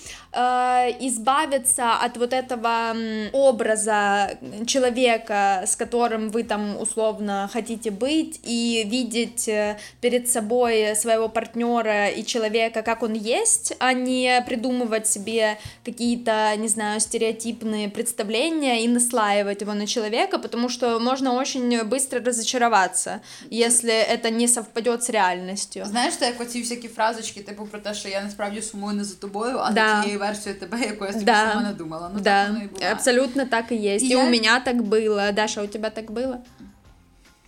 избавиться 1.00 1.94
от 1.94 2.18
вот 2.18 2.34
этого 2.34 2.96
образа 3.32 4.38
человека, 4.66 5.64
с 5.66 5.76
которым 5.76 6.30
вы 6.30 6.44
там 6.44 6.80
условно 6.80 7.50
хотите 7.52 7.92
быть, 7.92 8.40
и 8.44 8.84
видеть 8.86 9.17
видеть 9.17 9.49
э, 9.49 9.79
перед 10.01 10.29
собой 10.29 10.95
своего 10.97 11.29
партнера 11.29 12.09
и 12.09 12.25
человека, 12.25 12.83
как 12.83 13.03
он 13.03 13.15
есть, 13.15 13.75
а 13.79 13.93
не 13.93 14.45
придумывать 14.47 15.07
себе 15.07 15.59
какие-то, 15.85 16.55
не 16.57 16.69
знаю, 16.69 17.01
стереотипные 17.01 17.89
представления 17.89 18.85
и 18.85 18.89
наслаивать 18.89 19.63
его 19.63 19.75
на 19.75 19.87
человека, 19.87 20.39
потому 20.39 20.69
что 20.69 21.01
можно 21.01 21.33
очень 21.33 21.83
быстро 21.85 22.21
разочароваться, 22.21 23.21
если 23.51 23.93
это 23.93 24.31
не 24.31 24.49
совпадет 24.49 25.03
с 25.03 25.11
реальностью. 25.11 25.85
Знаєш, 25.87 26.17
це 26.17 26.27
як 26.27 26.41
оці 26.41 26.61
всякі 26.61 26.89
фразочки, 26.89 27.41
типу 27.41 27.67
про 27.67 27.81
те, 27.81 27.95
що 27.95 28.09
я 28.09 28.23
насправді 28.23 28.63
сумую 28.63 28.97
не 28.97 29.05
за 29.05 29.15
тобою, 29.15 29.59
а 29.59 29.73
да. 29.73 29.97
за 29.97 30.03
тією 30.03 30.19
версією 30.19 30.61
тебе, 30.61 30.81
яку 30.81 31.05
я 31.05 31.13
собі 31.13 31.25
да. 31.25 31.49
сама 31.49 31.63
надумала. 31.63 32.11
Ну 32.15 32.21
да. 32.21 32.43
так 32.43 32.53
воно 32.53 32.65
і 32.65 32.69
буває. 32.69 32.93
Абсолютно 32.93 33.47
так 33.47 33.73
и 33.73 33.77
есть. 33.77 34.05
И, 34.05 34.09
и 34.09 34.11
я... 34.11 34.25
у 34.25 34.31
меня 34.31 34.61
так 34.61 34.83
было. 34.83 35.33
Даша, 35.33 35.63
у 35.63 35.67
тебя 35.67 35.91
так 35.91 36.11
было? 36.11 36.39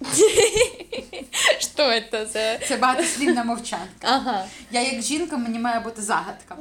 Що 1.59 2.01
це 2.11 2.25
за 2.25 2.57
це 2.67 2.77
багатослівна 2.77 3.43
мовчанка. 3.43 3.87
Ага. 4.01 4.45
Я 4.71 4.81
як 4.81 5.01
жінка, 5.01 5.37
мені 5.37 5.59
має 5.59 5.79
бути 5.79 6.01
загадка. 6.01 6.57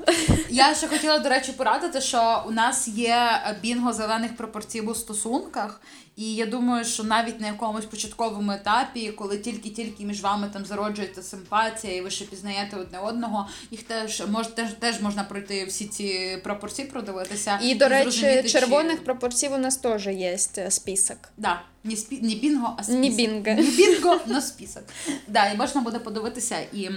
Я 0.48 0.74
ще 0.74 0.88
хотіла, 0.88 1.18
до 1.18 1.28
речі, 1.28 1.52
порадити, 1.52 2.00
що 2.00 2.44
у 2.48 2.50
нас 2.50 2.88
є 2.88 3.40
бінго 3.62 3.92
зелених 3.92 4.36
пропорцій 4.36 4.80
у 4.80 4.94
стосунках, 4.94 5.80
і 6.18 6.34
я 6.34 6.46
думаю, 6.46 6.84
що 6.84 7.04
навіть 7.04 7.40
на 7.40 7.46
якомусь 7.46 7.84
початковому 7.84 8.52
етапі, 8.52 9.12
коли 9.12 9.38
тільки-тільки 9.38 10.04
між 10.04 10.20
вами 10.20 10.50
там 10.52 10.64
зароджується 10.64 11.22
симпатія, 11.22 11.96
і 11.96 12.00
ви 12.00 12.10
ще 12.10 12.24
пізнаєте 12.24 12.76
одне 12.76 12.98
одного, 12.98 13.48
їх 13.70 13.82
теж 13.82 14.22
мож, 14.28 14.46
теж, 14.46 14.72
теж 14.72 15.00
можна 15.00 15.24
пройти 15.24 15.64
всі 15.64 15.86
ці 15.86 16.38
пропорції, 16.44 16.88
продивитися. 16.88 17.58
І, 17.62 17.74
до 17.74 17.88
речі, 17.88 18.42
червоних 18.42 18.98
чи... 18.98 19.04
пропорцій 19.04 19.48
у 19.48 19.58
нас 19.58 19.76
теж 19.76 20.06
є 20.06 20.38
список. 20.70 21.18
Да. 21.36 21.62
Не 21.84 21.96
спі... 21.96 22.20
не 22.22 22.34
бінго, 22.34 22.74
а 22.78 22.82
список. 22.82 23.02
Не 23.02 23.10
бінго. 23.10 23.42
Не 23.44 23.62
бінго, 23.62 24.20
но 24.26 24.40
список. 24.40 24.82
Да, 25.28 25.50
і 25.50 25.56
можна 25.56 25.80
буде 25.80 25.98
подивитися 25.98 26.56
і. 26.72 26.90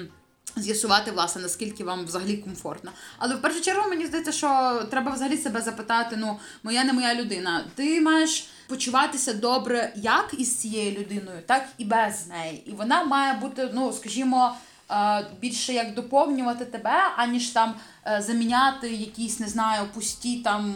З'ясувати, 0.56 1.12
власне, 1.12 1.42
наскільки 1.42 1.84
вам 1.84 2.06
взагалі 2.06 2.38
комфортно. 2.38 2.92
Але 3.18 3.36
в 3.36 3.42
першу 3.42 3.62
чергу 3.62 3.90
мені 3.90 4.06
здається, 4.06 4.32
що 4.32 4.82
треба 4.92 5.12
взагалі 5.12 5.38
себе 5.38 5.62
запитати: 5.62 6.16
ну, 6.20 6.40
моя 6.64 6.84
не 6.84 6.94
моя 6.94 7.16
людина. 7.16 7.64
Ти 7.76 8.02
маєш 8.02 8.48
почуватися 8.72 9.34
добре 9.34 9.94
як 9.96 10.36
із 10.38 10.56
цією 10.56 11.00
людиною, 11.00 11.40
так 11.46 11.66
і 11.78 11.86
без 11.86 12.28
неї. 12.28 12.64
І 12.66 12.72
вона 12.72 13.04
має 13.04 13.34
бути, 13.34 13.70
ну, 13.74 13.94
скажімо, 13.94 14.56
е, 14.92 15.26
більше 15.42 15.74
як 15.74 15.94
доповнювати 15.94 16.66
тебе, 16.66 17.00
аніж 17.18 17.48
там 17.50 17.74
е, 18.08 18.22
заміняти 18.28 18.90
якісь, 18.90 19.40
не 19.40 19.48
знаю, 19.48 19.82
пусті 19.94 20.38
там. 20.38 20.76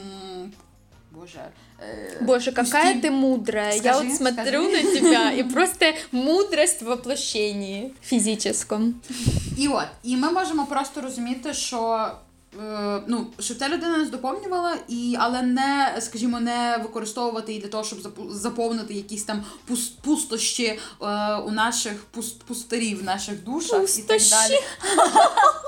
Боже. 1.11 1.39
Э, 1.79 2.25
Боже, 2.25 2.51
какая 2.51 3.01
ты 3.01 3.11
мудрая. 3.11 3.71
Скажи, 3.71 3.87
Я 3.87 4.01
вот 4.01 4.17
смотрю 4.17 4.69
скажи. 4.69 4.83
на 4.83 4.99
тебя 4.99 5.31
и 5.31 5.43
просто 5.43 5.85
мудрость 6.11 6.81
в 6.81 6.85
воплощенні 6.85 7.91
фізичному. 8.03 8.93
І 9.57 9.67
от, 9.67 9.87
і 10.03 10.17
ми 10.17 10.31
можемо 10.31 10.65
просто 10.65 11.01
розуміти, 11.01 11.53
що 11.53 12.11
ну, 13.07 13.27
щоб 13.39 13.57
ця 13.57 13.69
людина 13.69 13.97
нас 13.97 14.09
доповнювала, 14.09 14.77
і, 14.87 15.15
але 15.19 15.41
не, 15.41 15.97
скажімо, 15.99 16.39
не 16.39 16.79
використовувати 16.83 17.51
її 17.51 17.61
для 17.61 17.69
того, 17.69 17.83
щоб 17.83 17.99
заповнити 18.31 18.93
якісь 18.93 19.23
там 19.23 19.43
пуст, 19.65 19.99
пустощі 19.99 20.65
е, 20.65 20.79
у 21.35 21.51
наших 21.51 21.93
пуст, 22.11 22.43
пустирів, 22.43 23.03
наших 23.03 23.43
душах 23.43 23.81
пустощі. 23.81 24.01
і 24.01 24.03
так 24.03 24.21
далі. 24.29 24.59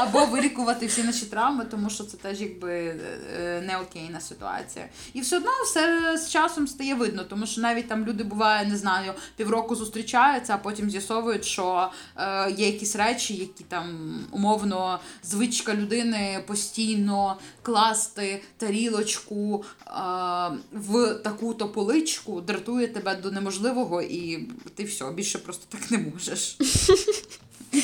Або 0.00 0.26
вилікувати 0.26 0.86
всі 0.86 1.02
наші 1.02 1.26
травми, 1.26 1.64
тому 1.64 1.90
що 1.90 2.04
це 2.04 2.16
теж 2.16 2.40
якби 2.40 2.72
е, 2.72 3.62
не 3.66 3.78
окейна 3.78 4.20
ситуація. 4.20 4.88
І 5.14 5.20
все 5.20 5.36
одно 5.36 5.50
все 5.64 6.14
з 6.18 6.30
часом 6.30 6.68
стає 6.68 6.94
видно, 6.94 7.24
тому 7.24 7.46
що 7.46 7.60
навіть 7.60 7.88
там 7.88 8.06
люди 8.06 8.24
буває, 8.24 8.66
не 8.66 8.76
знаю, 8.76 9.12
півроку 9.36 9.74
зустрічаються, 9.74 10.54
а 10.54 10.58
потім 10.58 10.90
з'ясовують, 10.90 11.44
що 11.44 11.90
е, 12.16 12.50
є 12.50 12.66
якісь 12.66 12.96
речі, 12.96 13.34
які 13.34 13.64
там 13.64 14.18
умовно 14.30 15.00
звичка 15.22 15.74
людини 15.74 16.44
постійно 16.46 17.36
класти 17.62 18.42
тарілочку 18.56 19.64
а, 19.86 20.50
в 20.72 21.14
таку-то 21.14 21.68
поличку, 21.68 22.40
дратує 22.40 22.88
тебе 22.88 23.14
до 23.14 23.30
неможливого, 23.30 24.02
і 24.02 24.48
ти 24.74 24.84
все, 24.84 25.10
більше 25.10 25.38
просто 25.38 25.64
так 25.68 25.90
не 25.90 25.98
можеш. 25.98 26.56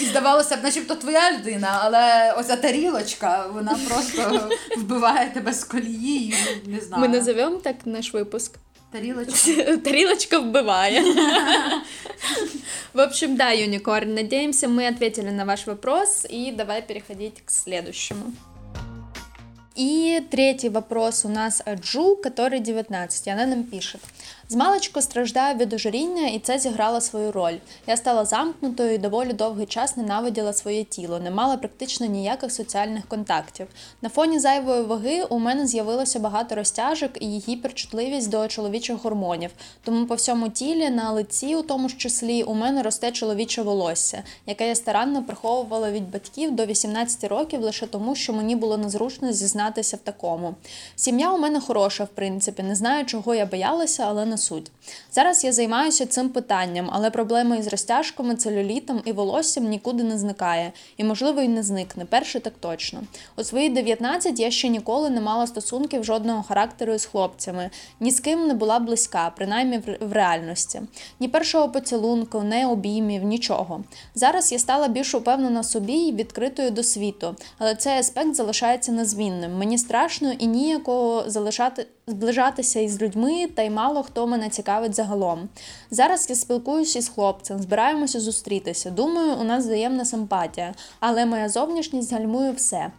Здавалося 0.09 0.57
б, 0.57 0.63
начебто 0.63 0.95
твоя 0.95 1.31
людина, 1.31 1.79
але 1.81 2.33
ось 2.37 2.47
ця 2.47 2.55
тарілочка, 2.55 3.47
вона 3.53 3.79
просто 3.87 4.49
вбиває 4.77 5.29
тебе 5.33 5.53
з 5.53 5.63
колії. 5.63 6.35
Не 6.65 6.79
знаю. 6.79 7.03
Мы 7.03 7.07
назовем 7.07 7.59
так 7.59 7.75
наш 7.85 8.13
выпуск. 8.13 8.51
Тарілочка. 8.91 9.77
Тарелочка 9.77 10.39
вбывая. 10.39 11.03
В 12.93 12.99
общем, 12.99 13.35
да, 13.35 13.51
Юникорн, 13.51 14.13
надеемся, 14.13 14.67
мы 14.67 14.87
ответили 14.87 15.29
на 15.29 15.45
ваш 15.45 15.67
вопрос, 15.67 16.25
и 16.29 16.51
давай 16.51 16.81
переходить 16.81 17.41
к 17.45 17.51
следующему. 17.51 18.33
И 19.75 20.23
третий 20.31 20.69
вопрос 20.69 21.25
у 21.25 21.29
нас 21.29 21.61
от 21.65 21.81
Джу, 21.81 22.15
который 22.15 22.59
19, 22.59 23.27
и 23.27 23.29
она 23.29 23.45
нам 23.45 23.63
пишет. 23.63 24.01
З 24.52 24.56
маличку 24.56 25.02
страждаю 25.02 25.56
від 25.56 25.72
ожиріння, 25.72 26.28
і 26.28 26.38
це 26.38 26.58
зіграло 26.58 27.00
свою 27.00 27.32
роль. 27.32 27.54
Я 27.86 27.96
стала 27.96 28.24
замкнутою 28.24 28.94
і 28.94 28.98
доволі 28.98 29.32
довгий 29.32 29.66
час 29.66 29.96
ненавиділа 29.96 30.52
своє 30.52 30.84
тіло, 30.84 31.18
не 31.18 31.30
мала 31.30 31.56
практично 31.56 32.06
ніяких 32.06 32.52
соціальних 32.52 33.06
контактів. 33.06 33.66
На 34.02 34.08
фоні 34.08 34.38
зайвої 34.38 34.82
ваги 34.82 35.24
у 35.24 35.38
мене 35.38 35.66
з'явилося 35.66 36.18
багато 36.18 36.54
розтяжок 36.54 37.10
і 37.22 37.26
гіперчутливість 37.26 38.30
до 38.30 38.48
чоловічих 38.48 38.96
гормонів. 39.02 39.50
Тому 39.84 40.06
по 40.06 40.14
всьому 40.14 40.48
тілі, 40.48 40.90
на 40.90 41.10
лиці, 41.10 41.56
у 41.56 41.62
тому 41.62 41.88
ж 41.88 41.96
числі, 41.96 42.42
у 42.42 42.54
мене 42.54 42.82
росте 42.82 43.12
чоловіче 43.12 43.62
волосся, 43.62 44.22
яке 44.46 44.68
я 44.68 44.74
старанно 44.74 45.24
приховувала 45.24 45.90
від 45.90 46.10
батьків 46.10 46.56
до 46.56 46.66
18 46.66 47.24
років 47.24 47.60
лише 47.60 47.86
тому, 47.86 48.14
що 48.14 48.32
мені 48.32 48.56
було 48.56 48.76
незручно 48.76 49.32
зізнатися 49.32 49.96
в 49.96 50.00
такому. 50.00 50.54
Сім'я 50.96 51.32
у 51.32 51.38
мене 51.38 51.60
хороша, 51.60 52.04
в 52.04 52.08
принципі, 52.08 52.62
не 52.62 52.74
знаю, 52.74 53.06
чого 53.06 53.34
я 53.34 53.46
боялася, 53.46 54.04
але 54.08 54.26
не 54.26 54.38
суть. 54.42 54.70
Зараз 55.12 55.44
я 55.44 55.52
займаюся 55.52 56.06
цим 56.06 56.28
питанням, 56.28 56.88
але 56.92 57.10
проблема 57.10 57.56
із 57.56 57.66
розтяжками, 57.66 58.34
целюлітом 58.36 59.02
і 59.04 59.12
волоссям 59.12 59.68
нікуди 59.68 60.02
не 60.02 60.18
зникає, 60.18 60.72
і, 60.96 61.04
можливо, 61.04 61.40
і 61.42 61.48
не 61.48 61.62
зникне. 61.62 62.04
Перше 62.04 62.40
так 62.40 62.52
точно. 62.60 63.02
У 63.36 63.44
свої 63.44 63.68
19 63.68 64.40
я 64.40 64.50
ще 64.50 64.68
ніколи 64.68 65.10
не 65.10 65.20
мала 65.20 65.46
стосунків 65.46 66.04
жодного 66.04 66.42
характеру 66.42 66.94
із 66.94 67.04
хлопцями, 67.04 67.70
ні 68.00 68.10
з 68.10 68.20
ким 68.20 68.46
не 68.46 68.54
була 68.54 68.78
близька, 68.78 69.32
принаймні 69.36 69.78
в- 70.00 70.12
реальності. 70.12 70.82
Ні 71.20 71.28
першого 71.28 71.68
поцілунку, 71.68 72.42
ні 72.42 72.64
обіймів, 72.66 73.24
нічого. 73.24 73.84
Зараз 74.14 74.52
я 74.52 74.58
стала 74.58 74.88
більш 74.88 75.14
упевнена 75.14 75.62
собі 75.62 75.92
і 75.92 76.12
відкритою 76.12 76.70
до 76.70 76.82
світу, 76.82 77.36
але 77.58 77.74
цей 77.74 77.98
аспект 77.98 78.34
залишається 78.34 78.92
незмінним. 78.92 79.58
Мені 79.58 79.78
страшно 79.78 80.32
і 80.32 80.46
ніякого 80.46 81.24
залишати 81.26 81.86
зближатися 82.06 82.80
із 82.80 83.02
людьми, 83.02 83.46
та 83.54 83.62
й 83.62 83.70
мало 83.70 84.02
хто 84.02 84.26
мене 84.26 84.48
цікавить 84.48 84.94
загалом. 84.94 85.48
Зараз 85.90 86.30
я 86.30 86.36
спілкуюся 86.36 86.98
із 86.98 87.08
хлопцем, 87.08 87.58
збираємося 87.62 88.20
зустрітися. 88.20 88.90
Думаю, 88.90 89.36
у 89.40 89.44
нас 89.44 89.64
взаємна 89.64 90.04
симпатія, 90.04 90.74
але 91.00 91.26
моя 91.26 91.48
зовнішність 91.48 92.12
гальмує 92.12 92.52
все. 92.52 92.90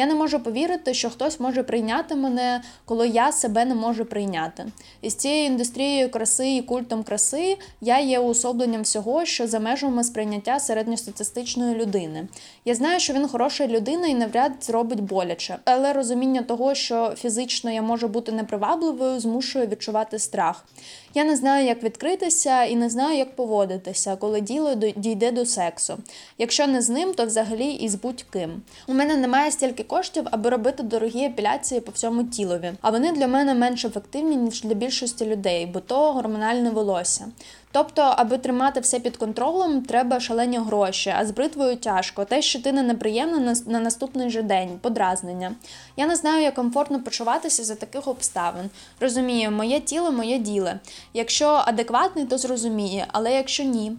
Я 0.00 0.06
не 0.06 0.14
можу 0.14 0.40
повірити, 0.40 0.94
що 0.94 1.10
хтось 1.10 1.40
може 1.40 1.62
прийняти 1.62 2.14
мене, 2.14 2.62
коли 2.84 3.08
я 3.08 3.32
себе 3.32 3.64
не 3.64 3.74
можу 3.74 4.04
прийняти. 4.04 4.66
І 5.02 5.10
з 5.10 5.14
цією 5.14 5.46
індустрією 5.46 6.10
краси 6.10 6.56
і 6.56 6.62
культом 6.62 7.02
краси 7.02 7.56
я 7.80 7.98
є 7.98 8.18
уособленням 8.18 8.82
всього, 8.82 9.24
що 9.24 9.46
за 9.46 9.60
межами 9.60 10.04
сприйняття 10.04 10.60
середньостатистичної 10.60 11.74
людини. 11.74 12.28
Я 12.64 12.74
знаю, 12.74 13.00
що 13.00 13.12
він 13.12 13.28
хороша 13.28 13.66
людина 13.66 14.06
і 14.06 14.14
навряд 14.14 14.52
зробить 14.60 15.00
боляче, 15.00 15.58
але 15.64 15.92
розуміння 15.92 16.42
того, 16.42 16.74
що 16.74 17.14
фізично 17.16 17.70
я 17.70 17.82
можу 17.82 18.08
бути 18.08 18.32
непривабливою, 18.32 19.20
змушує 19.20 19.66
відчувати 19.66 20.18
страх. 20.18 20.64
Я 21.14 21.24
не 21.24 21.36
знаю, 21.36 21.66
як 21.66 21.82
відкритися 21.82 22.64
і 22.64 22.76
не 22.76 22.90
знаю, 22.90 23.18
як 23.18 23.36
поводитися, 23.36 24.16
коли 24.16 24.40
діло 24.40 24.74
дійде 24.74 25.32
до 25.32 25.46
сексу. 25.46 25.98
Якщо 26.38 26.66
не 26.66 26.82
з 26.82 26.88
ним, 26.88 27.14
то 27.14 27.26
взагалі 27.26 27.70
і 27.70 27.88
з 27.88 27.94
будь-ким. 27.94 28.62
У 28.86 28.94
мене 28.94 29.16
немає 29.16 29.50
стільки 29.50 29.82
коштів, 29.82 30.24
аби 30.30 30.50
робити 30.50 30.82
дорогі 30.82 31.24
епіляції 31.24 31.80
по 31.80 31.92
всьому 31.92 32.24
тілові, 32.24 32.72
а 32.80 32.90
вони 32.90 33.12
для 33.12 33.26
мене 33.26 33.54
менш 33.54 33.84
ефективні, 33.84 34.36
ніж 34.36 34.62
для 34.62 34.74
більшості 34.74 35.26
людей, 35.26 35.66
бо 35.66 35.80
то 35.80 36.12
гормональне 36.12 36.70
волосся. 36.70 37.26
Тобто, 37.72 38.02
аби 38.02 38.38
тримати 38.38 38.80
все 38.80 39.00
під 39.00 39.16
контролем, 39.16 39.82
треба 39.82 40.20
шалені 40.20 40.58
гроші, 40.58 41.14
а 41.16 41.26
з 41.26 41.30
бритвою 41.30 41.76
тяжко. 41.76 42.24
Те, 42.24 42.42
що 42.42 42.62
ти 42.62 42.72
не 42.72 42.82
неприємна 42.82 43.38
на, 43.38 43.54
на 43.66 43.80
наступний 43.80 44.30
же 44.30 44.42
день, 44.42 44.78
подразнення. 44.82 45.54
Я 45.96 46.06
не 46.06 46.16
знаю, 46.16 46.42
як 46.42 46.54
комфортно 46.54 47.02
почуватися 47.02 47.64
за 47.64 47.74
таких 47.74 48.08
обставин. 48.08 48.70
Розумію, 49.00 49.50
моє 49.50 49.80
тіло, 49.80 50.12
моє 50.12 50.38
діло. 50.38 50.70
Якщо 51.14 51.46
адекватний, 51.46 52.24
то 52.24 52.38
зрозуміє, 52.38 53.06
але 53.12 53.32
якщо 53.32 53.62
ні. 53.62 53.92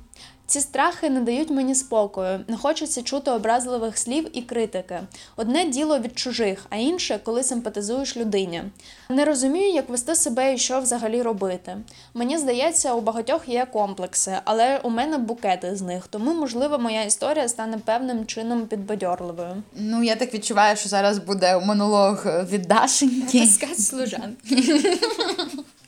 Ці 0.45 0.59
страхи 0.59 1.09
не 1.09 1.21
дають 1.21 1.49
мені 1.49 1.75
спокою, 1.75 2.39
не 2.47 2.57
хочеться 2.57 3.01
чути 3.01 3.31
образливих 3.31 3.97
слів 3.97 4.37
і 4.37 4.41
критики. 4.41 4.99
Одне 5.35 5.65
діло 5.65 5.99
від 5.99 6.19
чужих, 6.19 6.65
а 6.69 6.75
інше, 6.75 7.19
коли 7.23 7.43
симпатизуєш 7.43 8.17
людині. 8.17 8.63
Не 9.09 9.25
розумію, 9.25 9.73
як 9.73 9.89
вести 9.89 10.15
себе 10.15 10.53
і 10.53 10.57
що 10.57 10.79
взагалі 10.79 11.21
робити. 11.21 11.77
Мені 12.13 12.37
здається, 12.37 12.93
у 12.93 13.01
багатьох 13.01 13.47
є 13.47 13.67
комплекси, 13.73 14.37
але 14.45 14.79
у 14.83 14.89
мене 14.89 15.17
букети 15.17 15.75
з 15.75 15.81
них, 15.81 16.07
тому, 16.07 16.33
можливо, 16.33 16.79
моя 16.79 17.03
історія 17.03 17.47
стане 17.49 17.77
певним 17.77 18.25
чином 18.25 18.65
підбадьорливою. 18.65 19.63
Ну, 19.75 20.03
я 20.03 20.15
так 20.15 20.33
відчуваю, 20.33 20.75
що 20.77 20.89
зараз 20.89 21.17
буде 21.17 21.59
монолог 21.59 22.25
від 22.25 22.61
Дашеньки. 22.61 23.45
Сказ 23.47 23.87
служан. 23.87 24.35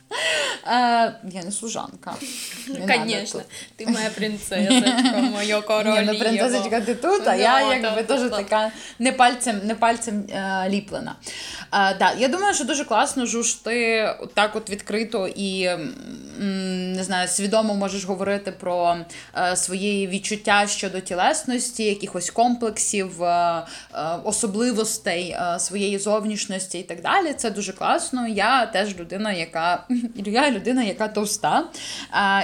Е, 0.67 0.71
я 1.31 1.43
не 1.43 1.51
служанка. 1.51 2.13
Не 2.67 2.87
Конечно, 2.87 3.41
ти 3.75 3.87
моя 3.87 4.09
принцесочка, 4.09 5.17
моя 5.31 5.55
Ні, 5.59 5.61
королева. 5.61 6.01
ну 6.13 6.19
принцесочка 6.19 6.81
ти 6.81 6.95
тут, 6.95 7.27
а 7.27 7.35
Ну, 7.35 7.41
я 7.41 7.73
якби 7.75 8.03
теж 8.03 8.29
така 8.29 8.71
не 8.99 9.11
пальцем, 9.11 9.61
не 9.63 9.75
пальцем 9.75 10.23
е, 10.29 10.69
ліплена. 10.69 11.15
Е, 11.73 11.95
да, 11.99 12.13
я 12.17 12.27
думаю, 12.27 12.53
що 12.53 12.63
дуже 12.63 12.85
класно, 12.85 13.25
Жуж, 13.25 13.53
ти 13.53 14.07
так 14.33 14.55
от 14.55 14.69
відкрито 14.69 15.27
і 15.35 15.69
не 16.39 17.03
знаю, 17.03 17.27
свідомо 17.27 17.75
можеш 17.75 18.05
говорити 18.05 18.51
про 18.51 18.97
е, 19.37 19.55
свої 19.55 20.07
відчуття 20.07 20.67
щодо 20.67 20.99
тілесності, 20.99 21.83
якихось 21.83 22.29
комплексів, 22.29 23.23
е, 23.23 23.63
е, 23.93 23.99
особливостей 24.23 25.37
своєї 25.57 25.99
зовнішності 25.99 26.79
і 26.79 26.83
так 26.83 27.01
далі. 27.01 27.33
Це 27.33 27.51
дуже 27.51 27.73
класно. 27.73 28.27
Я 28.27 28.65
теж 28.65 28.99
людина, 28.99 29.33
яка 29.33 29.83
я 30.15 30.51
людина, 30.51 30.83
яка 30.83 31.07
товста, 31.07 31.63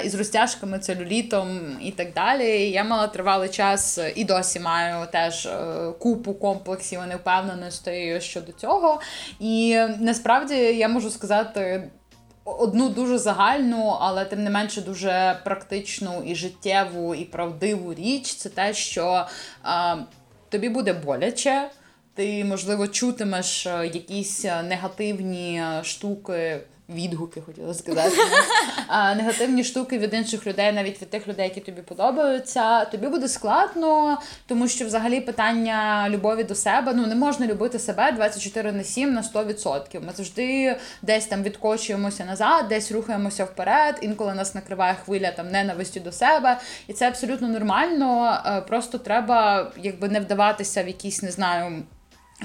із 0.05 0.15
розтяжками, 0.15 0.79
целюлітом 0.79 1.77
і 1.81 1.91
так 1.91 2.13
далі. 2.13 2.69
Я 2.69 2.83
мала 2.83 3.07
тривалий 3.07 3.49
час 3.49 3.99
і 4.15 4.25
досі 4.25 4.59
маю 4.59 5.07
теж 5.11 5.49
купу 5.99 6.33
комплексів 6.33 6.99
і 7.05 7.09
невпевненостей 7.09 8.21
щодо 8.21 8.51
цього. 8.51 9.01
І 9.39 9.79
насправді 9.99 10.55
я 10.55 10.87
можу 10.87 11.09
сказати. 11.09 11.89
Одну 12.57 12.89
дуже 12.89 13.17
загальну, 13.17 13.97
але 13.99 14.25
тим 14.25 14.43
не 14.43 14.49
менше 14.49 14.81
дуже 14.81 15.39
практичну 15.43 16.23
і 16.25 16.35
життєву, 16.35 17.15
і 17.15 17.25
правдиву 17.25 17.93
річ 17.93 18.33
це 18.33 18.49
те, 18.49 18.73
що 18.73 19.25
е, 19.65 19.97
тобі 20.49 20.69
буде 20.69 20.93
боляче, 20.93 21.69
ти, 22.13 22.45
можливо, 22.45 22.87
чутимеш 22.87 23.67
е, 23.67 23.91
якісь 23.93 24.45
е, 24.45 24.63
негативні 24.63 25.61
е, 25.61 25.83
штуки. 25.83 26.59
Відгуки 26.89 27.41
хотіла 27.41 27.73
сказати. 27.73 28.17
А, 28.91 29.15
негативні 29.15 29.63
штуки 29.63 29.97
від 29.97 30.13
інших 30.13 30.47
людей, 30.47 30.71
навіть 30.71 31.01
від 31.01 31.09
тих 31.09 31.27
людей, 31.27 31.45
які 31.45 31.61
тобі 31.61 31.81
подобаються. 31.81 32.85
Тобі 32.85 33.07
буде 33.07 33.27
складно, 33.27 34.17
тому 34.47 34.67
що 34.67 34.85
взагалі 34.85 35.21
питання 35.21 36.07
любові 36.09 36.43
до 36.43 36.55
себе 36.55 36.93
ну 36.93 37.07
не 37.07 37.15
можна 37.15 37.47
любити 37.47 37.79
себе 37.79 38.11
24 38.11 38.71
на 38.71 38.83
7 38.83 39.13
на 39.13 39.21
100%. 39.21 40.05
Ми 40.05 40.11
завжди 40.15 40.75
десь 41.01 41.25
там 41.25 41.43
відкочуємося 41.43 42.25
назад, 42.25 42.65
десь 42.69 42.91
рухаємося 42.91 43.45
вперед. 43.45 43.95
Інколи 44.01 44.33
нас 44.33 44.55
накриває 44.55 44.95
хвиля 45.05 45.31
там 45.31 45.51
ненависті 45.51 45.99
до 45.99 46.11
себе, 46.11 46.59
і 46.87 46.93
це 46.93 47.07
абсолютно 47.07 47.47
нормально. 47.47 48.37
Е, 48.45 48.61
Просто 48.61 48.97
треба 48.97 49.71
якби 49.77 50.09
не 50.09 50.19
вдаватися 50.19 50.83
в 50.83 50.87
якісь, 50.87 51.23
не 51.23 51.31
знаю 51.31 51.83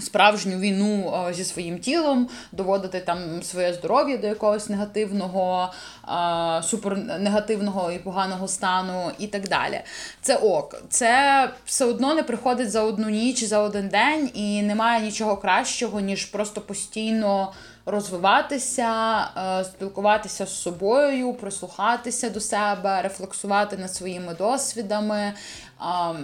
справжню 0.00 0.58
війну 0.58 1.24
е, 1.28 1.34
зі 1.34 1.44
своїм 1.44 1.78
тілом, 1.78 2.28
доводити 2.52 3.00
там 3.00 3.42
своє 3.42 3.74
здоров'я 3.74 4.16
до 4.16 4.26
якогось 4.26 4.68
негативного, 4.68 5.72
е, 6.08 6.62
супернегативного 6.62 7.92
і 7.92 7.98
поганого 7.98 8.48
стану 8.48 9.10
і 9.18 9.26
так 9.26 9.48
далі. 9.48 9.80
Це 10.20 10.36
ок. 10.36 10.82
Це 10.88 11.50
все 11.64 11.84
одно 11.84 12.14
не 12.14 12.22
приходить 12.22 12.70
за 12.70 12.82
одну 12.82 13.08
ніч, 13.08 13.44
за 13.44 13.58
один 13.58 13.88
день, 13.88 14.30
і 14.34 14.62
немає 14.62 15.00
нічого 15.00 15.36
кращого, 15.36 16.00
ніж 16.00 16.24
просто 16.24 16.60
постійно. 16.60 17.52
Розвиватися, 17.86 19.18
е, 19.36 19.64
спілкуватися 19.64 20.46
з 20.46 20.62
собою, 20.62 21.32
прислухатися 21.32 22.30
до 22.30 22.40
себе, 22.40 23.02
рефлексувати 23.02 23.76
над 23.76 23.94
своїми 23.94 24.34
досвідами, 24.34 25.32
а, 25.78 26.14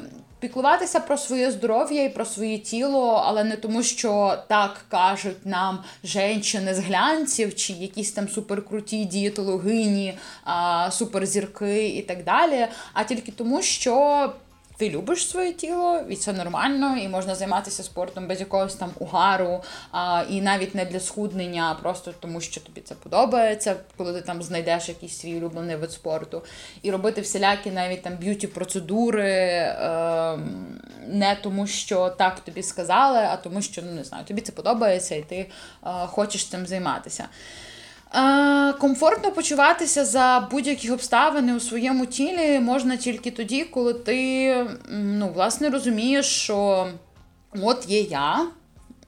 піклуватися 0.40 1.00
про 1.00 1.16
своє 1.16 1.50
здоров'я 1.50 2.04
і 2.04 2.08
про 2.08 2.24
своє 2.24 2.58
тіло, 2.58 3.22
але 3.26 3.44
не 3.44 3.56
тому, 3.56 3.82
що 3.82 4.38
так 4.48 4.84
кажуть 4.88 5.46
нам 5.46 5.78
жінки 6.04 6.74
з 6.74 6.78
глянців, 6.78 7.54
чи 7.54 7.72
якісь 7.72 8.12
там 8.12 8.28
суперкруті 8.28 9.04
дієтологині, 9.04 10.18
суперзірки 10.90 11.88
і 11.88 12.02
так 12.02 12.24
далі, 12.24 12.66
а 12.92 13.04
тільки 13.04 13.32
тому, 13.32 13.62
що 13.62 14.32
ти 14.80 14.90
любиш 14.90 15.28
своє 15.28 15.52
тіло, 15.52 16.00
і 16.08 16.16
це 16.16 16.32
нормально, 16.32 16.96
і 16.96 17.08
можна 17.08 17.34
займатися 17.34 17.82
спортом 17.82 18.26
без 18.26 18.40
якогось 18.40 18.74
там 18.74 18.90
угару, 18.98 19.62
а, 19.92 20.24
і 20.30 20.40
навіть 20.40 20.74
не 20.74 20.84
для 20.84 21.00
схуднення, 21.00 21.70
а 21.70 21.82
просто 21.82 22.14
тому, 22.20 22.40
що 22.40 22.60
тобі 22.60 22.80
це 22.80 22.94
подобається, 22.94 23.76
коли 23.96 24.12
ти 24.12 24.20
там 24.20 24.42
знайдеш 24.42 24.88
якийсь 24.88 25.18
свій 25.18 25.36
улюблений 25.36 25.76
вид 25.76 25.92
спорту. 25.92 26.42
І 26.82 26.90
робити 26.90 27.20
всілякі 27.20 27.70
навіть 27.70 28.02
там 28.02 28.12
б'юті-процедури 28.16 29.28
е, 29.28 30.38
не 31.06 31.36
тому, 31.42 31.66
що 31.66 32.10
так 32.10 32.40
тобі 32.40 32.62
сказали, 32.62 33.18
а 33.18 33.36
тому, 33.36 33.62
що 33.62 33.82
ну 33.82 33.92
не 33.92 34.04
знаю, 34.04 34.24
тобі 34.24 34.40
це 34.40 34.52
подобається, 34.52 35.14
і 35.14 35.22
ти 35.22 35.36
е, 35.36 35.46
хочеш 36.06 36.46
цим 36.46 36.66
займатися. 36.66 37.28
Е, 38.14 38.72
комфортно 38.72 39.32
почуватися 39.32 40.04
за 40.04 40.48
будь-які 40.50 40.90
обставини 40.90 41.54
у 41.54 41.60
своєму 41.60 42.06
тілі 42.06 42.60
можна 42.60 42.96
тільки 42.96 43.30
тоді, 43.30 43.64
коли 43.64 43.94
ти 43.94 44.66
ну, 44.90 45.28
власне 45.34 45.70
розумієш, 45.70 46.26
що 46.26 46.86
от 47.62 47.88
є 47.88 48.00
я, 48.00 48.46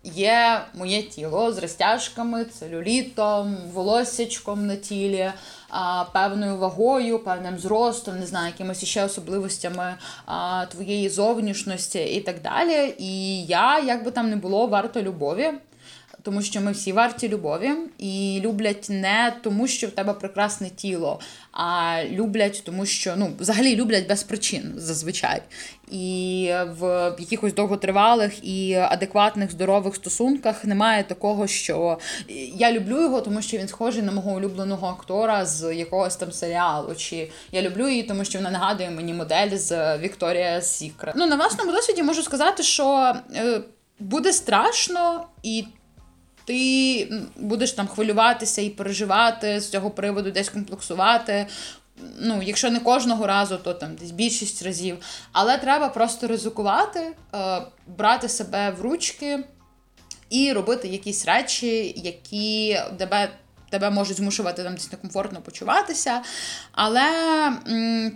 є 0.04 0.60
моє 0.74 1.02
тіло 1.02 1.52
з 1.52 1.58
розтяжками, 1.58 2.44
целюлітом, 2.44 3.56
волоссячком 3.72 4.66
на 4.66 4.76
тілі, 4.76 5.32
певною 6.12 6.56
вагою, 6.56 7.18
певним 7.18 7.58
зростом, 7.58 8.18
не 8.18 8.26
знаю, 8.26 8.46
якимись 8.46 8.84
ще 8.84 9.04
особливостями 9.04 9.94
твоєї 10.68 11.08
зовнішності 11.08 11.98
і 11.98 12.20
так 12.20 12.42
далі. 12.42 12.94
І 12.98 13.44
я, 13.44 13.78
як 13.78 14.04
би 14.04 14.10
там 14.10 14.30
не 14.30 14.36
було, 14.36 14.66
варто 14.66 15.02
любові 15.02 15.52
тому 16.22 16.42
що 16.42 16.60
ми 16.60 16.72
всі 16.72 16.92
варті 16.92 17.28
любові 17.28 17.70
і 17.98 18.40
люблять 18.44 18.86
не 18.90 19.32
тому, 19.42 19.68
що 19.68 19.86
в 19.86 19.90
тебе 19.90 20.12
прекрасне 20.12 20.70
тіло, 20.70 21.20
а 21.52 21.96
люблять, 22.10 22.62
тому 22.66 22.86
що 22.86 23.14
ну, 23.16 23.32
взагалі 23.38 23.76
люблять 23.76 24.08
без 24.08 24.22
причин 24.22 24.72
зазвичай. 24.76 25.42
І 25.90 26.50
в 26.78 27.14
якихось 27.18 27.54
довготривалих 27.54 28.44
і 28.44 28.74
адекватних 28.74 29.50
здорових 29.50 29.94
стосунках 29.94 30.64
немає 30.64 31.04
такого, 31.04 31.46
що 31.46 31.98
я 32.56 32.72
люблю 32.72 33.00
його, 33.00 33.20
тому 33.20 33.42
що 33.42 33.58
він 33.58 33.68
схожий 33.68 34.02
на 34.02 34.12
мого 34.12 34.30
улюбленого 34.30 34.86
актора 34.86 35.46
з 35.46 35.74
якогось 35.74 36.16
там 36.16 36.32
серіалу. 36.32 36.94
Чи 36.94 37.30
я 37.52 37.62
люблю 37.62 37.88
її, 37.88 38.02
тому 38.02 38.24
що 38.24 38.38
вона 38.38 38.50
нагадує 38.50 38.90
мені 38.90 39.14
модель 39.14 39.56
з 39.56 39.98
Вікторія 39.98 40.60
Сікра. 40.60 41.12
Ну 41.16 41.26
на 41.26 41.36
власному 41.36 41.72
досвіді 41.72 42.02
можу 42.02 42.22
сказати, 42.22 42.62
що 42.62 43.14
е, 43.36 43.60
буде 43.98 44.32
страшно 44.32 45.26
і 45.42 45.64
ти 46.44 47.12
будеш 47.36 47.72
там 47.72 47.86
хвилюватися 47.86 48.62
і 48.62 48.70
переживати 48.70 49.60
з 49.60 49.70
цього 49.70 49.90
приводу, 49.90 50.30
десь 50.30 50.48
комплексувати. 50.48 51.46
Ну, 52.20 52.42
якщо 52.42 52.70
не 52.70 52.80
кожного 52.80 53.26
разу, 53.26 53.56
то 53.56 53.74
там 53.74 53.94
десь 53.94 54.10
більшість 54.10 54.62
разів. 54.62 54.96
Але 55.32 55.58
треба 55.58 55.88
просто 55.88 56.26
ризикувати, 56.26 57.00
е, 57.34 57.62
брати 57.86 58.28
себе 58.28 58.70
в 58.70 58.80
ручки 58.80 59.44
і 60.30 60.52
робити 60.52 60.88
якісь 60.88 61.26
речі, 61.26 61.94
які 61.96 62.80
тебе 62.98 63.30
тебе 63.72 63.90
можуть 63.90 64.16
змушувати 64.16 64.62
там 64.62 64.74
десь 64.74 64.92
некомфортно 64.92 65.40
почуватися, 65.40 66.22
але 66.72 67.02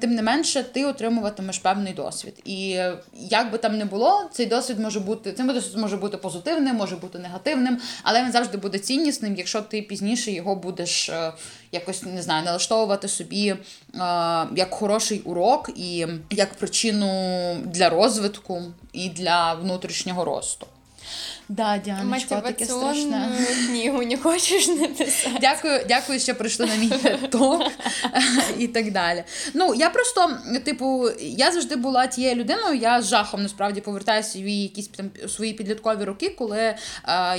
тим 0.00 0.14
не 0.14 0.22
менше 0.22 0.62
ти 0.62 0.84
отримуватимеш 0.84 1.58
певний 1.58 1.92
досвід. 1.92 2.34
І 2.44 2.78
як 3.12 3.52
би 3.52 3.58
там 3.58 3.78
не 3.78 3.84
було, 3.84 4.30
цей 4.32 4.46
досвід 4.46 4.78
може 4.78 5.00
бути 5.00 5.32
цей 5.32 5.46
досвід 5.46 5.76
може 5.76 5.96
бути 5.96 6.16
позитивним, 6.16 6.76
може 6.76 6.96
бути 6.96 7.18
негативним, 7.18 7.78
але 8.02 8.24
він 8.24 8.32
завжди 8.32 8.58
буде 8.58 8.78
ціннісним, 8.78 9.34
якщо 9.36 9.62
ти 9.62 9.82
пізніше 9.82 10.30
його 10.30 10.56
будеш 10.56 11.08
е, 11.08 11.32
якось 11.72 12.02
не 12.02 12.22
знаю, 12.22 12.44
налаштовувати 12.44 13.08
собі 13.08 13.48
е, 13.48 13.58
як 14.56 14.70
хороший 14.70 15.20
урок 15.20 15.70
і 15.76 16.06
як 16.30 16.54
причину 16.54 17.06
для 17.64 17.88
розвитку 17.88 18.62
і 18.92 19.08
для 19.08 19.54
внутрішнього 19.54 20.24
росту. 20.24 20.66
Да, 21.48 21.78
Діаночко, 21.78 22.40
таке 22.40 22.64
страшне. 22.64 23.30
книгу 23.66 24.02
не 24.02 24.16
хочеш 24.16 24.68
написати? 24.68 25.38
Дякую, 25.40 25.80
дякую, 25.88 26.20
що 26.20 26.34
прийшли 26.34 26.66
на 26.66 26.76
мій 26.76 26.92
ток 27.30 27.62
і 28.58 28.68
так 28.68 28.92
далі. 28.92 29.24
Ну, 29.54 29.74
я 29.74 29.90
просто, 29.90 30.30
типу, 30.64 31.10
я 31.20 31.52
завжди 31.52 31.76
була 31.76 32.06
тією 32.06 32.34
людиною, 32.34 32.78
я 32.78 33.02
з 33.02 33.08
жахом 33.08 33.42
насправді 33.42 33.80
повертаюся 33.80 34.30
свої 34.30 34.62
якісь 34.62 34.88
там 34.88 35.10
свої 35.28 35.52
підліткові 35.52 36.04
роки, 36.04 36.34
коли 36.38 36.58
е, 36.58 36.76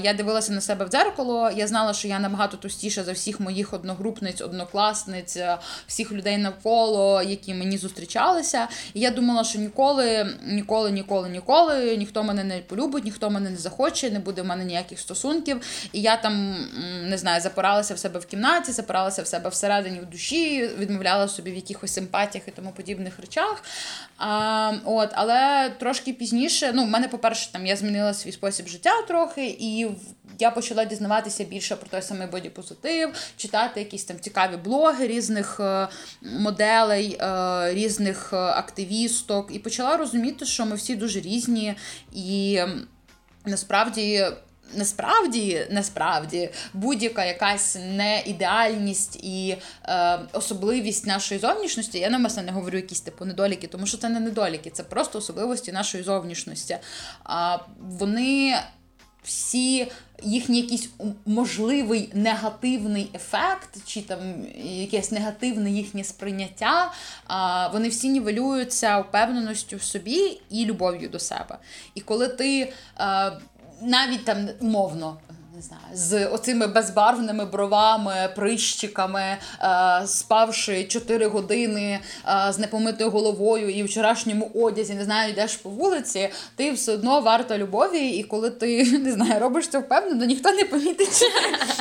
я 0.03 0.13
дивилася 0.13 0.53
на 0.53 0.61
себе 0.61 0.85
в 0.85 0.89
дзеркало, 0.89 1.51
я 1.55 1.67
знала, 1.67 1.93
що 1.93 2.07
я 2.07 2.19
набагато 2.19 2.57
товстіша 2.57 3.03
за 3.03 3.11
всіх 3.11 3.39
моїх 3.39 3.73
одногрупниць, 3.73 4.41
однокласниць, 4.41 5.37
е, 5.37 5.57
всіх 5.87 6.11
людей 6.11 6.37
навколо, 6.37 7.21
які 7.21 7.53
мені 7.53 7.77
зустрічалися. 7.77 8.67
І 8.93 8.99
я 8.99 9.11
думала, 9.11 9.43
що 9.43 9.59
ніколи, 9.59 10.37
ніколи, 10.47 10.91
ніколи, 10.91 11.29
ніколи 11.29 11.97
ніхто 11.97 12.23
мене 12.23 12.43
не 12.43 12.57
полюбить, 12.57 13.05
ніхто 13.05 13.29
мене 13.29 13.49
не 13.49 13.57
захоче 13.57 13.96
хоче, 13.97 14.09
не 14.11 14.19
буде 14.19 14.41
в 14.41 14.45
мене 14.45 14.65
ніяких 14.65 14.99
стосунків. 14.99 15.61
І 15.93 16.01
я 16.01 16.17
там 16.17 16.55
не 17.03 17.17
знаю, 17.17 17.41
запиралася 17.41 17.93
в 17.93 17.99
себе 17.99 18.19
в 18.19 18.25
кімнаті, 18.25 18.71
запиралася 18.71 19.21
в 19.21 19.27
себе 19.27 19.49
всередині 19.49 19.99
в 19.99 20.05
душі, 20.05 20.69
відмовляла 20.79 21.27
собі 21.27 21.51
в 21.51 21.55
якихось 21.55 21.93
симпатіях 21.93 22.47
і 22.47 22.51
тому 22.51 22.71
подібних 22.71 23.19
речах. 23.19 23.63
А, 24.17 24.73
от, 24.85 25.09
Але 25.13 25.69
трошки 25.79 26.13
пізніше, 26.13 26.71
ну, 26.73 26.83
в 26.83 26.87
мене, 26.87 27.07
по-перше, 27.07 27.51
там 27.51 27.65
я 27.65 27.75
змінила 27.75 28.13
свій 28.13 28.31
спосіб 28.31 28.67
життя 28.67 29.01
трохи, 29.07 29.57
і 29.59 29.87
я 30.39 30.51
почала 30.51 30.85
дізнаватися 30.85 31.43
більше 31.43 31.75
про 31.75 31.89
той 31.89 32.01
самий 32.01 32.27
бодіпозитив, 32.27 33.09
читати 33.37 33.79
якісь 33.79 34.03
там 34.03 34.19
цікаві 34.19 34.57
блоги 34.57 35.07
різних 35.07 35.59
е, 35.59 35.87
моделей, 36.21 37.17
е, 37.21 37.73
різних 37.73 38.29
е, 38.33 38.35
активісток, 38.35 39.55
і 39.55 39.59
почала 39.59 39.97
розуміти, 39.97 40.45
що 40.45 40.65
ми 40.65 40.75
всі 40.75 40.95
дуже 40.95 41.19
різні 41.19 41.75
і 42.13 42.59
насправді. 43.47 44.25
Насправді, 44.73 45.67
насправді, 45.71 46.49
будь-яка 46.73 47.25
якась 47.25 47.77
неідеальність 47.95 49.15
і 49.23 49.57
е, 49.85 50.19
особливість 50.33 51.07
нашої 51.07 51.39
зовнішності, 51.39 51.99
я 51.99 52.09
намисне 52.09 52.43
не 52.43 52.51
говорю 52.51 52.77
якісь 52.77 53.01
типу 53.01 53.25
недоліки, 53.25 53.67
тому 53.67 53.85
що 53.85 53.97
це 53.97 54.09
не 54.09 54.19
недоліки, 54.19 54.69
це 54.69 54.83
просто 54.83 55.19
особливості 55.19 55.71
нашої 55.71 56.03
зовнішності. 56.03 56.77
А 57.23 57.57
вони 57.79 58.57
всі 59.23 59.91
їхній 60.23 60.61
якийсь 60.61 60.89
можливий 61.25 62.09
негативний 62.13 63.11
ефект, 63.13 63.85
чи 63.85 64.01
там 64.01 64.19
якесь 64.63 65.11
негативне 65.11 65.71
їхнє 65.71 66.03
сприйняття, 66.03 66.93
вони 67.73 67.89
всі 67.89 68.09
нівелюються 68.09 68.99
впевненістю 68.99 69.77
в 69.77 69.83
собі 69.83 70.41
і 70.49 70.65
любов'ю 70.65 71.09
до 71.09 71.19
себе. 71.19 71.57
І 71.95 72.01
коли 72.01 72.27
ти 72.27 72.73
навіть 73.81 74.25
там 74.25 74.49
умовно 74.59 75.17
не 75.57 75.63
знаю, 75.63 75.81
з 75.93 76.25
оцими 76.25 76.67
безбарвними 76.67 77.45
бровами, 77.45 78.29
прищиками, 78.35 79.37
е, 79.61 80.07
спавши 80.07 80.83
4 80.83 81.27
години 81.27 81.99
е, 82.27 82.53
з 82.53 82.59
непомитою 82.59 83.09
головою 83.09 83.69
і 83.69 83.83
в 83.83 83.85
вчорашньому 83.85 84.51
одязі, 84.53 84.93
не 84.93 85.03
знаю, 85.03 85.31
йдеш 85.31 85.55
по 85.55 85.69
вулиці, 85.69 86.29
ти 86.55 86.71
все 86.71 86.91
одно 86.91 87.21
варта 87.21 87.57
любові, 87.57 88.09
і 88.09 88.23
коли 88.23 88.49
ти 88.49 88.99
не 88.99 89.11
знаю, 89.11 89.39
робиш 89.39 89.67
це 89.67 89.79
впевнено, 89.79 90.25
ніхто 90.25 90.51
не 90.51 90.63
помітить, 90.63 91.17
що 91.17 91.25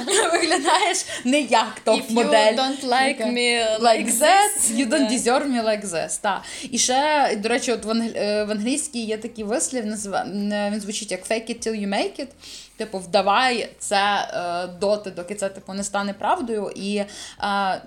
виглядаєш 0.32 1.04
не 1.24 1.40
як 1.40 1.80
топ-модель. 1.84 2.52
You 2.52 2.58
don't 2.58 2.84
like 2.84 3.20
me 3.32 3.80
like 3.80 4.10
that, 4.10 4.76
you 4.76 4.88
don't 4.88 5.10
deserve 5.10 5.46
me 5.46 5.64
like 5.64 5.86
this. 5.86 6.20
Та. 6.20 6.42
І 6.70 6.78
ще, 6.78 7.30
до 7.42 7.48
речі, 7.48 7.72
от 7.72 7.84
в 7.84 7.90
е, 7.90 8.46
англійській 8.50 9.04
є 9.04 9.18
такий 9.18 9.44
вислів, 9.44 9.84
він 9.84 10.80
звучить 10.80 11.10
як 11.10 11.30
fake 11.30 11.50
it 11.50 11.66
till 11.66 11.80
you 11.80 11.88
make 11.88 12.20
it 12.20 12.28
типу, 12.76 12.98
вдавай 12.98 13.68
це 13.78 14.28
е, 14.30 14.66
доти, 14.66 15.10
доки 15.10 15.34
це 15.34 15.48
типу 15.48 15.72
не 15.72 15.84
стане 15.84 16.12
правдою. 16.12 16.70
І 16.76 16.96
е, 16.96 17.06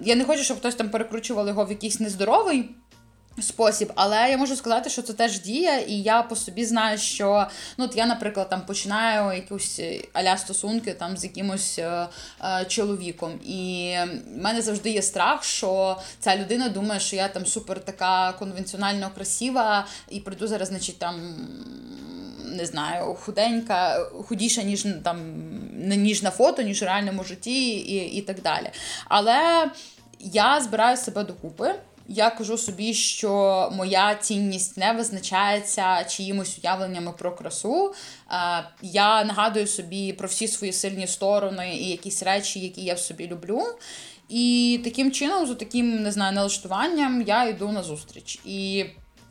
я 0.01 0.15
не 0.15 0.25
хочу, 0.25 0.43
щоб 0.43 0.57
хтось 0.57 0.75
там 0.75 0.89
перекручував 0.89 1.47
його 1.47 1.65
в 1.65 1.69
якийсь 1.69 1.99
нездоровий. 1.99 2.69
Спосіб, 3.41 3.91
але 3.95 4.29
я 4.29 4.37
можу 4.37 4.55
сказати, 4.55 4.89
що 4.89 5.01
це 5.01 5.13
теж 5.13 5.41
діє, 5.41 5.85
і 5.87 6.01
я 6.01 6.21
по 6.21 6.35
собі 6.35 6.65
знаю, 6.65 6.97
що 6.97 7.47
ну 7.77 7.85
от 7.85 7.95
я, 7.95 8.05
наприклад, 8.05 8.49
там 8.49 8.61
починаю 8.61 9.35
якусь 9.35 9.79
е, 9.79 10.01
аля 10.13 10.37
стосунки 10.37 10.93
там 10.93 11.17
з 11.17 11.23
якимось 11.23 11.79
е, 11.79 12.07
е, 12.43 12.65
чоловіком. 12.65 13.31
І 13.45 13.95
в 14.35 14.41
мене 14.41 14.61
завжди 14.61 14.89
є 14.89 15.01
страх, 15.01 15.43
що 15.43 15.97
ця 16.19 16.37
людина 16.37 16.69
думає, 16.69 16.99
що 16.99 17.15
я 17.15 17.27
там 17.27 17.45
супер 17.45 17.79
така 17.79 18.31
конвенціонально 18.31 19.09
красива, 19.15 19.87
і 20.09 20.19
прийду 20.19 20.47
зараз, 20.47 20.67
значить, 20.67 20.99
там 20.99 21.35
не 22.51 22.65
знаю, 22.65 23.15
худенька, 23.19 24.05
худіша, 24.27 24.63
ніж 24.63 24.87
там 25.03 25.19
ніж 25.79 26.23
на 26.23 26.31
фото, 26.31 26.61
ніж 26.61 26.81
в 26.81 26.85
реальному 26.85 27.23
житті, 27.23 27.71
і, 27.71 28.17
і 28.17 28.21
так 28.21 28.41
далі. 28.41 28.69
Але 29.05 29.69
я 30.19 30.61
збираю 30.61 30.97
себе 30.97 31.23
докупи. 31.23 31.75
Я 32.11 32.29
кажу 32.29 32.57
собі, 32.57 32.93
що 32.93 33.69
моя 33.73 34.15
цінність 34.15 34.77
не 34.77 34.93
визначається 34.93 36.03
чиїмось 36.03 36.59
уявленнями 36.63 37.11
про 37.11 37.35
красу. 37.35 37.93
Я 38.81 39.23
нагадую 39.23 39.67
собі 39.67 40.13
про 40.13 40.27
всі 40.27 40.47
свої 40.47 40.73
сильні 40.73 41.07
сторони 41.07 41.75
і 41.75 41.89
якісь 41.89 42.23
речі, 42.23 42.59
які 42.59 42.81
я 42.81 42.93
в 42.93 42.99
собі 42.99 43.27
люблю. 43.27 43.61
І 44.29 44.79
таким 44.83 45.11
чином, 45.11 45.47
за 45.47 45.55
таким 45.55 46.03
не 46.03 46.11
знаю, 46.11 46.35
налаштуванням 46.35 47.21
я 47.21 47.47
йду 47.47 47.71
на 47.71 47.83
зустріч. 47.83 48.39
І 48.45 48.85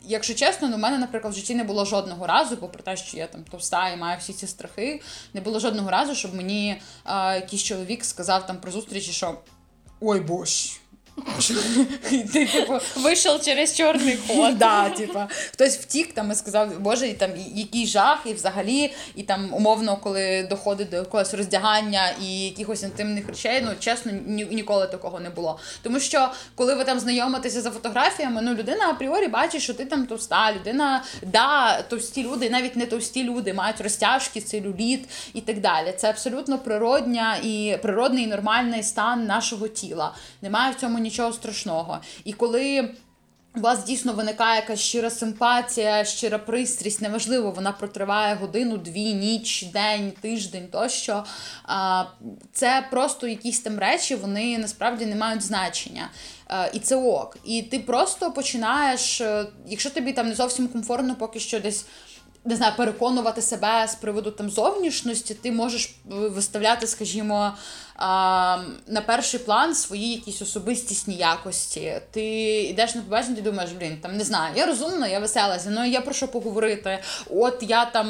якщо 0.05 0.35
чесно, 0.35 0.69
ну, 0.69 0.77
в 0.77 0.79
мене, 0.79 0.99
наприклад, 0.99 1.33
в 1.35 1.37
житті 1.37 1.55
не 1.55 1.65
було 1.65 1.85
жодного 1.85 2.27
разу, 2.27 2.57
попри 2.57 2.83
те, 2.83 2.97
що 2.97 3.17
я 3.17 3.27
там 3.27 3.45
товста 3.51 3.91
і 3.91 3.97
маю 3.97 4.19
всі 4.19 4.33
ці 4.33 4.47
страхи, 4.47 5.01
не 5.35 5.41
було 5.41 5.61
жодного 5.61 5.91
разу, 5.91 6.15
щоб 6.15 6.35
мені 6.35 6.81
а, 7.05 7.35
якийсь 7.35 7.63
чоловік 7.63 8.05
сказав 8.05 8.47
там 8.47 8.57
про 8.57 8.71
зустрічі, 8.71 9.13
що 9.13 9.39
ой 10.01 10.21
боже. 10.21 10.69
Ти, 12.33 12.47
типу, 12.47 12.79
Вийшов 12.97 13.41
через 13.43 13.77
чорний 13.77 14.19
ход. 14.27 14.59
Да, 14.59 14.91
типа, 14.91 15.29
Хтось 15.53 15.77
втік 15.77 16.13
там 16.13 16.31
і 16.31 16.35
сказав, 16.35 16.81
Боже, 16.81 17.09
і 17.09 17.13
там 17.13 17.31
який 17.55 17.87
жах, 17.87 18.19
і 18.25 18.35
взагалі, 18.35 18.93
і 19.15 19.23
там 19.23 19.55
умовно, 19.55 19.97
коли 19.97 20.47
доходить 20.51 20.91
до 20.91 20.97
якогось 20.97 21.35
роздягання 21.35 22.11
і 22.23 22.41
якихось 22.41 22.83
інтимних 22.83 23.29
речей, 23.29 23.63
ну 23.65 23.71
чесно, 23.81 24.13
ні, 24.27 24.47
ніколи 24.51 24.87
такого 24.87 25.21
не 25.21 25.31
було. 25.31 25.59
Тому 25.83 26.01
що 26.01 26.29
коли 26.55 26.75
ви 26.75 26.85
там 26.85 27.01
знайомитеся 27.01 27.61
за 27.61 27.71
фотографіями, 27.71 28.43
ну 28.43 28.55
людина 28.55 28.89
апріорі 28.89 29.29
бачить, 29.29 29.63
що 29.63 29.75
ти 29.75 29.85
там 29.85 30.07
товста, 30.07 30.53
людина, 30.53 31.05
да, 31.23 31.83
товсті 31.83 32.23
люди, 32.23 32.47
і 32.47 32.51
навіть 32.51 32.77
не 32.77 32.87
товсті 32.87 33.25
люди, 33.25 33.55
мають 33.55 33.81
розтяжки, 33.81 34.41
целюліт 34.41 35.09
і 35.35 35.41
так 35.41 35.61
далі. 35.61 35.95
Це 35.97 36.11
абсолютно 36.11 36.59
природня 36.59 37.37
і 37.37 37.79
природний 37.83 38.25
і 38.25 38.27
нормальний 38.27 38.83
стан 38.83 39.27
нашого 39.27 39.69
тіла. 39.69 40.15
Немає 40.43 40.73
в 40.73 40.75
цьому 40.75 40.99
нічого 41.09 41.33
страшного. 41.33 42.01
І 42.25 42.33
коли 42.33 42.95
у 43.57 43.61
вас 43.61 43.85
дійсно 43.85 44.13
виникає 44.13 44.61
якась 44.61 44.81
щира 44.81 45.11
симпатія, 45.11 46.05
щира 46.05 46.39
пристрість, 46.39 47.03
неважливо, 47.03 47.51
вона 47.51 47.73
протриває 47.73 48.35
годину, 48.35 48.77
дві, 48.77 49.15
ніч, 49.15 49.65
день, 49.73 50.13
тиждень 50.21 50.69
тощо. 50.73 51.25
Це 52.53 52.87
просто 52.91 53.27
якісь 53.27 53.61
там 53.61 53.79
речі, 53.79 54.15
вони 54.15 54.59
насправді 54.59 55.07
не 55.07 55.17
мають 55.17 55.43
значення. 55.43 56.11
І 56.73 56.79
це 56.79 56.97
ок. 56.97 57.37
І 57.45 57.63
ти 57.63 57.79
просто 57.79 58.33
починаєш, 58.33 59.21
е, 59.21 59.47
якщо 59.67 59.91
тобі 59.91 60.13
там 60.13 60.29
не 60.29 60.35
зовсім 60.35 60.69
комфортно, 60.69 61.15
поки 61.15 61.41
що 61.41 61.61
десь 61.61 61.87
не 62.49 62.57
знаю, 62.57 62.73
переконувати 62.77 63.43
себе 63.43 63.89
з 63.89 63.95
приводу 63.95 64.31
там 64.31 64.51
зовнішності, 64.51 65.35
ти 65.35 65.53
можеш 65.53 65.95
виставляти, 66.05 66.87
скажімо, 66.87 67.53
на 68.87 69.03
перший 69.07 69.41
план 69.41 69.75
свої 69.75 70.11
якісь 70.13 70.43
особистісні 70.43 71.15
якості. 71.15 72.01
Ти 72.11 72.23
йдеш 72.63 72.95
на 72.95 73.03
побачення, 73.03 73.37
ти 73.37 73.43
думаєш, 73.43 73.73
блін, 73.73 73.99
там 74.03 74.17
не 74.17 74.25
знаю, 74.25 74.55
я 74.57 74.67
розумна, 74.67 75.09
я 75.09 75.19
весела, 75.19 75.59
зі 75.59 75.69
мною 75.69 75.91
є 75.91 76.01
про 76.01 76.15
що 76.15 76.29
поговорити. 76.29 76.99
От 77.31 77.65
я 77.69 77.85
там 77.85 78.09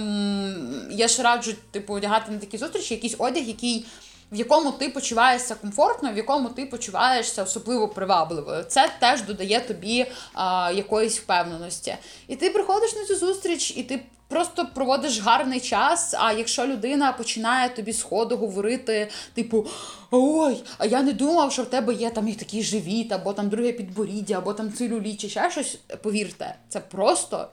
я 0.90 1.08
ж 1.08 1.22
раджу, 1.22 1.52
типу, 1.70 1.94
одягати 1.94 2.32
на 2.32 2.38
такі 2.38 2.58
зустрічі, 2.58 2.94
якийсь 2.94 3.14
одяг, 3.18 3.44
який 3.44 3.86
в 4.32 4.36
якому 4.36 4.72
ти 4.72 4.88
почуваєшся 4.88 5.54
комфортно, 5.54 6.12
в 6.12 6.16
якому 6.16 6.48
ти 6.48 6.66
почуваєшся 6.66 7.42
особливо 7.42 7.88
привабливою. 7.88 8.64
Це 8.64 8.90
теж 9.00 9.22
додає 9.22 9.60
тобі 9.60 10.06
а, 10.34 10.72
якоїсь 10.74 11.18
впевненості. 11.18 11.96
І 12.28 12.36
ти 12.36 12.50
приходиш 12.50 12.96
на 12.96 13.04
цю 13.04 13.16
зустріч, 13.16 13.76
і 13.76 13.82
ти. 13.82 14.00
Просто 14.28 14.66
проводиш 14.74 15.20
гарний 15.20 15.60
час. 15.60 16.14
А 16.18 16.32
якщо 16.32 16.66
людина 16.66 17.12
починає 17.12 17.68
тобі 17.68 17.92
сходу 17.92 18.36
говорити, 18.36 19.08
типу, 19.34 19.66
ой, 20.10 20.64
а 20.78 20.86
я 20.86 21.02
не 21.02 21.12
думав, 21.12 21.52
що 21.52 21.62
в 21.62 21.66
тебе 21.66 21.94
є 21.94 22.10
там 22.10 22.28
і 22.28 22.34
такий 22.34 22.62
живіт, 22.62 23.12
або 23.12 23.32
там 23.32 23.48
друге 23.48 23.72
підборіддя, 23.72 24.38
або 24.38 24.52
там 24.52 24.72
целюліт, 24.72 25.20
чи 25.20 25.28
ще 25.28 25.50
щось. 25.50 25.74
Повірте, 26.02 26.54
це 26.68 26.80
просто 26.80 27.48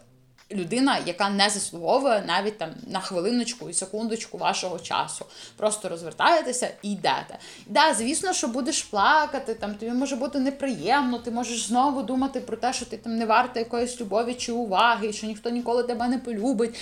людина, 0.51 0.99
яка 1.05 1.29
не 1.29 1.49
заслуговує 1.49 2.23
навіть 2.27 2.57
там 2.57 2.69
на 2.87 2.99
хвилиночку 2.99 3.69
і 3.69 3.73
секундочку 3.73 4.37
вашого 4.37 4.79
часу. 4.79 5.25
Просто 5.57 5.89
розвертаєтеся 5.89 6.69
і 6.81 6.91
йдете. 6.91 7.39
Да, 7.67 7.93
звісно, 7.93 8.33
що 8.33 8.47
будеш 8.47 8.83
плакати, 8.83 9.53
там 9.53 9.75
тобі 9.75 9.91
може 9.91 10.15
бути 10.15 10.39
неприємно, 10.39 11.19
ти 11.19 11.31
можеш 11.31 11.67
знову 11.67 12.03
думати 12.03 12.39
про 12.39 12.57
те, 12.57 12.73
що 12.73 12.85
ти 12.85 12.97
там 12.97 13.17
не 13.17 13.25
варта 13.25 13.59
якоїсь 13.59 14.01
любові 14.01 14.33
чи 14.33 14.51
уваги, 14.51 15.13
що 15.13 15.27
ніхто 15.27 15.49
ніколи 15.49 15.83
тебе 15.83 16.07
не 16.07 16.17
полюбить. 16.17 16.75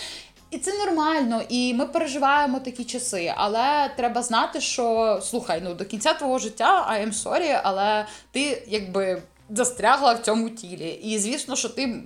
І 0.51 0.57
це 0.57 0.85
нормально, 0.85 1.41
і 1.49 1.73
ми 1.73 1.85
переживаємо 1.85 2.59
такі 2.59 2.83
часи. 2.83 3.33
Але 3.37 3.91
треба 3.97 4.23
знати, 4.23 4.61
що 4.61 5.19
слухай, 5.23 5.61
ну 5.63 5.73
до 5.73 5.85
кінця 5.85 6.13
твого 6.13 6.39
життя 6.39 6.87
I 6.91 7.07
am 7.07 7.13
sorry, 7.13 7.61
але 7.63 8.05
ти 8.31 8.63
якби 8.67 9.21
застрягла 9.49 10.13
в 10.13 10.19
цьому 10.19 10.49
тілі. 10.49 10.89
І 10.89 11.19
звісно, 11.19 11.55
що 11.55 11.69
ти 11.69 12.03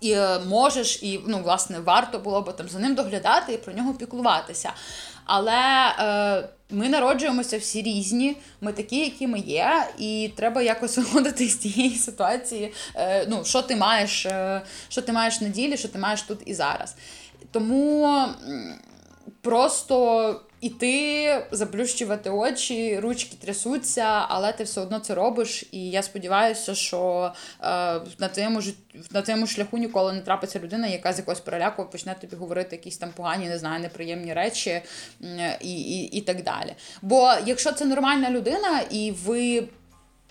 і 0.00 0.12
е, 0.12 0.38
можеш, 0.38 1.02
і 1.02 1.20
ну, 1.26 1.38
власне, 1.38 1.80
варто 1.80 2.18
було 2.18 2.42
б 2.42 2.56
там 2.56 2.68
за 2.68 2.78
ним 2.78 2.94
доглядати 2.94 3.52
і 3.52 3.58
про 3.58 3.72
нього 3.72 3.94
піклуватися. 3.94 4.72
Але 5.24 5.92
е, 5.98 6.48
ми 6.70 6.88
народжуємося 6.88 7.58
всі 7.58 7.82
різні, 7.82 8.36
ми 8.60 8.72
такі, 8.72 8.98
які 8.98 9.26
ми 9.26 9.38
є, 9.38 9.88
і 9.98 10.30
треба 10.36 10.62
якось 10.62 10.96
виходити 10.98 11.48
з 11.48 11.58
цієї 11.58 11.96
ситуації. 11.96 12.72
Е, 12.94 13.26
ну, 13.28 13.44
Що 13.44 13.62
ти 13.62 13.76
маєш 13.76 14.26
е, 14.26 14.62
що 14.88 15.02
ти 15.02 15.12
маєш 15.12 15.40
на 15.40 15.48
ділі, 15.48 15.76
що 15.76 15.88
ти 15.88 15.98
маєш 15.98 16.22
тут 16.22 16.38
і 16.46 16.54
зараз. 16.54 16.96
Тому 17.52 18.24
просто 19.42 20.40
іти, 20.60 21.46
заплющувати 21.50 22.30
очі, 22.30 22.98
ручки 22.98 23.36
трясуться, 23.40 24.26
але 24.28 24.52
ти 24.52 24.64
все 24.64 24.80
одно 24.80 24.98
це 24.98 25.14
робиш. 25.14 25.64
І 25.72 25.90
я 25.90 26.02
сподіваюся, 26.02 26.74
що 26.74 27.32
е, 27.60 27.66
на 28.18 28.28
твоєму 28.32 28.60
на 29.10 29.22
твоєму 29.22 29.46
шляху 29.46 29.78
ніколи 29.78 30.12
не 30.12 30.20
трапиться 30.20 30.58
людина, 30.58 30.86
яка 30.86 31.12
з 31.12 31.18
якогось 31.18 31.40
переляку 31.40 31.84
почне 31.84 32.14
тобі 32.14 32.36
говорити 32.36 32.76
якісь 32.76 32.98
там 32.98 33.10
погані, 33.16 33.48
не 33.48 33.58
знаю, 33.58 33.82
неприємні 33.82 34.34
речі 34.34 34.82
і, 35.60 35.80
і, 35.80 36.04
і 36.04 36.20
так 36.20 36.42
далі. 36.42 36.74
Бо 37.02 37.32
якщо 37.46 37.72
це 37.72 37.84
нормальна 37.84 38.30
людина, 38.30 38.80
і 38.90 39.12
ви 39.24 39.68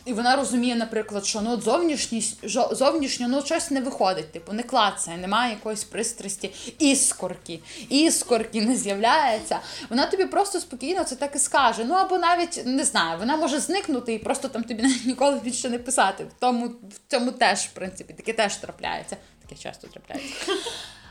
і 0.08 0.14
вона 0.14 0.36
розуміє, 0.36 0.76
наприклад, 0.76 1.26
що 1.26 1.41
ну 1.41 1.62
зовнішність 1.62 2.49
зовнішньо 2.72 3.28
ну 3.28 3.41
щось 3.45 3.72
не 3.72 3.82
виходить, 3.82 4.32
типу 4.32 4.53
не 4.53 4.64
клацає, 4.64 5.18
немає 5.18 5.53
якоїсь 5.53 5.84
пристрасті, 5.84 6.53
іскорки, 6.80 7.60
іскорки 7.89 8.62
не 8.62 8.76
з'являється. 8.76 9.60
Вона 9.89 10.05
тобі 10.05 10.26
просто 10.26 10.60
спокійно 10.60 11.03
це 11.03 11.16
так 11.16 11.36
і 11.36 11.39
скаже. 11.39 11.86
Ну 11.86 11.93
або 11.93 12.18
навіть 12.18 12.62
не 12.66 12.84
знаю, 12.84 13.20
вона 13.20 13.38
може 13.38 13.60
зникнути 13.60 14.14
і 14.14 14.20
просто 14.20 14.47
там 14.47 14.64
тобі 14.64 14.84
ніколи 15.05 15.39
більше 15.43 15.70
не 15.70 15.80
писати. 15.80 16.24
В 16.24 16.39
тому 16.39 16.68
в 16.68 17.12
цьому 17.12 17.32
теж, 17.32 17.60
в 17.60 17.72
принципі, 17.72 18.14
таке 18.14 18.34
теж 18.34 18.55
трапляється. 18.55 19.18
Таке 19.47 19.62
часто 19.62 19.88
трапляється. 19.88 20.51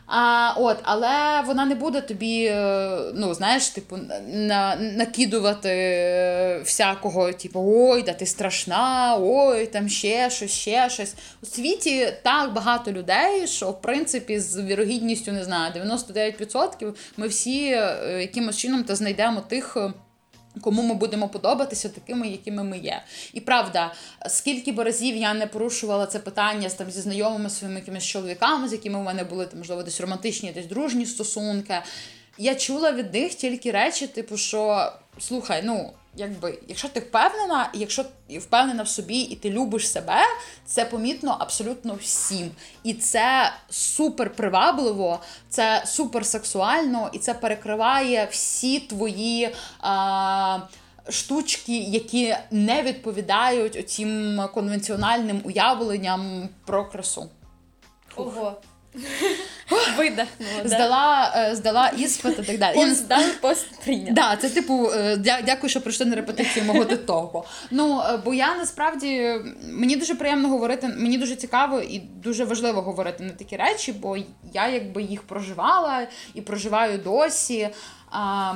А, 0.06 0.52
от, 0.56 0.76
Але 0.82 1.42
вона 1.46 1.64
не 1.64 1.74
буде 1.74 2.00
тобі, 2.00 2.44
е, 2.44 2.98
ну, 3.14 3.34
знаєш, 3.34 3.68
типу, 3.68 3.98
на, 4.32 4.76
накидувати 4.76 5.70
всякого, 6.64 7.32
типу, 7.32 7.64
ой, 7.66 8.02
да 8.02 8.12
ти 8.12 8.26
страшна, 8.26 9.16
ой, 9.20 9.66
там 9.66 9.88
ще 9.88 10.30
щось, 10.30 10.50
ще 10.50 10.90
щось. 10.90 11.14
У 11.42 11.46
світі 11.46 12.12
так 12.22 12.52
багато 12.52 12.92
людей, 12.92 13.46
що 13.46 13.70
в 13.70 13.82
принципі 13.82 14.40
з 14.40 14.62
вірогідністю 14.62 15.32
не 15.32 15.44
знаю, 15.44 15.72
99% 15.72 16.94
ми 17.16 17.28
всі 17.28 17.64
е, 17.66 18.18
якимось 18.20 18.56
чином 18.56 18.84
та 18.84 18.94
знайдемо 18.94 19.40
тих. 19.40 19.76
Кому 20.60 20.82
ми 20.82 20.94
будемо 20.94 21.28
подобатися 21.28 21.88
такими, 21.88 22.28
якими 22.28 22.64
ми 22.64 22.78
є. 22.78 23.02
І 23.32 23.40
правда, 23.40 23.94
скільки 24.28 24.72
б 24.72 24.80
разів 24.80 25.16
я 25.16 25.34
не 25.34 25.46
порушувала 25.46 26.06
це 26.06 26.18
питання 26.18 26.68
там 26.68 26.90
зі 26.90 27.00
знайомими 27.00 27.50
своїми 27.50 27.80
якимись 27.80 28.04
чоловіками, 28.04 28.68
з 28.68 28.72
якими 28.72 28.98
в 28.98 29.02
мене 29.02 29.24
були 29.24 29.46
там, 29.46 29.58
можливо, 29.58 29.82
десь 29.82 30.00
романтичні, 30.00 30.52
десь 30.52 30.66
дружні 30.66 31.06
стосунки. 31.06 31.74
Я 32.38 32.54
чула 32.54 32.92
від 32.92 33.14
них 33.14 33.34
тільки 33.34 33.70
речі, 33.70 34.06
типу, 34.06 34.36
що 34.36 34.92
слухай, 35.18 35.62
ну 35.64 35.92
якби, 36.16 36.58
якщо 36.68 36.88
ти 36.88 37.00
впевнена, 37.00 37.70
якщо 37.74 38.04
ти 38.04 38.38
впевнена 38.38 38.82
в 38.82 38.88
собі 38.88 39.20
і 39.20 39.36
ти 39.36 39.50
любиш 39.50 39.90
себе, 39.90 40.20
це 40.66 40.84
помітно 40.84 41.36
абсолютно 41.40 41.94
всім. 41.94 42.50
І 42.82 42.94
це 42.94 43.52
супер 43.70 44.32
привабливо, 44.32 45.20
це 45.48 45.82
супер 45.86 46.26
сексуально, 46.26 47.10
і 47.12 47.18
це 47.18 47.34
перекриває 47.34 48.28
всі 48.30 48.80
твої. 48.80 49.54
А, 49.80 50.58
Штучки, 51.08 51.78
які 51.78 52.36
не 52.50 52.82
відповідають 52.82 53.76
оцім 53.76 54.40
конвенціональним 54.54 55.40
уявленням 55.44 56.48
про 56.64 56.90
красу. 56.90 57.30
Ого. 58.16 58.60
Видихнула. 59.96 60.62
Здала 60.64 61.32
е, 61.36 61.56
здала 61.56 61.88
іспит 61.88 62.38
і 62.38 62.42
так 62.42 62.58
далі. 62.58 62.74
Пост 62.74 62.94
здав, 62.94 63.40
пост 63.40 63.66
прийняв. 63.84 64.14
Да, 64.14 64.36
це 64.36 64.48
типу, 64.48 64.90
е, 64.94 65.16
дякую, 65.16 65.70
що 65.70 65.80
прийшли 65.80 66.06
на 66.06 66.16
репетицію 66.16 66.64
мого 66.64 66.84
того. 66.84 67.44
Ну, 67.70 68.02
е, 68.08 68.16
бо 68.24 68.34
я 68.34 68.56
насправді 68.56 69.34
мені 69.64 69.96
дуже 69.96 70.14
приємно 70.14 70.48
говорити, 70.48 70.88
мені 70.88 71.18
дуже 71.18 71.36
цікаво 71.36 71.80
і 71.80 71.98
дуже 71.98 72.44
важливо 72.44 72.82
говорити 72.82 73.24
на 73.24 73.30
такі 73.30 73.56
речі, 73.56 73.92
бо 73.92 74.16
я 74.52 74.68
якби 74.68 75.02
їх 75.02 75.22
проживала 75.22 76.06
і 76.34 76.40
проживаю 76.40 76.98
досі. 76.98 77.68
А, 78.10 78.54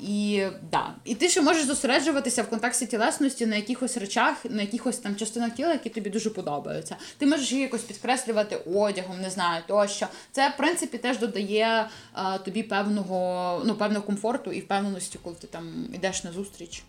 і 0.00 0.46
да. 0.70 0.94
І 1.04 1.14
ти 1.14 1.28
ще 1.28 1.42
можеш 1.42 1.64
зосереджуватися 1.64 2.42
в 2.42 2.50
контексті 2.50 2.86
тілесності 2.86 3.46
на 3.46 3.56
якихось 3.56 3.96
речах, 3.96 4.36
на 4.44 4.62
якихось 4.62 4.98
там 4.98 5.16
частинах 5.16 5.54
тіла, 5.54 5.72
які 5.72 5.90
тобі 5.90 6.10
дуже 6.10 6.30
подобаються. 6.30 6.96
Ти 7.18 7.26
можеш 7.26 7.52
її 7.52 7.62
якось 7.62 7.82
підкреслювати 7.82 8.56
одягом, 8.56 9.20
не 9.20 9.30
знаю, 9.30 9.62
тощо. 9.66 10.06
Це, 10.32 10.48
в 10.48 10.56
принципі, 10.56 10.98
теж 10.98 11.18
додає 11.18 11.88
а, 12.12 12.38
тобі 12.38 12.62
певного 12.62 13.62
ну, 13.66 13.74
певного 13.74 14.04
комфорту 14.04 14.52
і 14.52 14.60
впевненості, 14.60 15.18
коли 15.22 15.36
ти 15.36 15.46
там 15.46 15.88
йдеш 15.94 16.24
на 16.24 16.32
зустріч 16.32 16.82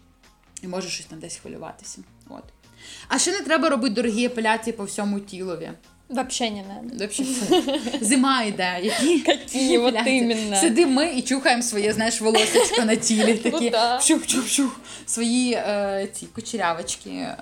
і 0.62 0.68
можеш 0.68 0.94
щось 0.94 1.06
там 1.06 1.20
десь 1.20 1.38
хвилюватися. 1.38 2.02
От. 2.30 2.44
А 3.08 3.20
ще 3.20 3.32
не 3.32 3.42
треба 3.42 3.70
робити 3.70 3.96
дорогі 3.96 4.26
апеляції 4.26 4.74
по 4.74 4.84
всьому 4.84 5.20
тілові. 5.20 5.72
Вообще 6.09 6.51
не 6.51 6.63
надо. 6.63 6.95
Вообще, 6.99 7.25
фу. 7.25 7.63
Зима 8.01 8.43
йде. 8.43 8.79
Які, 8.83 9.13
Які, 9.27 9.79
от 9.79 9.93
Блядь. 9.95 10.07
іменно. 10.07 10.57
Сидимо 10.57 10.93
ми 10.93 11.13
і 11.17 11.23
чухаємо 11.23 11.63
своє, 11.63 11.93
знаєш, 11.93 12.21
волосечко 12.21 12.85
на 12.85 12.97
тілі. 12.97 13.35
Такі 13.35 13.59
Ну 13.65 13.71
да. 13.71 13.99
шух-шух-шух. 14.01 14.71
Свої 15.07 15.53
е, 15.53 16.09
ці 16.13 16.27
кучерявочки 16.27 17.11
е, 17.11 17.37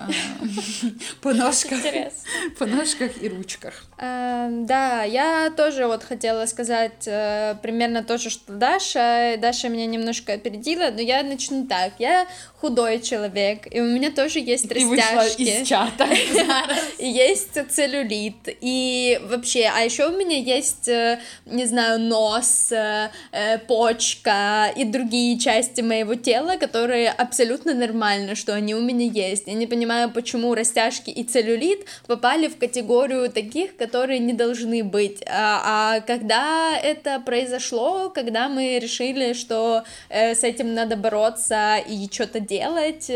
по 1.19 1.33
ножках, 1.33 1.71
Интересно. 1.85 2.29
по 2.59 2.65
ножках 2.65 3.09
і 3.21 3.27
ручках. 3.29 3.83
Э, 3.97 4.65
Да, 4.65 5.03
я 5.05 5.49
тоже 5.49 5.85
вот 5.87 6.03
хотела 6.03 6.47
сказать 6.47 7.07
э, 7.07 7.55
примерно 7.61 8.03
то 8.03 8.17
же, 8.17 8.29
что 8.29 8.53
Даша. 8.53 9.37
Даша 9.37 9.69
меня 9.69 9.85
немножко 9.85 10.33
опередила, 10.33 10.91
но 10.91 11.01
я 11.01 11.23
начну 11.23 11.65
так. 11.65 11.91
Я 11.99 12.25
худой 12.61 12.99
человек, 12.99 13.67
и 13.75 13.81
у 13.81 13.85
меня 13.85 14.09
тоже 14.11 14.39
есть 14.39 14.65
І 14.75 14.85
вийшла 14.85 15.13
растяжки. 15.15 15.43
із 15.43 15.67
чата. 15.67 16.07
И 16.99 17.07
есть 17.07 17.59
целлюлит, 17.69 18.54
и 18.60 19.20
вообще, 19.24 19.70
а 19.74 19.80
еще 19.80 20.08
у 20.08 20.16
меня 20.16 20.38
есть, 20.38 20.88
э, 20.88 21.20
не 21.44 21.66
знаю, 21.66 22.00
нос, 22.00 22.72
э, 22.72 23.10
э, 23.32 23.58
почка 23.58 24.72
и 24.76 24.84
другие 24.84 25.38
части 25.38 25.80
моего 25.80 26.14
тела, 26.14 26.56
которые 26.56 27.10
абсолютно 27.10 27.74
нормально, 27.74 28.34
что 28.34 28.54
они 28.54 28.74
у 28.74 28.80
меня 28.80 29.06
есть. 29.06 29.46
Я 29.46 29.54
не 29.54 29.66
понимаю, 29.66 30.10
почему 30.10 30.54
растяжки 30.54 31.10
и 31.10 31.24
целлюлит 31.24 31.86
попали 32.06 32.48
в 32.48 32.56
категорию 32.58 33.30
таких, 33.30 33.76
которые 33.76 34.18
не 34.18 34.32
должны 34.32 34.82
быть. 34.84 35.22
А, 35.26 35.96
а 35.96 36.00
когда 36.00 36.78
это 36.78 37.20
произошло, 37.20 38.10
когда 38.10 38.48
мы 38.48 38.78
решили, 38.78 39.32
что 39.32 39.84
с 40.08 40.42
этим 40.44 40.74
надо 40.74 40.96
бороться 40.96 41.76
и 41.76 42.08
что-то 42.10 42.40
делать, 42.40 43.10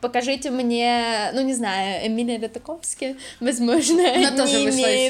покажите 0.00 0.50
мне, 0.50 1.30
ну 1.32 1.40
не 1.40 1.54
знаю, 1.54 2.06
Эмилия 2.06 2.38
Ратаковски, 2.38 3.16
возможно, 3.40 4.02
Она 4.14 4.30
не 4.30 4.36
тоже 4.36 4.64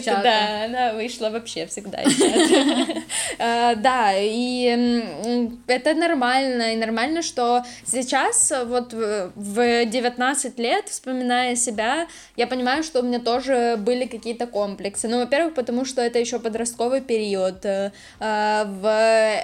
чата. 0.05 0.23
да, 0.23 0.65
она 0.65 0.93
вышла 0.93 1.31
вообще 1.31 1.67
всегда 1.67 2.03
из 2.03 2.17
чата. 2.17 3.03
Э, 3.39 3.75
Да, 3.77 4.12
и 4.17 5.03
это 5.67 5.95
нормально, 5.95 6.73
и 6.75 6.77
нормально, 6.77 7.23
что 7.23 7.62
сейчас, 7.87 8.53
вот 8.67 8.93
в- 8.93 9.33
в 9.35 9.85
19 9.87 10.59
лет, 10.59 10.89
вспоминая 10.89 11.57
себя, 11.57 12.07
я 12.37 12.47
понимаю, 12.47 12.83
что 12.83 13.01
у 13.01 13.03
меня 13.03 13.19
тоже 13.19 13.77
были 13.79 14.07
какие-то 14.07 14.47
комплексы. 14.47 15.09
Ну, 15.09 15.19
во-первых, 15.19 15.55
потому 15.55 15.85
что 15.85 16.01
это 16.03 16.19
еще 16.19 16.39
подростковый 16.39 17.01
период. 17.01 17.65
Э, 17.65 17.91
э, 18.21 18.65
В 18.67 18.87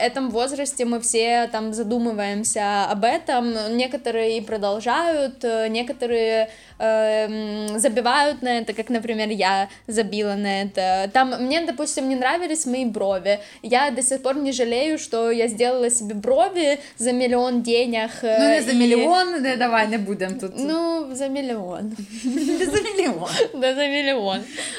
этом 0.01 0.31
возрасте 0.31 0.85
мы 0.85 1.01
все 1.01 1.49
там 1.53 1.73
задумываемся 1.73 2.85
об 2.91 3.05
этом. 3.05 3.77
Некоторые 3.77 4.43
продолжают, 4.43 5.45
э, 5.45 5.69
некоторые 5.69 6.51
э, 6.81 7.27
м, 7.27 7.79
забивают 7.79 8.43
на 8.43 8.49
это, 8.59 8.73
как, 8.73 8.91
например, 8.91 9.29
я 9.29 9.69
забила 9.87 10.35
на 10.35 10.63
это. 10.63 11.11
Там 11.13 11.35
мне, 11.41 11.61
допустим, 11.67 12.09
не 12.09 12.17
нравились 12.17 12.67
мои 12.67 12.85
брови. 12.85 13.39
Я 13.63 13.91
до 13.91 14.03
сих 14.03 14.23
пор 14.23 14.37
не 14.37 14.53
жалею, 14.53 14.99
что 14.99 15.31
я 15.31 15.49
сделала 15.49 15.91
себе 15.91 16.15
брови 16.15 16.79
за 16.99 17.13
миллион 17.13 17.63
денег. 17.63 18.11
э, 18.23 18.37
Ну 18.39 18.49
не 18.49 18.63
за 18.63 18.71
и- 18.73 18.75
мільйон, 18.75 19.43
не 19.43 19.57
давай, 19.57 19.89
не 19.89 19.99
будемо 19.99 20.35
тут. 20.41 20.53
Ну, 20.59 21.07
за 21.13 21.29
миллион. 21.29 21.97
не 22.25 22.65
за 22.67 22.81
мільйон. 22.83 23.29
Да, 23.55 23.75
за 23.75 23.87
миллион. 23.89 24.39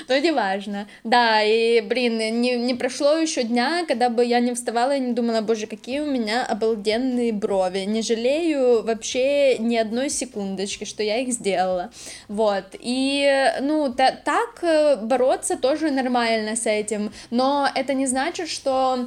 Но 0.09 0.17
не 0.17 0.31
важно. 0.31 0.85
Да, 1.03 1.41
и, 1.43 1.81
блин, 1.81 2.17
не, 2.41 2.57
не 2.57 2.75
прошло 2.75 3.17
еще 3.17 3.43
дня, 3.43 3.85
когда 3.87 4.09
бы 4.09 4.25
я 4.25 4.39
не 4.39 4.51
вставала 4.53 4.95
и 4.95 4.99
не 4.99 5.13
думала, 5.13 5.41
боже, 5.41 5.67
какие 5.67 5.99
у 6.01 6.05
меня 6.05 6.45
обалденные 6.49 7.31
брови. 7.33 7.85
Не 7.87 8.01
жалею 8.01 8.83
вообще 8.83 9.57
ни 9.59 9.75
одной 9.77 10.09
секундочки, 10.09 10.85
что 10.85 11.03
я 11.03 11.17
их 11.17 11.33
сделала. 11.33 11.90
Вот. 12.28 12.64
И, 12.78 13.28
ну, 13.60 13.92
та- 13.92 14.12
так 14.24 14.62
э, 14.62 14.96
бороться 14.96 15.56
тоже 15.56 15.90
нормально 15.90 16.56
с 16.56 16.66
этим. 16.66 17.12
Но 17.30 17.68
это 17.74 17.94
не 17.94 18.06
значит, 18.06 18.48
что 18.48 19.06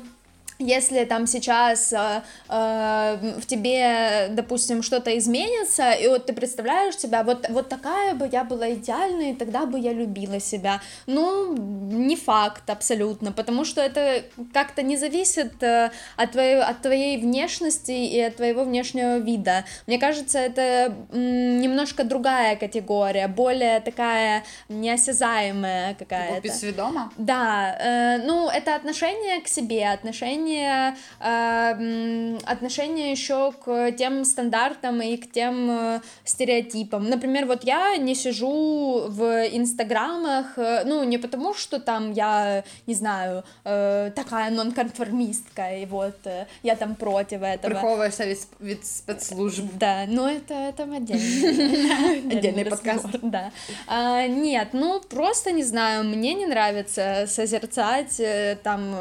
если 0.59 1.05
там 1.05 1.27
сейчас 1.27 1.93
э, 1.93 2.23
э, 2.49 3.17
в 3.41 3.47
тебе, 3.47 4.29
допустим, 4.31 4.83
что-то 4.83 5.17
изменится, 5.19 5.93
и 5.93 6.09
вот 6.09 6.27
ты 6.27 6.33
представляешь 6.33 6.97
себя, 6.97 7.23
вот, 7.23 7.47
вот 7.49 7.69
такая 7.69 8.15
бы 8.15 8.29
я 8.33 8.45
была 8.45 8.73
идеальной, 8.73 9.31
и 9.31 9.35
тогда 9.35 9.67
бы 9.67 9.79
я 9.79 9.93
любила 9.93 10.41
себя. 10.41 10.81
Ну, 11.07 11.57
не 11.57 12.17
факт 12.17 12.71
абсолютно, 12.71 13.33
потому 13.33 13.65
что 13.65 13.81
это 13.81 14.23
как-то 14.53 14.83
не 14.83 14.97
зависит 14.97 15.63
э, 15.63 15.91
от, 16.17 16.33
твоей, 16.33 16.61
от 16.63 16.83
твоей 16.83 17.19
внешности 17.19 17.93
и 17.93 18.21
от 18.21 18.37
твоего 18.37 18.65
внешнего 18.65 19.19
вида. 19.19 19.65
Мне 19.87 19.99
кажется, 19.99 20.39
это 20.39 20.95
м, 21.13 21.61
немножко 21.61 22.05
другая 22.05 22.57
категория, 22.57 23.29
более 23.29 23.81
такая 23.81 24.43
неосязаемая 24.69 25.95
какая-то. 25.95 26.41
Підсвідома? 26.41 27.11
Да, 27.19 27.77
э, 27.81 28.27
ну 28.27 28.49
это 28.49 28.75
отношение 28.77 29.41
к 29.41 29.49
себе, 29.49 29.93
отношение, 29.95 30.44
э, 30.44 30.94
м, 31.22 32.38
отношение 32.46 33.12
еще 33.12 33.52
к 33.52 33.92
тем 33.92 34.26
стандартам 34.26 35.02
и 35.02 35.18
к 35.18 35.32
тем 35.32 35.70
э, 35.72 36.02
стереотипам. 36.24 37.10
Например, 37.10 37.46
вот 37.46 37.64
я 37.64 37.98
не 37.98 38.16
сижу 38.16 39.06
в 39.08 39.48
инстаграмах, 39.54 40.58
э, 40.58 40.84
ну 40.86 41.04
не 41.04 41.18
потому, 41.18 41.54
что 41.54 41.80
там 41.80 42.12
я, 42.14 42.64
не 42.88 42.94
знаю, 42.94 43.44
э, 43.66 44.12
такая 44.16 44.52
нонконформистка, 44.52 45.76
и 45.76 45.86
вот 45.86 46.16
э, 46.26 46.46
я 46.64 46.76
там 46.76 46.96
против 46.96 47.44
этого. 47.44 47.74
Приховуєшся 47.74 48.26
від, 48.26 48.48
від 48.62 48.86
спецслужб. 48.86 49.66
Да, 49.80 50.06
но 50.08 50.30
это, 50.30 50.54
это 50.54 50.84
отдельный, 50.84 52.38
Отдельный 52.38 52.64
разговор, 52.64 53.02
подкаст. 53.02 53.20
Да. 53.24 53.52
А, 53.88 54.28
нет, 54.28 54.68
ну 54.74 55.00
просто 55.10 55.52
не 55.52 55.64
знаю, 55.64 56.04
мне 56.04 56.34
не 56.34 56.46
нравится 56.46 57.26
созерцать 57.28 58.20
э, 58.20 58.58
там 58.64 58.96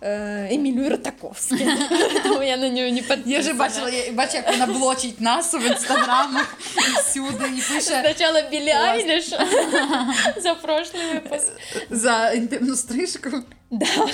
э, 0.00 0.54
Эмилию 0.54 0.90
Ротаковскую, 0.90 1.60
поэтому 1.90 2.42
я 2.42 2.56
на 2.56 2.68
нее 2.68 2.90
не 2.90 3.02
подписана. 3.02 3.32
Я 3.32 3.40
вже 3.40 3.52
бачила, 3.52 3.88
я 3.88 4.12
бачу, 4.12 4.36
як 4.36 4.48
вона 4.50 4.66
блочить 4.66 5.20
нас 5.20 5.54
в 5.54 5.66
інстаграмах 5.66 6.56
і 6.76 7.00
всюди, 7.02 7.44
і 7.58 7.74
пише 7.74 8.00
Сначала 8.00 8.42
Билли 8.42 8.72
Класс. 8.72 8.88
Айлиш 8.88 9.28
за 10.42 10.54
прошлый 10.54 11.14
выпуск. 11.14 11.52
за 11.90 12.32
інтимну 12.32 12.76
стрижку. 12.76 13.30
Да. 13.71 13.87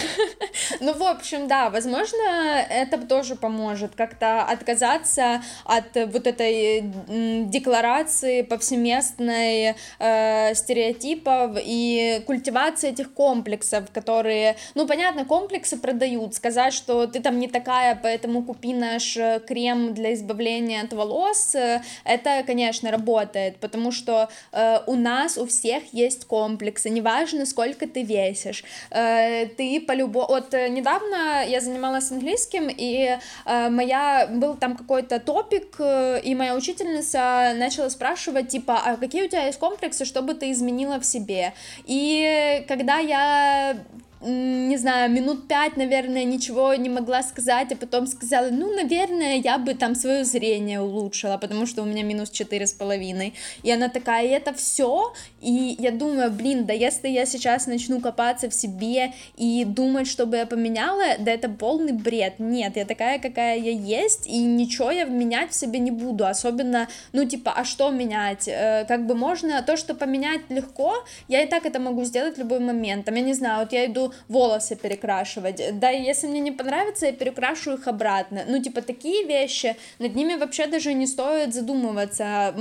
Ну, 0.80 0.94
в 0.94 1.04
общем, 1.04 1.48
да, 1.48 1.70
возможно, 1.70 2.66
это 2.70 2.98
тоже 2.98 3.36
поможет 3.36 3.96
как-то 3.96 4.44
отказаться 4.44 5.42
от 5.66 5.96
вот 5.96 6.28
этой 6.28 6.82
декларации 7.46 8.42
повсеместной 8.42 9.76
э, 10.00 10.56
стереотипов 10.56 11.58
и 11.64 12.22
культивации 12.28 12.90
этих 12.90 13.14
комплексов, 13.14 13.90
которые, 13.92 14.58
ну, 14.76 14.88
понятно, 14.88 15.26
комплексы 15.26 15.78
продают, 15.78 16.36
сказать, 16.36 16.74
что 16.74 17.08
ты 17.08 17.22
там 17.22 17.40
не 17.40 17.48
такая, 17.48 17.98
поэтому 18.02 18.44
купи 18.44 18.74
наш 18.74 19.18
э, 19.18 19.40
крем 19.48 19.94
для 19.94 20.14
избавления 20.14 20.84
от 20.84 20.94
волос, 20.94 21.56
э, 21.56 21.82
это, 22.04 22.44
конечно, 22.46 22.92
работает, 22.92 23.58
потому 23.58 23.92
что 23.92 24.30
э, 24.52 24.80
у 24.86 24.96
нас 24.96 25.38
у 25.38 25.46
всех 25.48 25.94
есть 25.94 26.26
комплексы, 26.26 26.90
неважно, 26.90 27.46
сколько 27.46 27.88
ты 27.88 28.04
весишь, 28.04 28.64
э, 28.92 29.47
ты 29.48 29.82
по-любому... 29.82 30.28
Вот 30.28 30.54
э, 30.54 30.70
недавно 30.70 31.44
я 31.46 31.62
занималась 31.62 32.12
английским, 32.12 32.68
и 32.70 33.18
э, 33.46 33.70
моя... 33.70 34.28
Был 34.28 34.56
там 34.56 34.76
какой-то 34.76 35.20
топик, 35.20 35.76
э, 35.80 36.22
и 36.24 36.36
моя 36.36 36.56
учительница 36.56 37.54
начала 37.56 37.90
спрашивать, 37.90 38.50
типа, 38.50 38.82
а 38.84 38.98
какие 38.98 39.24
у 39.24 39.28
тебя 39.28 39.46
есть 39.46 39.60
комплексы, 39.60 40.06
что 40.06 40.22
бы 40.22 40.34
ты 40.34 40.52
изменила 40.52 41.00
в 41.00 41.06
себе? 41.06 41.54
И 41.86 42.66
когда 42.68 42.98
я 42.98 43.78
не 44.22 44.78
знаю, 44.78 45.12
минут 45.12 45.48
пять, 45.48 45.78
наверное, 45.78 46.24
ничего 46.24 46.74
не 46.74 46.90
могла 46.90 47.22
сказать, 47.22 47.72
а 47.72 47.76
потом 47.76 48.08
сказала, 48.08 48.50
ну, 48.50 48.74
наверное, 48.74 49.38
я 49.38 49.58
бы 49.58 49.76
там 49.76 49.94
свое 49.96 50.24
зрение 50.24 50.82
улучшила, 50.82 51.38
потому 51.38 51.68
что 51.68 51.84
у 51.84 51.86
меня 51.86 52.04
минус 52.04 52.32
четыре 52.32 52.66
с 52.66 52.74
половиной. 52.74 53.34
И 53.62 53.72
она 53.72 53.90
такая, 53.90 54.26
и 54.26 54.30
это 54.30 54.54
все, 54.54 55.14
и 55.40 55.76
я 55.78 55.92
думаю, 55.92 56.32
блин, 56.32 56.66
да 56.66 56.74
если 56.74 57.10
я 57.10 57.26
сейчас 57.26 57.68
начну 57.68 58.02
копаться 58.02 58.50
в 58.50 58.54
себе 58.54 59.14
и 59.36 59.64
думать, 59.66 60.08
чтобы 60.08 60.38
я 60.38 60.46
поменяла, 60.46 61.18
да 61.20 61.32
это 61.32 61.48
полный 61.50 61.94
бред. 61.94 62.40
Нет, 62.40 62.76
я 62.76 62.86
такая, 62.86 63.20
какая 63.20 63.58
я 63.60 63.72
есть, 63.72 64.26
и 64.28 64.40
ничего 64.40 64.90
я 64.90 65.06
менять 65.06 65.52
в 65.52 65.56
себе 65.56 65.80
не 65.80 65.92
буду, 65.92 66.26
особенно, 66.26 66.88
ну, 67.14 67.26
типа, 67.26 67.54
а 67.56 67.64
что 67.66 67.92
менять? 67.92 68.48
Э, 68.48 68.86
Как 68.88 69.06
бы 69.06 69.14
можно, 69.14 69.62
то, 69.62 69.78
что 69.78 69.94
поменять 69.94 70.42
легко, 70.50 70.96
я 71.28 71.44
и 71.44 71.48
так 71.48 71.66
это 71.66 71.80
могу 71.80 72.04
сделать 72.04 72.36
в 72.36 72.40
любой 72.40 72.60
момент. 72.60 73.06
Там, 73.06 73.16
я 73.16 73.22
не 73.22 73.34
знаю, 73.34 73.60
вот 73.60 73.74
я 73.74 73.86
иду 73.86 74.07
волосы 74.28 74.76
перекрашивать. 74.76 75.80
Да, 75.80 75.90
если 75.90 76.28
мне 76.28 76.40
не 76.40 76.52
понравится, 76.52 77.06
я 77.08 77.12
перекрашу 77.12 77.74
их 77.74 77.88
обратно. 77.88 78.44
Ну, 78.48 78.62
типа, 78.62 78.82
такие 78.82 79.26
вещи, 79.26 79.76
над 80.00 80.16
ними 80.16 80.36
вообще 80.36 80.68
даже 80.68 80.94
не 80.94 81.08
стоит 81.08 81.54
задумываться. 81.54 82.54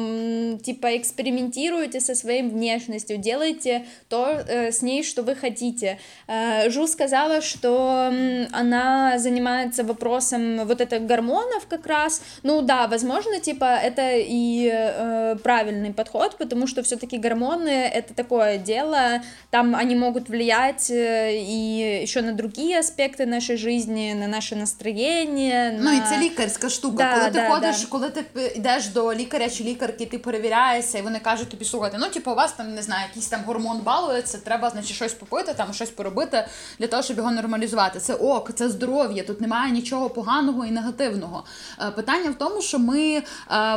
Типа, 0.62 0.96
экспериментируйте 0.96 2.00
со 2.00 2.14
своей 2.14 2.42
внешностью, 2.42 3.18
делайте 3.18 3.86
то 4.08 4.44
э, 4.46 4.70
с 4.72 4.82
ней, 4.82 5.02
что 5.02 5.22
вы 5.22 5.34
хотите. 5.34 5.98
Э, 6.26 6.70
Жу 6.70 6.86
сказала, 6.86 7.40
что 7.40 8.12
она 8.52 9.18
занимается 9.18 9.84
вопросом 9.84 10.66
вот 10.66 10.80
это 10.80 10.98
гормонов 10.98 11.66
как 11.68 11.86
раз. 11.86 12.22
Ну 12.42 12.62
да, 12.62 12.86
возможно, 12.86 13.40
типа, 13.40 13.64
это 13.64 14.12
и 14.16 14.70
э, 14.72 15.36
правильный 15.42 15.92
подход, 15.92 16.36
потому 16.38 16.66
что 16.66 16.82
все-таки 16.82 17.18
гормоны 17.18 17.68
это 17.68 18.14
такое 18.14 18.58
дело, 18.58 19.22
там 19.50 19.74
они 19.74 19.94
могут 19.96 20.28
влиять 20.28 20.90
э, 20.90 21.35
и 21.36 22.02
еще 22.02 22.22
на 22.22 22.32
другие 22.32 22.78
аспекти 22.78 23.26
нашої 23.26 23.58
житті, 23.58 24.14
на 24.14 24.28
наше 24.28 24.56
настроєння. 24.56 25.72
На... 25.72 25.84
Ну 25.84 25.92
і 25.92 26.00
це 26.00 26.18
лікарська 26.20 26.68
штука. 26.68 26.96
Да, 26.96 27.14
коли 27.14 27.30
ти 27.30 27.38
да, 27.38 27.48
ходиш, 27.48 27.80
да. 27.80 27.86
коли 27.88 28.10
ти 28.10 28.24
йдеш 28.56 28.88
до 28.88 29.14
лікаря 29.14 29.50
чи 29.50 29.64
лікарки, 29.64 30.06
ти 30.06 30.18
перевіряєшся, 30.18 30.98
і 30.98 31.02
вони 31.02 31.18
кажуть 31.18 31.48
тобі, 31.48 31.64
слухайте, 31.64 31.98
ну 32.00 32.08
типу, 32.08 32.30
у 32.30 32.34
вас 32.34 32.52
там 32.52 32.74
не 32.74 32.82
знаю, 32.82 33.02
якийсь 33.08 33.28
там 33.28 33.40
гормон 33.46 33.78
балується, 33.78 34.38
треба 34.38 34.70
значить 34.70 34.96
щось 34.96 35.14
попити, 35.14 35.54
там 35.54 35.72
щось 35.72 35.90
поробити 35.90 36.46
для 36.78 36.86
того, 36.86 37.02
щоб 37.02 37.16
його 37.16 37.30
нормалізувати. 37.30 38.00
Це 38.00 38.14
ок, 38.14 38.50
це 38.54 38.68
здоров'я, 38.68 39.22
тут 39.22 39.40
немає 39.40 39.72
нічого 39.72 40.10
поганого 40.10 40.64
і 40.64 40.70
негативного. 40.70 41.44
Е, 41.80 41.90
питання 41.90 42.30
в 42.30 42.34
тому, 42.34 42.62
що 42.62 42.78
ми 42.78 43.00
е, 43.10 43.22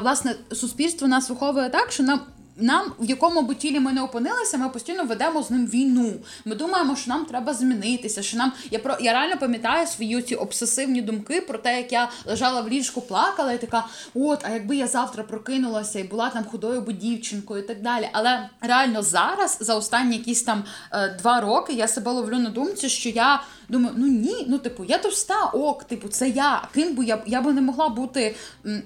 власне 0.01 0.35
суспільство 0.51 1.07
нас 1.07 1.29
виховує 1.29 1.69
так, 1.69 1.91
що 1.91 2.03
нам 2.03 2.19
нам, 2.59 2.93
в 2.99 3.09
якому 3.09 3.41
б 3.41 3.55
тілі 3.55 3.79
ми 3.79 3.93
не 3.93 4.01
опинилися, 4.01 4.57
ми 4.57 4.69
постійно 4.69 5.03
ведемо 5.03 5.43
з 5.43 5.51
ним 5.51 5.67
війну. 5.67 6.13
Ми 6.45 6.55
думаємо, 6.55 6.95
що 6.95 7.11
нам 7.11 7.25
треба 7.25 7.53
змінитися. 7.53 8.23
Що 8.23 8.37
нам 8.37 8.53
я 8.71 8.79
про 8.79 8.97
я 8.99 9.13
реально 9.13 9.37
пам'ятаю 9.37 9.87
свої 9.87 10.21
ці 10.21 10.35
обсесивні 10.35 11.01
думки 11.01 11.41
про 11.41 11.57
те, 11.57 11.77
як 11.77 11.91
я 11.91 12.09
лежала 12.25 12.61
в 12.61 12.69
ліжку, 12.69 13.01
плакала, 13.01 13.53
і 13.53 13.61
така, 13.61 13.85
от, 14.13 14.39
а 14.43 14.49
якби 14.49 14.75
я 14.75 14.87
завтра 14.87 15.23
прокинулася 15.23 15.99
і 15.99 16.03
була 16.03 16.29
там 16.29 16.43
худою 16.43 16.81
бо 16.81 16.91
дівчинкою 16.91 17.63
і 17.63 17.67
так 17.67 17.81
далі. 17.81 18.09
Але 18.11 18.49
реально 18.61 19.03
зараз, 19.03 19.57
за 19.61 19.75
останні 19.75 20.17
якісь 20.17 20.43
там 20.43 20.63
е, 20.91 21.17
два 21.21 21.41
роки, 21.41 21.73
я 21.73 21.87
себе 21.87 22.11
ловлю 22.11 22.37
на 22.37 22.49
думці, 22.49 22.89
що 22.89 23.09
я. 23.09 23.41
Думаю, 23.69 23.95
ну 23.97 24.07
ні, 24.07 24.45
ну 24.47 24.57
типу, 24.57 24.85
я 24.85 24.97
товста, 24.97 25.45
ок, 25.45 25.83
типу, 25.83 26.07
це 26.07 26.29
я. 26.29 26.67
Ким 26.73 26.95
би 26.95 27.05
я 27.05 27.23
я 27.25 27.41
би 27.41 27.53
не 27.53 27.61
могла 27.61 27.89
бути 27.89 28.35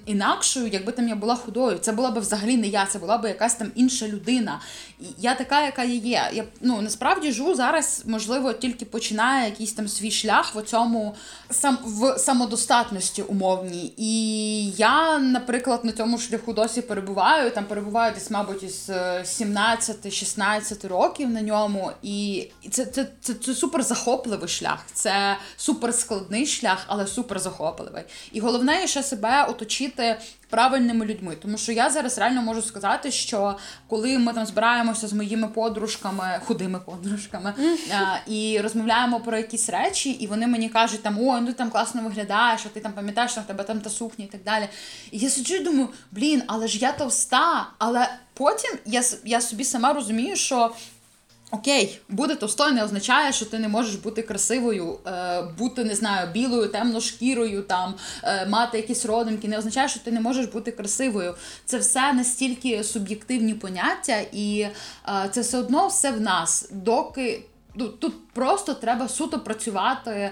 інакшою, 0.06 0.68
якби 0.68 0.92
там 0.92 1.08
я 1.08 1.16
була 1.16 1.36
худою. 1.36 1.78
Це 1.78 1.92
була 1.92 2.10
б 2.10 2.18
взагалі 2.18 2.56
не 2.56 2.66
я, 2.66 2.86
це 2.86 2.98
була 2.98 3.18
б 3.18 3.28
якась 3.28 3.54
там 3.54 3.70
інша 3.74 4.08
людина. 4.08 4.60
Я 5.18 5.34
така, 5.34 5.64
яка 5.64 5.84
я 5.84 5.94
є. 5.94 6.30
Я 6.32 6.44
ну 6.60 6.80
насправді 6.80 7.32
жу 7.32 7.54
зараз, 7.54 8.02
можливо, 8.06 8.52
тільки 8.52 8.84
починає 8.84 9.50
якийсь 9.50 9.72
там 9.72 9.88
свій 9.88 10.10
шлях 10.10 10.54
в 10.54 10.62
цьому 10.62 11.14
сам 11.50 11.78
в 11.84 12.18
самодостатності 12.18 13.22
умовній. 13.22 13.92
І 13.96 14.70
я, 14.70 15.18
наприклад, 15.18 15.84
на 15.84 15.92
цьому 15.92 16.18
шляху 16.18 16.52
досі 16.52 16.82
перебуваю. 16.82 17.50
Там 17.50 17.64
перебуваю 17.64 18.14
десь, 18.14 18.30
мабуть, 18.30 18.62
із 18.62 18.90
17-16 18.90 20.88
років 20.88 21.30
на 21.30 21.42
ньому. 21.42 21.90
І 22.02 22.48
це, 22.70 22.84
це, 22.86 23.06
це, 23.20 23.34
це 23.34 23.54
супер 23.54 23.82
захопливий 23.82 24.48
шлях 24.48 24.84
це 24.92 25.36
суперскладний 25.56 26.46
шлях, 26.46 26.84
але 26.86 27.06
супер 27.06 27.38
захопливий. 27.38 28.02
І 28.32 28.40
головне 28.40 28.86
ще 28.86 29.02
себе 29.02 29.44
оточити 29.44 30.20
правильними 30.54 31.06
людьми. 31.06 31.36
Тому 31.42 31.58
що 31.58 31.72
я 31.72 31.90
зараз 31.90 32.18
реально 32.18 32.42
можу 32.42 32.62
сказати, 32.62 33.10
що 33.10 33.56
коли 33.88 34.18
ми 34.18 34.32
там 34.32 34.46
збираємося 34.46 35.08
з 35.08 35.12
моїми 35.12 35.48
подружками, 35.48 36.40
худими 36.44 36.80
подружками, 36.80 37.54
а, 37.94 38.16
і 38.26 38.60
розмовляємо 38.60 39.20
про 39.20 39.36
якісь 39.36 39.68
речі, 39.68 40.10
і 40.10 40.26
вони 40.26 40.46
мені 40.46 40.68
кажуть, 40.68 41.02
там 41.02 41.18
ой, 41.20 41.40
ну 41.40 41.46
ти 41.46 41.52
там 41.52 41.70
класно 41.70 42.02
виглядаєш, 42.02 42.66
а 42.66 42.68
ти 42.68 42.80
там 42.80 42.92
пам'ятаєш, 42.92 43.30
що 43.30 43.40
в 43.40 43.44
тебе 43.44 43.64
там 43.64 43.80
та 43.80 43.90
сукня 43.90 44.24
і 44.24 44.28
так 44.28 44.42
далі. 44.42 44.68
І 45.10 45.18
я 45.18 45.30
сиджу 45.30 45.54
і 45.54 45.64
думаю, 45.64 45.88
блін, 46.10 46.42
але 46.46 46.68
ж 46.68 46.78
я 46.78 46.92
товста, 46.92 47.66
але 47.78 48.08
потім 48.34 48.70
я 48.86 49.02
я 49.24 49.40
собі 49.40 49.64
сама 49.64 49.92
розумію, 49.92 50.36
що 50.36 50.74
Окей, 51.54 52.00
бути 52.08 52.34
товстою 52.34 52.74
не 52.74 52.84
означає, 52.84 53.32
що 53.32 53.46
ти 53.46 53.58
не 53.58 53.68
можеш 53.68 53.94
бути 53.94 54.22
красивою, 54.22 54.98
е, 55.06 55.42
бути, 55.58 55.84
не 55.84 55.94
знаю, 55.94 56.28
білою, 56.32 56.68
темношкірою, 56.68 57.62
там, 57.62 57.94
е, 58.22 58.46
мати 58.46 58.76
якісь 58.76 59.06
родинки, 59.06 59.48
не 59.48 59.58
означає, 59.58 59.88
що 59.88 60.00
ти 60.00 60.12
не 60.12 60.20
можеш 60.20 60.46
бути 60.46 60.72
красивою. 60.72 61.34
Це 61.64 61.78
все 61.78 62.12
настільки 62.12 62.84
суб'єктивні 62.84 63.54
поняття, 63.54 64.20
і 64.32 64.60
е, 64.60 64.72
це 65.32 65.40
все 65.40 65.58
одно 65.58 65.86
все 65.86 66.10
в 66.12 66.20
нас, 66.20 66.68
доки 66.72 67.42
ну, 67.74 67.88
тут 67.88 68.28
просто 68.32 68.74
треба 68.74 69.08
суто 69.08 69.40
працювати 69.40 70.30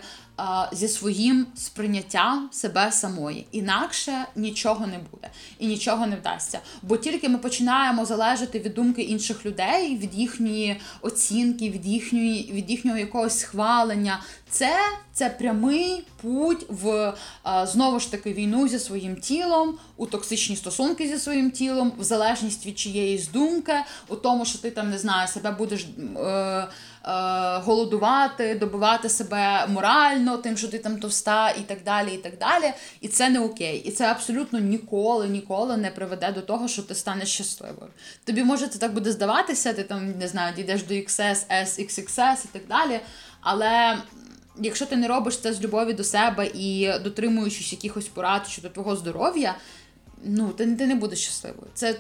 зі 0.73 0.89
своїм 0.89 1.47
сприйняттям 1.55 2.49
себе 2.53 2.93
самої. 2.93 3.47
Інакше 3.53 4.27
нічого 4.37 4.87
не 4.87 4.99
буде 5.11 5.31
і 5.59 5.67
нічого 5.67 6.07
не 6.07 6.17
вдасться. 6.17 6.59
Бо 6.83 6.97
тільки 6.97 7.29
ми 7.29 7.39
починаємо 7.39 8.05
залежати 8.05 8.59
від 8.59 8.75
думки 8.75 9.03
інших 9.03 9.47
людей, 9.47 9.97
від 9.97 10.15
їхньої 10.15 10.81
оцінки, 11.01 11.71
від 11.71 11.87
їхньої, 11.87 12.53
від 12.53 12.71
їхнього 12.71 12.99
якогось 12.99 13.39
схвалення. 13.39 14.21
Це 14.51 14.77
це 15.13 15.31
прямий 15.31 16.05
путь 16.23 16.67
в 16.69 17.15
знову 17.65 18.01
ж 18.01 18.11
таки 18.11 18.33
війну 18.33 18.69
зі 18.69 18.79
своїм 18.79 19.17
тілом, 19.17 19.79
у 19.97 20.07
токсичні 20.07 20.57
стосунки 20.57 21.09
зі 21.09 21.19
своїм 21.19 21.51
тілом, 21.51 21.93
в 21.99 22.05
залежність 22.05 22.67
від 22.67 22.79
чиєїсь 22.79 23.29
думки, 23.29 23.75
у 24.09 24.17
тому, 24.17 24.45
що 24.45 24.59
ти 24.59 24.71
там 24.71 24.91
не 24.91 24.99
знаю, 24.99 25.29
себе 25.29 25.51
будеш. 25.51 25.87
Е, 26.17 26.53
Е, 26.53 26.69
голодувати, 27.65 28.55
добивати 28.55 29.09
себе 29.09 29.67
морально, 29.67 30.37
тим, 30.37 30.57
що 30.57 30.69
ти 30.69 30.79
там 30.79 30.99
товста, 30.99 31.51
і 31.51 31.61
так 31.61 31.79
далі. 31.85 32.15
І 32.15 32.17
так 32.17 32.39
далі. 32.39 32.73
І 33.01 33.09
це 33.09 33.31
не 33.31 33.41
окей. 33.41 33.79
І 33.79 33.91
це 33.91 34.07
абсолютно 34.07 34.59
ніколи, 34.59 35.29
ніколи 35.29 35.77
не 35.77 35.91
приведе 35.91 36.33
до 36.33 36.43
того, 36.43 36.69
що 36.69 36.83
ти 36.83 36.95
станеш 36.95 37.29
щасливою. 37.29 37.91
Тобі 38.25 38.45
може 38.45 38.69
це 38.69 38.79
так 38.79 38.95
буде 38.95 39.13
здаватися, 39.13 39.73
ти 39.73 39.83
там 39.83 40.19
не 40.19 40.29
знаю, 40.29 40.55
дійдеш 40.57 40.83
до 40.83 40.95
XS, 40.95 41.47
S, 41.51 41.81
XXS 41.81 42.45
і 42.45 42.49
так 42.53 42.63
далі. 42.69 43.01
Але. 43.41 43.99
Якщо 44.61 44.87
ти 44.87 44.97
не 44.97 45.09
робиш 45.09 45.39
це 45.39 45.53
з 45.53 45.63
любові 45.63 45.93
до 45.93 46.05
себе 46.05 46.47
і 46.55 46.93
дотримуючись 47.05 47.73
якихось 47.73 48.09
порад 48.09 48.47
щодо 48.47 48.69
твого 48.69 48.97
здоров'я, 48.97 49.55
ну 50.25 50.49
ти, 50.49 50.77
ти 50.77 50.87
не 50.87 50.95
будеш 50.95 51.19
щасливою. 51.19 51.67
Це 51.75 51.97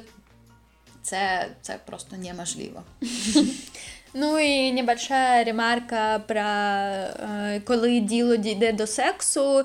це, 1.02 1.48
це 1.62 1.78
просто 1.86 2.16
неможливо. 2.16 2.82
Ну 4.14 4.38
і 4.38 4.72
небольшая 4.72 5.44
ремарка 5.44 6.20
про 6.26 6.40
е, 6.40 7.62
коли 7.64 8.00
діло 8.00 8.36
дійде 8.36 8.72
до 8.72 8.86
сексу. 8.86 9.64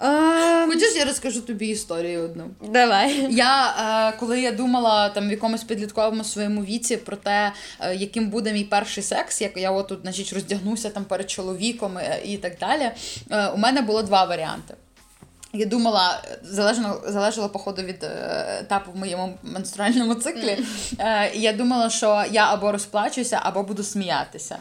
Um, 0.00 0.66
Хочеш, 0.66 0.96
я 0.96 1.04
розкажу 1.04 1.40
тобі 1.40 1.68
історію 1.68 2.22
одну. 2.22 2.50
Давай. 2.72 3.26
Я 3.34 3.74
е, 4.10 4.16
коли 4.18 4.40
я 4.40 4.52
думала 4.52 5.08
там 5.08 5.28
в 5.28 5.30
якомусь 5.30 5.64
підлітковому 5.64 6.24
своєму 6.24 6.64
віці 6.64 6.96
про 6.96 7.16
те, 7.16 7.52
е, 7.80 7.94
яким 7.94 8.30
буде 8.30 8.52
мій 8.52 8.64
перший 8.64 9.02
секс, 9.02 9.40
як 9.40 9.56
я 9.56 9.70
от 9.70 9.88
тут 9.88 10.00
значить, 10.02 10.32
роздягнуся 10.32 10.90
там 10.90 11.04
перед 11.04 11.30
чоловіком 11.30 11.98
і 12.24 12.36
так 12.36 12.52
далі. 12.60 12.90
У 13.54 13.56
мене 13.56 13.82
було 13.82 14.02
два 14.02 14.24
варіанти. 14.24 14.74
Я 15.52 15.66
думала, 15.66 16.22
залежно 16.42 17.00
залежало, 17.06 17.48
походу, 17.48 17.82
від 17.82 18.04
е, 18.04 18.58
етапу 18.60 18.92
в 18.92 18.96
моєму 18.96 19.38
менструальному 19.42 20.14
циклі. 20.14 20.58
Е, 20.98 21.30
я 21.34 21.52
думала, 21.52 21.90
що 21.90 22.24
я 22.30 22.52
або 22.52 22.72
розплачуся, 22.72 23.40
або 23.42 23.62
буду 23.62 23.82
сміятися. 23.82 24.58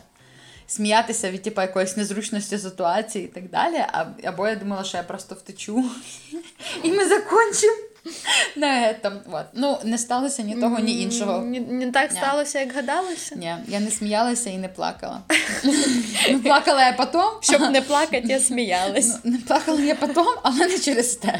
Сміятися 0.67 1.31
від 1.31 1.41
типу, 1.41 1.61
якоїсь 1.61 1.97
незручності 1.97 2.57
ситуації 2.57 3.25
і 3.25 3.27
так 3.27 3.49
далі. 3.49 3.85
Або 4.23 4.47
я 4.47 4.55
думала, 4.55 4.83
що 4.83 4.97
я 4.97 5.03
просто 5.03 5.35
втечу 5.35 5.85
і 6.83 6.91
ми 6.91 7.09
закончимо. 7.09 7.84
На 8.55 8.89
этом, 8.89 9.19
вот. 9.25 9.45
Ну, 9.53 9.77
не 9.83 9.97
сталося 9.97 10.43
ні 10.43 10.55
того, 10.55 10.79
ні 10.79 11.01
іншого. 11.01 11.41
Не, 11.41 11.91
так 11.91 12.11
сталося, 12.11 12.59
як 12.59 12.75
гадалося? 12.75 13.35
Ні, 13.35 13.55
я 13.67 13.79
не 13.79 13.91
сміялася 13.91 14.49
і 14.49 14.57
не 14.57 14.67
плакала. 14.67 15.21
Не 16.29 16.39
Плакала 16.39 16.85
я 16.85 16.93
потім. 16.93 17.21
Щоб 17.41 17.61
не 17.61 17.81
плакати, 17.81 18.23
я 18.25 18.39
сміялась. 18.39 19.19
Ну, 19.23 19.31
не 19.31 19.37
плакала 19.37 19.81
я 19.81 19.95
потім, 19.95 20.25
але 20.43 20.67
не 20.67 20.79
через 20.79 21.15
те. 21.15 21.39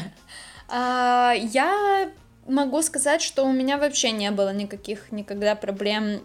Я 1.52 2.08
могу 2.48 2.82
сказать, 2.82 3.22
что 3.22 3.44
у 3.44 3.52
меня 3.52 3.76
вообще 3.76 4.12
не 4.12 4.30
было 4.30 4.52
никаких 4.52 5.12
никогда 5.12 5.54
проблем 5.54 6.20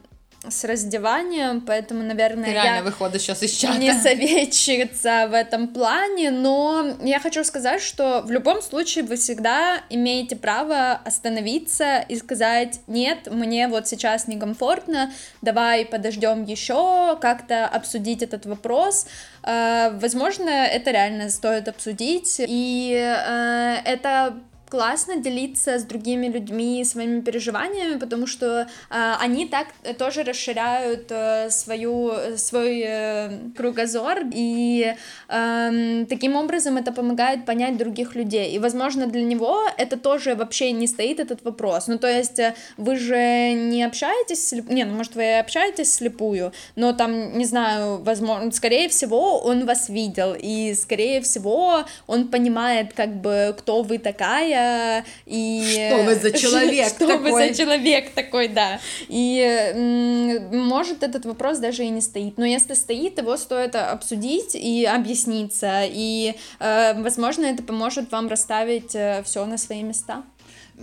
с 0.49 0.63
раздеванием, 0.63 1.61
поэтому, 1.61 2.01
наверное, 2.01 2.45
Ты 2.45 2.51
я 2.51 2.81
выходишь 2.81 3.21
сейчас 3.21 3.43
из 3.43 3.51
чата. 3.51 3.77
не 3.77 3.93
советчица 3.93 5.27
в 5.29 5.33
этом 5.35 5.67
плане, 5.67 6.31
но 6.31 6.95
я 7.03 7.19
хочу 7.19 7.43
сказать, 7.43 7.81
что 7.81 8.23
в 8.25 8.31
любом 8.31 8.61
случае 8.63 9.03
вы 9.03 9.17
всегда 9.17 9.81
имеете 9.91 10.35
право 10.35 10.93
остановиться 10.93 11.99
и 12.09 12.15
сказать, 12.17 12.79
нет, 12.87 13.27
мне 13.31 13.67
вот 13.67 13.87
сейчас 13.87 14.27
некомфортно, 14.27 15.11
давай 15.43 15.85
подождем 15.85 16.43
еще, 16.43 17.17
как-то 17.21 17.67
обсудить 17.67 18.23
этот 18.23 18.47
вопрос. 18.47 19.05
Э, 19.43 19.91
возможно, 19.93 20.49
это 20.49 20.89
реально 20.89 21.29
стоит 21.29 21.67
обсудить, 21.67 22.37
и 22.39 22.93
э, 22.97 23.75
это 23.85 24.39
классно 24.71 25.17
делиться 25.17 25.77
с 25.77 25.83
другими 25.83 26.27
людьми 26.27 26.85
своими 26.85 27.19
переживаниями, 27.19 27.99
потому 27.99 28.25
что 28.25 28.45
э, 28.89 29.15
они 29.19 29.45
так 29.45 29.67
тоже 29.97 30.23
расширяют 30.23 31.11
э, 31.11 31.49
свою, 31.49 32.13
свой 32.37 32.81
э, 32.87 33.39
кругозор, 33.57 34.19
и 34.33 34.95
э, 35.27 36.05
таким 36.07 36.37
образом 36.37 36.77
это 36.77 36.93
помогает 36.93 37.45
понять 37.45 37.77
других 37.77 38.15
людей. 38.15 38.55
И, 38.55 38.59
возможно, 38.59 39.07
для 39.07 39.23
него 39.23 39.59
это 39.77 39.97
тоже 39.97 40.35
вообще 40.35 40.71
не 40.71 40.87
стоит 40.87 41.19
этот 41.19 41.43
вопрос. 41.43 41.87
Ну, 41.87 41.97
то 41.97 42.07
есть 42.07 42.39
вы 42.77 42.95
же 42.95 43.51
не 43.51 43.83
общаетесь, 43.83 44.47
слеп... 44.47 44.69
не, 44.69 44.85
ну, 44.85 44.95
может, 44.95 45.15
вы 45.15 45.39
общаетесь 45.39 45.93
слепую, 45.93 46.53
но 46.77 46.93
там, 46.93 47.37
не 47.37 47.45
знаю, 47.45 48.01
возможно, 48.03 48.51
скорее 48.51 48.87
всего, 48.87 49.39
он 49.39 49.65
вас 49.65 49.89
видел, 49.89 50.33
и, 50.39 50.73
скорее 50.75 51.19
всего, 51.19 51.83
он 52.07 52.29
понимает, 52.29 52.93
как 52.93 53.09
бы, 53.21 53.53
кто 53.57 53.81
вы 53.81 53.97
такая, 53.97 54.60
и... 54.60 55.90
Что 55.90 56.02
вы 56.04 56.14
за 56.14 56.32
человек 56.32 56.88
Что 56.88 57.06
такой? 57.06 57.32
вы 57.32 57.48
за 57.48 57.54
человек 57.54 58.10
такой, 58.14 58.48
да. 58.48 58.80
И 59.08 60.40
может 60.52 61.02
этот 61.02 61.24
вопрос 61.24 61.58
даже 61.58 61.84
и 61.84 61.88
не 61.90 62.00
стоит, 62.00 62.38
но 62.38 62.44
если 62.44 62.74
стоит, 62.74 63.18
его 63.18 63.36
стоит 63.36 63.74
обсудить 63.74 64.54
и 64.54 64.84
объясниться, 64.84 65.82
и, 65.84 66.34
э, 66.60 67.02
возможно, 67.02 67.46
это 67.46 67.62
поможет 67.62 68.12
вам 68.12 68.28
расставить 68.28 68.94
э, 68.94 69.22
все 69.24 69.44
на 69.46 69.58
свои 69.58 69.82
места. 69.82 70.22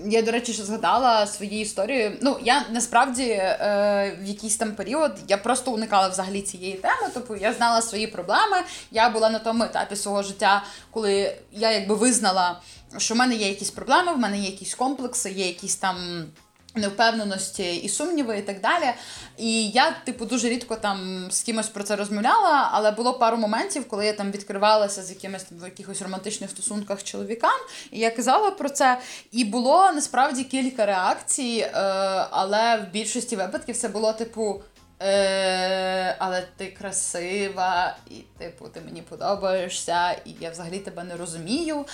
Я, 0.06 0.22
до 0.22 0.32
речі, 0.32 0.54
ще 0.54 0.64
згадала 0.64 1.28
свої 1.28 1.62
історії. 1.62 2.18
Ну, 2.22 2.38
я 2.44 2.66
насправді 2.72 3.24
е, 3.24 4.18
в 4.22 4.26
якийсь 4.26 4.58
там 4.58 4.72
період 4.72 5.12
я 5.28 5.38
просто 5.38 5.72
уникала 5.72 6.08
взагалі 6.08 6.42
цієї 6.42 6.74
теми. 6.74 7.10
Тобто 7.14 7.36
я 7.36 7.54
знала 7.54 7.82
свої 7.82 8.08
проблеми. 8.08 8.58
Я 8.92 9.10
була 9.10 9.30
на 9.30 9.40
тому 9.40 9.64
етапі 9.64 9.96
свого 9.96 10.24
життя, 10.24 10.64
коли 10.92 11.36
я 11.52 11.72
якби 11.72 11.96
визнала, 11.96 12.60
що 12.97 13.15
в 13.15 13.17
мене 13.17 13.35
є 13.35 13.49
якісь 13.49 13.71
проблеми, 13.71 14.13
в 14.13 14.19
мене 14.19 14.39
є 14.39 14.51
якісь 14.51 14.75
комплекси, 14.75 15.31
є 15.31 15.47
якісь 15.47 15.77
там 15.77 16.27
невпевненості 16.75 17.77
і 17.77 17.89
сумніви, 17.89 18.39
і 18.39 18.43
так 18.43 18.61
далі. 18.61 18.93
І 19.39 19.69
я, 19.69 19.91
типу, 20.05 20.25
дуже 20.25 20.49
рідко 20.49 20.77
там 20.77 21.27
з 21.31 21.43
кимось 21.43 21.69
про 21.69 21.85
це 21.85 21.97
розмовляла, 21.97 22.69
але 22.73 22.91
було 22.91 23.15
пару 23.15 23.37
моментів, 23.37 23.89
коли 23.89 24.07
я 24.07 24.13
там 24.13 24.31
відкривалася 24.31 25.03
з 25.03 25.11
якимись 25.11 25.43
там 25.43 25.59
в 25.59 25.65
якихось 25.65 26.03
романтичних 26.03 26.51
стосунках 26.51 27.03
чоловікам, 27.03 27.61
і 27.91 27.99
я 27.99 28.11
казала 28.11 28.51
про 28.51 28.69
це. 28.69 28.99
І 29.33 29.45
було 29.45 29.93
насправді 29.93 30.45
кілька 30.45 30.87
реакцій, 30.87 31.59
е, 31.59 31.71
але 32.31 32.77
в 32.77 32.93
більшості 32.93 33.37
випадків 33.37 33.77
це 33.77 33.89
було 33.89 34.13
типу. 34.13 34.63
Е, 35.03 36.17
Але 36.19 36.45
ти 36.57 36.67
красива, 36.67 37.97
і 38.11 38.15
типу, 38.39 38.69
ти 38.69 38.81
мені 38.81 39.03
подобаєшся, 39.03 40.11
і 40.25 40.35
я 40.41 40.51
взагалі 40.51 40.79
тебе 40.79 41.05
не 41.05 41.17
розумію. 41.17 41.85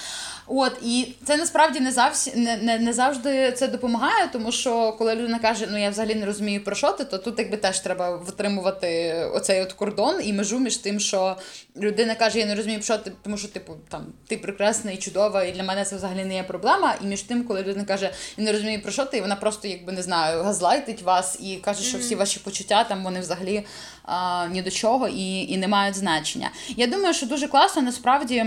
От, 0.47 0.73
І 0.83 1.15
це 1.27 1.37
насправді 1.37 1.81
не 1.81 1.93
завжди 1.93 2.33
не, 2.37 2.57
не, 2.57 2.79
не 2.79 2.93
завжди 2.93 3.53
це 3.53 3.69
допомагає, 3.69 4.29
тому 4.33 4.53
що 4.53 4.93
коли 4.93 5.15
людина 5.15 5.39
каже, 5.39 5.69
ну 5.71 5.79
я 5.79 5.91
взагалі 5.91 6.15
не 6.15 6.27
розумію 6.27 6.65
про 6.65 6.75
що 6.75 6.93
ти, 6.93 7.05
то 7.05 7.19
тут 7.19 7.39
якби 7.39 7.57
теж 7.57 7.81
треба 7.81 8.17
витримувати 8.17 9.15
оцей 9.35 9.63
от 9.63 9.73
кордон 9.73 10.21
і 10.25 10.33
межу 10.33 10.59
між 10.59 10.77
тим, 10.77 11.01
що 11.01 11.37
людина 11.77 12.15
каже, 12.15 12.39
я 12.39 12.47
не 12.47 12.55
розумію, 12.55 12.79
про 12.79 12.85
що 12.85 12.99
ти, 12.99 13.13
тому 13.23 13.39
що 13.39 13.49
типу 13.49 13.77
там 13.89 14.07
ти 14.27 14.37
прекрасна 14.37 14.91
і 14.91 14.97
чудова, 14.97 15.45
і 15.45 15.53
для 15.53 15.63
мене 15.63 15.85
це 15.85 15.97
взагалі 15.97 16.25
не 16.25 16.35
є 16.35 16.43
проблема. 16.43 16.95
І 17.03 17.07
між 17.07 17.23
тим, 17.23 17.45
коли 17.45 17.63
людина 17.63 17.85
каже, 17.85 18.11
я 18.37 18.45
не 18.45 18.53
розумію 18.53 18.83
про 18.83 18.93
що 18.93 19.05
ти, 19.05 19.17
і 19.17 19.21
вона 19.21 19.37
просто 19.37 19.69
якби 19.69 19.93
не 19.93 20.03
знаю, 20.03 20.43
газлайтить 20.43 21.03
вас 21.03 21.39
і 21.41 21.57
каже, 21.57 21.83
що 21.83 21.99
всі 21.99 22.15
ваші 22.15 22.41
почуття 22.41 22.85
там 22.95 23.05
вони 23.05 23.21
взагалі 23.21 23.67
а, 24.03 24.47
ні 24.51 24.63
до 24.63 24.71
чого 24.71 25.09
і, 25.09 25.53
і 25.53 25.57
не 25.57 25.69
мають 25.69 25.97
значення. 25.97 26.51
Я 26.77 26.87
думаю, 26.87 27.15
що 27.15 27.27
дуже 27.27 27.49
класно 27.49 27.83
насправді. 27.83 28.47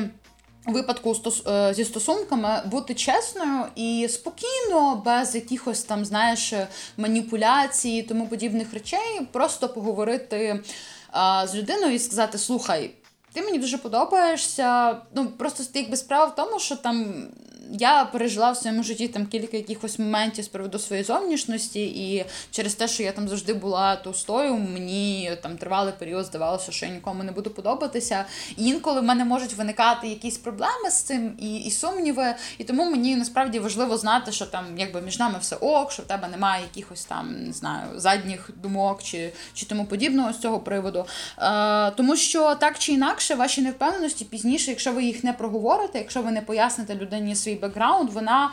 У 0.67 0.71
випадку 0.71 1.15
е, 1.47 1.73
зі 1.73 1.85
стосунками 1.85 2.61
бути 2.65 2.93
чесною 2.93 3.65
і 3.75 4.07
спокійно, 4.09 5.01
без 5.05 5.35
якихось 5.35 5.83
там, 5.83 6.05
знаєш, 6.05 6.53
маніпуляцій 6.97 7.89
і 7.89 8.03
тому 8.03 8.27
подібних 8.27 8.73
речей, 8.73 9.27
просто 9.31 9.69
поговорити 9.69 10.63
а, 11.11 11.47
з 11.47 11.55
людиною 11.55 11.93
і 11.93 11.99
сказати: 11.99 12.37
Слухай, 12.37 12.91
ти 13.37 13.43
мені 13.43 13.59
дуже 13.59 13.77
подобаєшся. 13.77 14.97
Ну 15.15 15.25
просто 15.25 15.63
якби 15.73 15.97
справа 15.97 16.25
в 16.25 16.35
тому, 16.35 16.59
що 16.59 16.75
там 16.75 17.27
я 17.71 18.05
пережила 18.05 18.51
в 18.51 18.57
своєму 18.57 18.83
житті 18.83 19.07
там 19.07 19.25
кілька 19.25 19.57
якихось 19.57 19.99
моментів 19.99 20.45
з 20.45 20.47
приводу 20.47 20.79
своєї 20.79 21.05
зовнішності, 21.05 21.85
і 21.85 22.25
через 22.51 22.75
те, 22.75 22.87
що 22.87 23.03
я 23.03 23.11
там 23.11 23.29
завжди 23.29 23.53
була 23.53 23.95
товстою, 23.95 24.53
мені 24.57 25.31
там 25.41 25.57
тривалий 25.57 25.93
період 25.99 26.25
здавалося, 26.25 26.71
що 26.71 26.85
я 26.85 26.91
нікому 26.91 27.23
не 27.23 27.31
буду 27.31 27.49
подобатися. 27.49 28.25
І 28.57 28.65
інколи 28.65 29.01
в 29.01 29.03
мене 29.03 29.25
можуть 29.25 29.53
виникати 29.53 30.07
якісь 30.07 30.37
проблеми 30.37 30.89
з 30.89 31.01
цим 31.01 31.37
і 31.39 31.57
і 31.57 31.71
сумніви. 31.71 32.35
І 32.57 32.63
тому 32.63 32.91
мені 32.91 33.15
насправді 33.15 33.59
важливо 33.59 33.97
знати, 33.97 34.31
що 34.31 34.45
там 34.45 34.65
якби 34.77 35.01
між 35.01 35.19
нами 35.19 35.37
все 35.41 35.55
ок, 35.55 35.91
що 35.91 36.03
в 36.03 36.05
тебе 36.05 36.27
немає 36.27 36.63
якихось 36.75 37.05
там 37.05 37.45
не 37.45 37.53
знаю 37.53 37.87
задніх 37.95 38.49
думок 38.63 39.03
чи 39.03 39.33
чи 39.53 39.65
тому 39.65 39.85
подібного 39.85 40.33
з 40.33 40.39
цього 40.39 40.59
приводу. 40.59 41.05
Е, 41.39 41.91
Тому 41.91 42.15
що 42.15 42.55
так 42.55 42.79
чи 42.79 42.93
інакше, 42.93 43.26
ваші 43.35 43.61
невпевненості 43.61 44.25
пізніше, 44.25 44.71
якщо 44.71 44.91
ви 44.91 45.03
їх 45.03 45.23
не 45.23 45.33
проговорите, 45.33 45.97
якщо 45.97 46.21
ви 46.21 46.31
не 46.31 46.41
поясните 46.41 46.95
людині 46.95 47.35
свій 47.35 47.55
бекграунд, 47.55 48.09
вона 48.09 48.51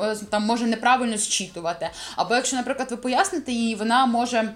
е, 0.00 0.16
там 0.30 0.42
може 0.42 0.66
неправильно 0.66 1.18
зчитувати. 1.18 1.90
Або 2.16 2.34
якщо, 2.34 2.56
наприклад, 2.56 2.90
ви 2.90 2.96
поясните 2.96 3.52
її, 3.52 3.74
вона 3.74 4.06
може. 4.06 4.54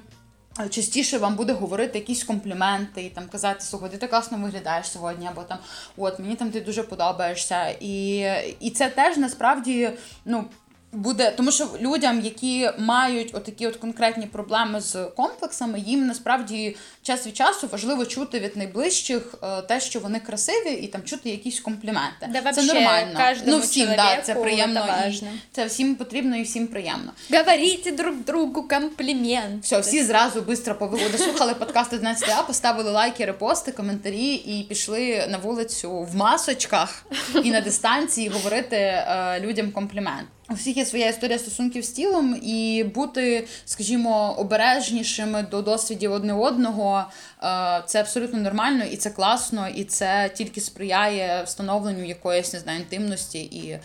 Е, 0.61 0.69
частіше 0.69 1.19
вам 1.19 1.37
буде 1.37 1.53
говорити 1.53 1.99
якісь 1.99 2.25
компліменти 2.25 3.03
і 3.03 3.11
там 3.11 3.29
казати, 3.29 3.61
слухай, 3.61 3.91
ти 3.91 4.07
класно 4.07 4.39
виглядаєш 4.39 4.91
сьогодні, 4.91 5.27
або 5.27 5.43
там 5.43 5.59
от 5.97 6.19
мені 6.19 6.35
там 6.35 6.51
ти 6.51 6.61
дуже 6.61 6.83
подобаєшся. 6.83 7.69
І 7.81 8.25
і 8.61 8.71
це 8.71 8.89
теж 8.89 9.17
насправді 9.17 9.91
ну, 10.25 10.45
Буде, 10.93 11.31
тому 11.37 11.53
що 11.53 11.69
людям, 11.81 12.21
які 12.21 12.71
мають 12.79 13.31
отакі 13.35 13.67
от 13.67 13.77
конкретні 13.77 14.27
проблеми 14.27 14.81
з 14.81 15.05
комплексами, 15.05 15.81
їм 15.81 16.07
насправді 16.07 16.77
час 17.03 17.27
від 17.27 17.37
часу 17.37 17.69
важливо 17.73 18.07
чути 18.07 18.41
від 18.41 18.57
найближчих 18.57 19.35
е, 19.43 19.63
те, 19.63 19.81
що 19.81 20.01
вони 20.01 20.21
красиві, 20.21 20.71
і 20.71 20.87
там 20.87 21.03
чути 21.03 21.31
якісь 21.31 21.61
компліменти. 21.61 22.29
Да, 22.33 22.53
це 22.53 22.63
нормально. 22.63 23.21
Ну 23.47 23.59
всім 23.59 23.89
да, 23.97 24.23
це 24.23 24.35
приємно. 24.35 24.87
І 25.09 25.23
це 25.53 25.67
всім 25.67 25.95
потрібно 25.95 26.37
і 26.37 26.43
всім 26.43 26.67
приємно. 26.67 27.13
Говоріть 27.33 27.97
друг 27.97 28.15
другу 28.27 28.69
комплімент. 28.69 29.65
Все, 29.65 29.81
всі 29.81 30.05
зразу 30.05 30.45
швидко 30.45 30.75
повели, 30.75 31.19
слухали 31.19 31.55
подкаст 31.55 31.93
11 31.93 32.29
а 32.37 32.43
поставили 32.43 32.91
лайки, 32.91 33.25
репости, 33.25 33.73
коментарі 33.73 34.35
і 34.35 34.63
пішли 34.69 35.27
на 35.31 35.39
вулицю 35.39 36.03
в 36.03 36.17
масочках 36.17 37.05
і 37.45 37.51
на 37.51 37.61
дистанції 37.61 38.29
говорити 38.29 38.77
е, 38.77 39.41
людям 39.41 39.73
комплімент. 39.73 40.29
У 40.51 40.55
всіх 40.55 40.77
є 40.77 40.87
своя 40.87 41.09
історія 41.09 41.39
стосунків 41.39 41.85
з 41.85 41.91
тілом, 41.91 42.41
і 42.43 42.85
бути, 42.95 43.47
скажімо, 43.65 44.35
обережнішими 44.39 45.43
до 45.43 45.63
досвідів 45.63 46.13
одне 46.13 46.33
одного 46.33 47.05
е, 47.43 47.83
це 47.87 48.01
абсолютно 48.01 48.39
нормально, 48.39 48.85
і 48.85 48.97
це 48.97 49.11
класно, 49.11 49.69
і 49.69 49.85
це 49.85 50.31
тільки 50.35 50.61
сприяє 50.61 51.43
встановленню 51.43 52.05
якоїсь 52.05 52.53
не 52.53 52.61
знаю, 52.61 52.81
інтимності 52.81 53.39
і 53.41 53.79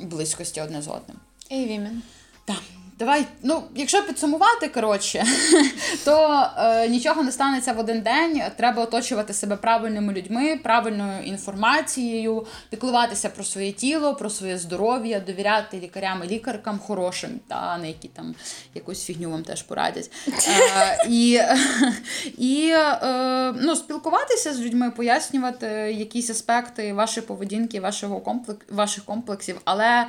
близькості 0.00 0.60
одне 0.60 0.82
з 0.82 0.88
одним. 0.88 1.16
Amen. 1.50 2.00
Так. 2.44 2.62
Давай, 2.98 3.26
ну, 3.42 3.62
якщо 3.74 4.06
підсумувати, 4.06 4.68
коротше, 4.68 5.24
то 6.04 6.46
е, 6.58 6.88
нічого 6.88 7.22
не 7.22 7.32
станеться 7.32 7.72
в 7.72 7.78
один 7.78 8.00
день. 8.00 8.42
Треба 8.56 8.82
оточувати 8.82 9.34
себе 9.34 9.56
правильними 9.56 10.12
людьми, 10.12 10.60
правильною 10.62 11.22
інформацією, 11.24 12.46
піклуватися 12.70 13.28
про 13.28 13.44
своє 13.44 13.72
тіло, 13.72 14.14
про 14.14 14.30
своє 14.30 14.58
здоров'я, 14.58 15.20
довіряти 15.20 15.80
лікарям 15.80 16.22
і 16.24 16.28
лікаркам 16.28 16.78
хорошим, 16.78 17.30
та 17.48 17.78
не 17.78 17.88
які 17.88 18.08
там 18.08 18.34
якусь 18.74 19.04
фігню 19.04 19.30
вам 19.30 19.42
теж 19.42 19.62
порадять. 19.62 20.10
Е, 20.48 21.06
І 21.08 21.40
і 22.38 22.68
е, 22.74 23.54
ну, 23.60 23.76
спілкуватися 23.76 24.54
з 24.54 24.60
людьми, 24.60 24.90
пояснювати 24.90 25.66
якісь 25.98 26.30
аспекти 26.30 26.92
вашої 26.92 27.26
поведінки, 27.26 27.80
вашого 27.80 28.20
комплекс, 28.20 28.66
ваших 28.70 29.04
комплексів, 29.04 29.60
але. 29.64 30.06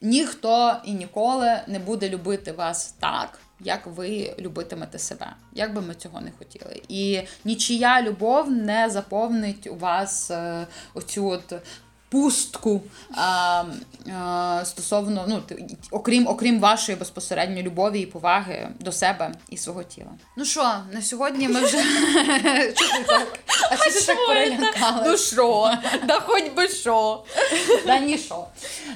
Ніхто 0.00 0.76
і 0.84 0.92
ніколи 0.92 1.60
не 1.66 1.78
буде 1.78 2.08
любити 2.08 2.52
вас 2.52 2.94
так, 3.00 3.38
як 3.60 3.86
ви 3.86 4.34
любитимете 4.38 4.98
себе, 4.98 5.32
як 5.52 5.74
би 5.74 5.80
ми 5.80 5.94
цього 5.94 6.20
не 6.20 6.30
хотіли. 6.38 6.82
І 6.88 7.20
нічия 7.44 8.02
любов 8.02 8.50
не 8.50 8.90
заповнить 8.90 9.66
у 9.66 9.74
вас 9.74 10.30
е, 10.30 10.66
оцю 10.94 11.28
от 11.28 11.54
пустку 12.08 12.82
а, 13.14 13.64
а, 14.18 14.62
стосовно, 14.64 15.24
ну, 15.28 15.42
окрім 15.90 16.26
окрім 16.26 16.60
вашої 16.60 16.98
безпосередньої 16.98 17.62
любові 17.62 18.00
і 18.00 18.06
поваги 18.06 18.68
до 18.80 18.92
себе 18.92 19.32
і 19.50 19.56
свого 19.56 19.82
тіла. 19.82 20.10
Ну 20.36 20.44
що, 20.44 20.74
на 20.92 21.02
сьогодні 21.02 21.48
ми 21.48 21.60
вже 21.60 21.78
А 23.70 23.76
що 23.76 23.92
ти 23.92 24.06
так 24.06 24.26
перелякалась? 24.26 25.06
Ну 25.06 25.16
що? 25.16 25.74
Да 26.06 26.20
хоч 26.20 26.44
би 26.56 26.68
що. 26.68 27.24
Да 27.86 27.98
ні 27.98 28.18
що. 28.18 28.46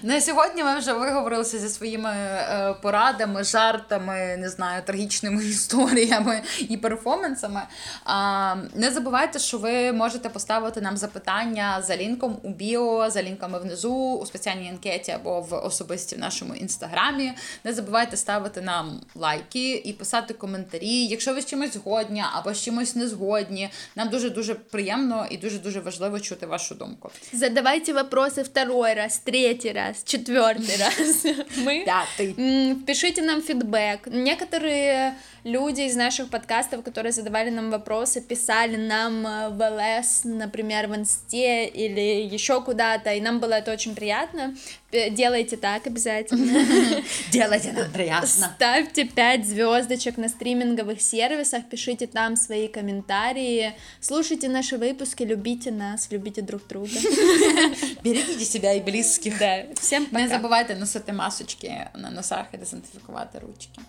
На 0.03 0.21
сьогодні 0.21 0.65
ми 0.65 0.79
вже 0.79 0.93
виговорилися 0.93 1.59
зі 1.59 1.69
своїми 1.69 2.11
е, 2.11 2.75
порадами, 2.83 3.45
жартами, 3.45 4.37
не 4.39 4.49
знаю, 4.49 4.83
трагічними 4.83 5.45
історіями 5.49 6.43
і 6.59 6.77
перформансами. 6.77 7.63
А, 8.05 8.55
Не 8.75 8.91
забувайте, 8.91 9.39
що 9.39 9.59
ви 9.59 9.93
можете 9.93 10.29
поставити 10.29 10.81
нам 10.81 10.97
запитання 10.97 11.83
за 11.87 11.97
лінком 11.97 12.39
у 12.43 12.49
біо 12.49 13.02
відео 13.02 13.10
за 13.10 13.24
лінками 13.24 13.60
внизу 13.60 13.94
у 13.94 14.26
спеціальній 14.26 14.70
анкеті 14.70 15.12
або 15.12 15.42
в 15.42 15.54
особисті 15.54 16.16
в 16.16 16.20
нашому 16.20 16.56
інстаграмі. 16.56 17.32
Не 17.64 17.74
забувайте 17.74 18.18
ставити 18.18 18.62
нам 18.62 19.02
лайки 19.16 19.72
і 19.76 19.94
писати 19.94 20.34
коментарі. 20.34 21.06
Якщо 21.06 21.34
ви 21.34 21.42
з 21.42 21.46
чимось 21.46 21.74
згодні 21.74 22.24
або 22.34 22.54
з 22.54 22.62
чимось 22.62 22.96
не 22.96 23.08
згодні, 23.08 23.70
нам 23.96 24.10
дуже 24.10 24.30
дуже 24.30 24.56
приємно 24.56 25.28
і 25.30 25.38
дуже 25.38 25.60
дуже 25.60 25.80
важливо 25.80 26.20
чути 26.20 26.46
вашу 26.46 26.76
думку. 26.76 27.12
Задавайте 27.34 27.94
вопросы 27.94 28.44
второй 28.44 28.94
раз, 28.94 29.20
третий 29.20 29.72
раз, 29.72 30.04
четвертый 30.04 30.78
раз. 30.78 31.26
Мы 31.58 31.84
П'ятий. 31.86 32.36
М, 32.40 32.76
Пишите 32.76 33.22
нам 33.22 33.42
фидбэк. 33.42 34.08
Некоторые 34.08 35.14
люди 35.44 35.82
из 35.82 35.96
наших 35.96 36.30
подкастов, 36.30 36.84
которые 36.84 37.12
задавали 37.12 37.50
нам 37.50 37.72
вопросы, 37.72 38.22
писали 38.22 38.76
нам 38.78 39.26
э, 39.28 39.50
в 39.50 39.70
ЛС, 39.70 40.22
например, 40.26 40.88
в 40.88 40.96
Инсте 40.96 41.66
или 41.66 42.36
еще 42.36 42.62
куда-то, 42.92 43.10
и 43.14 43.22
нам 43.22 43.40
было 43.40 43.54
это 43.54 43.74
очень 43.74 43.96
приятно. 43.96 44.54
П- 44.92 45.10
Делайте 45.10 45.58
так 45.58 45.88
обязательно. 45.88 46.66
Ділайте 47.32 47.74
нам 47.74 47.92
приємно. 47.94 48.28
Ставьте 48.28 49.06
5 49.06 49.46
звездочек 49.46 50.18
на 50.18 50.28
стриминговых 50.28 51.00
сервисах, 51.00 51.62
пишите 51.70 52.08
там 52.08 52.36
свои 52.38 52.68
комментарии, 52.68 53.72
слушайте 54.02 54.50
наши 54.50 54.78
выпуски, 54.78 55.26
любите 55.26 55.72
нас, 55.72 56.12
любите 56.12 56.42
друг 56.42 56.62
друга. 56.70 57.00
Берегіть 58.04 58.52
себе 58.52 58.78
і 58.78 58.80
близьких. 58.80 59.40
Да, 59.40 59.64
всем 59.74 60.08
Не 60.12 60.24
пока. 60.24 60.28
забувайте 60.36 60.76
носити 60.76 61.14
масочки 61.14 61.88
на 61.96 62.10
носах 62.10 62.46
і 62.54 62.58
дезінфікувати 62.58 63.40
ручки. 63.40 63.80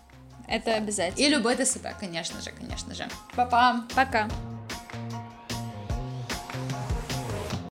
Это 0.55 0.79
обязательно. 0.79 1.29
І 1.29 1.37
любити 1.37 1.67
себе, 1.67 1.93
звісно 2.01 2.41
же, 2.41 2.51
звісно 2.71 2.95
же. 2.95 3.07
Па-па! 3.37 3.81
Пока. 3.95 4.29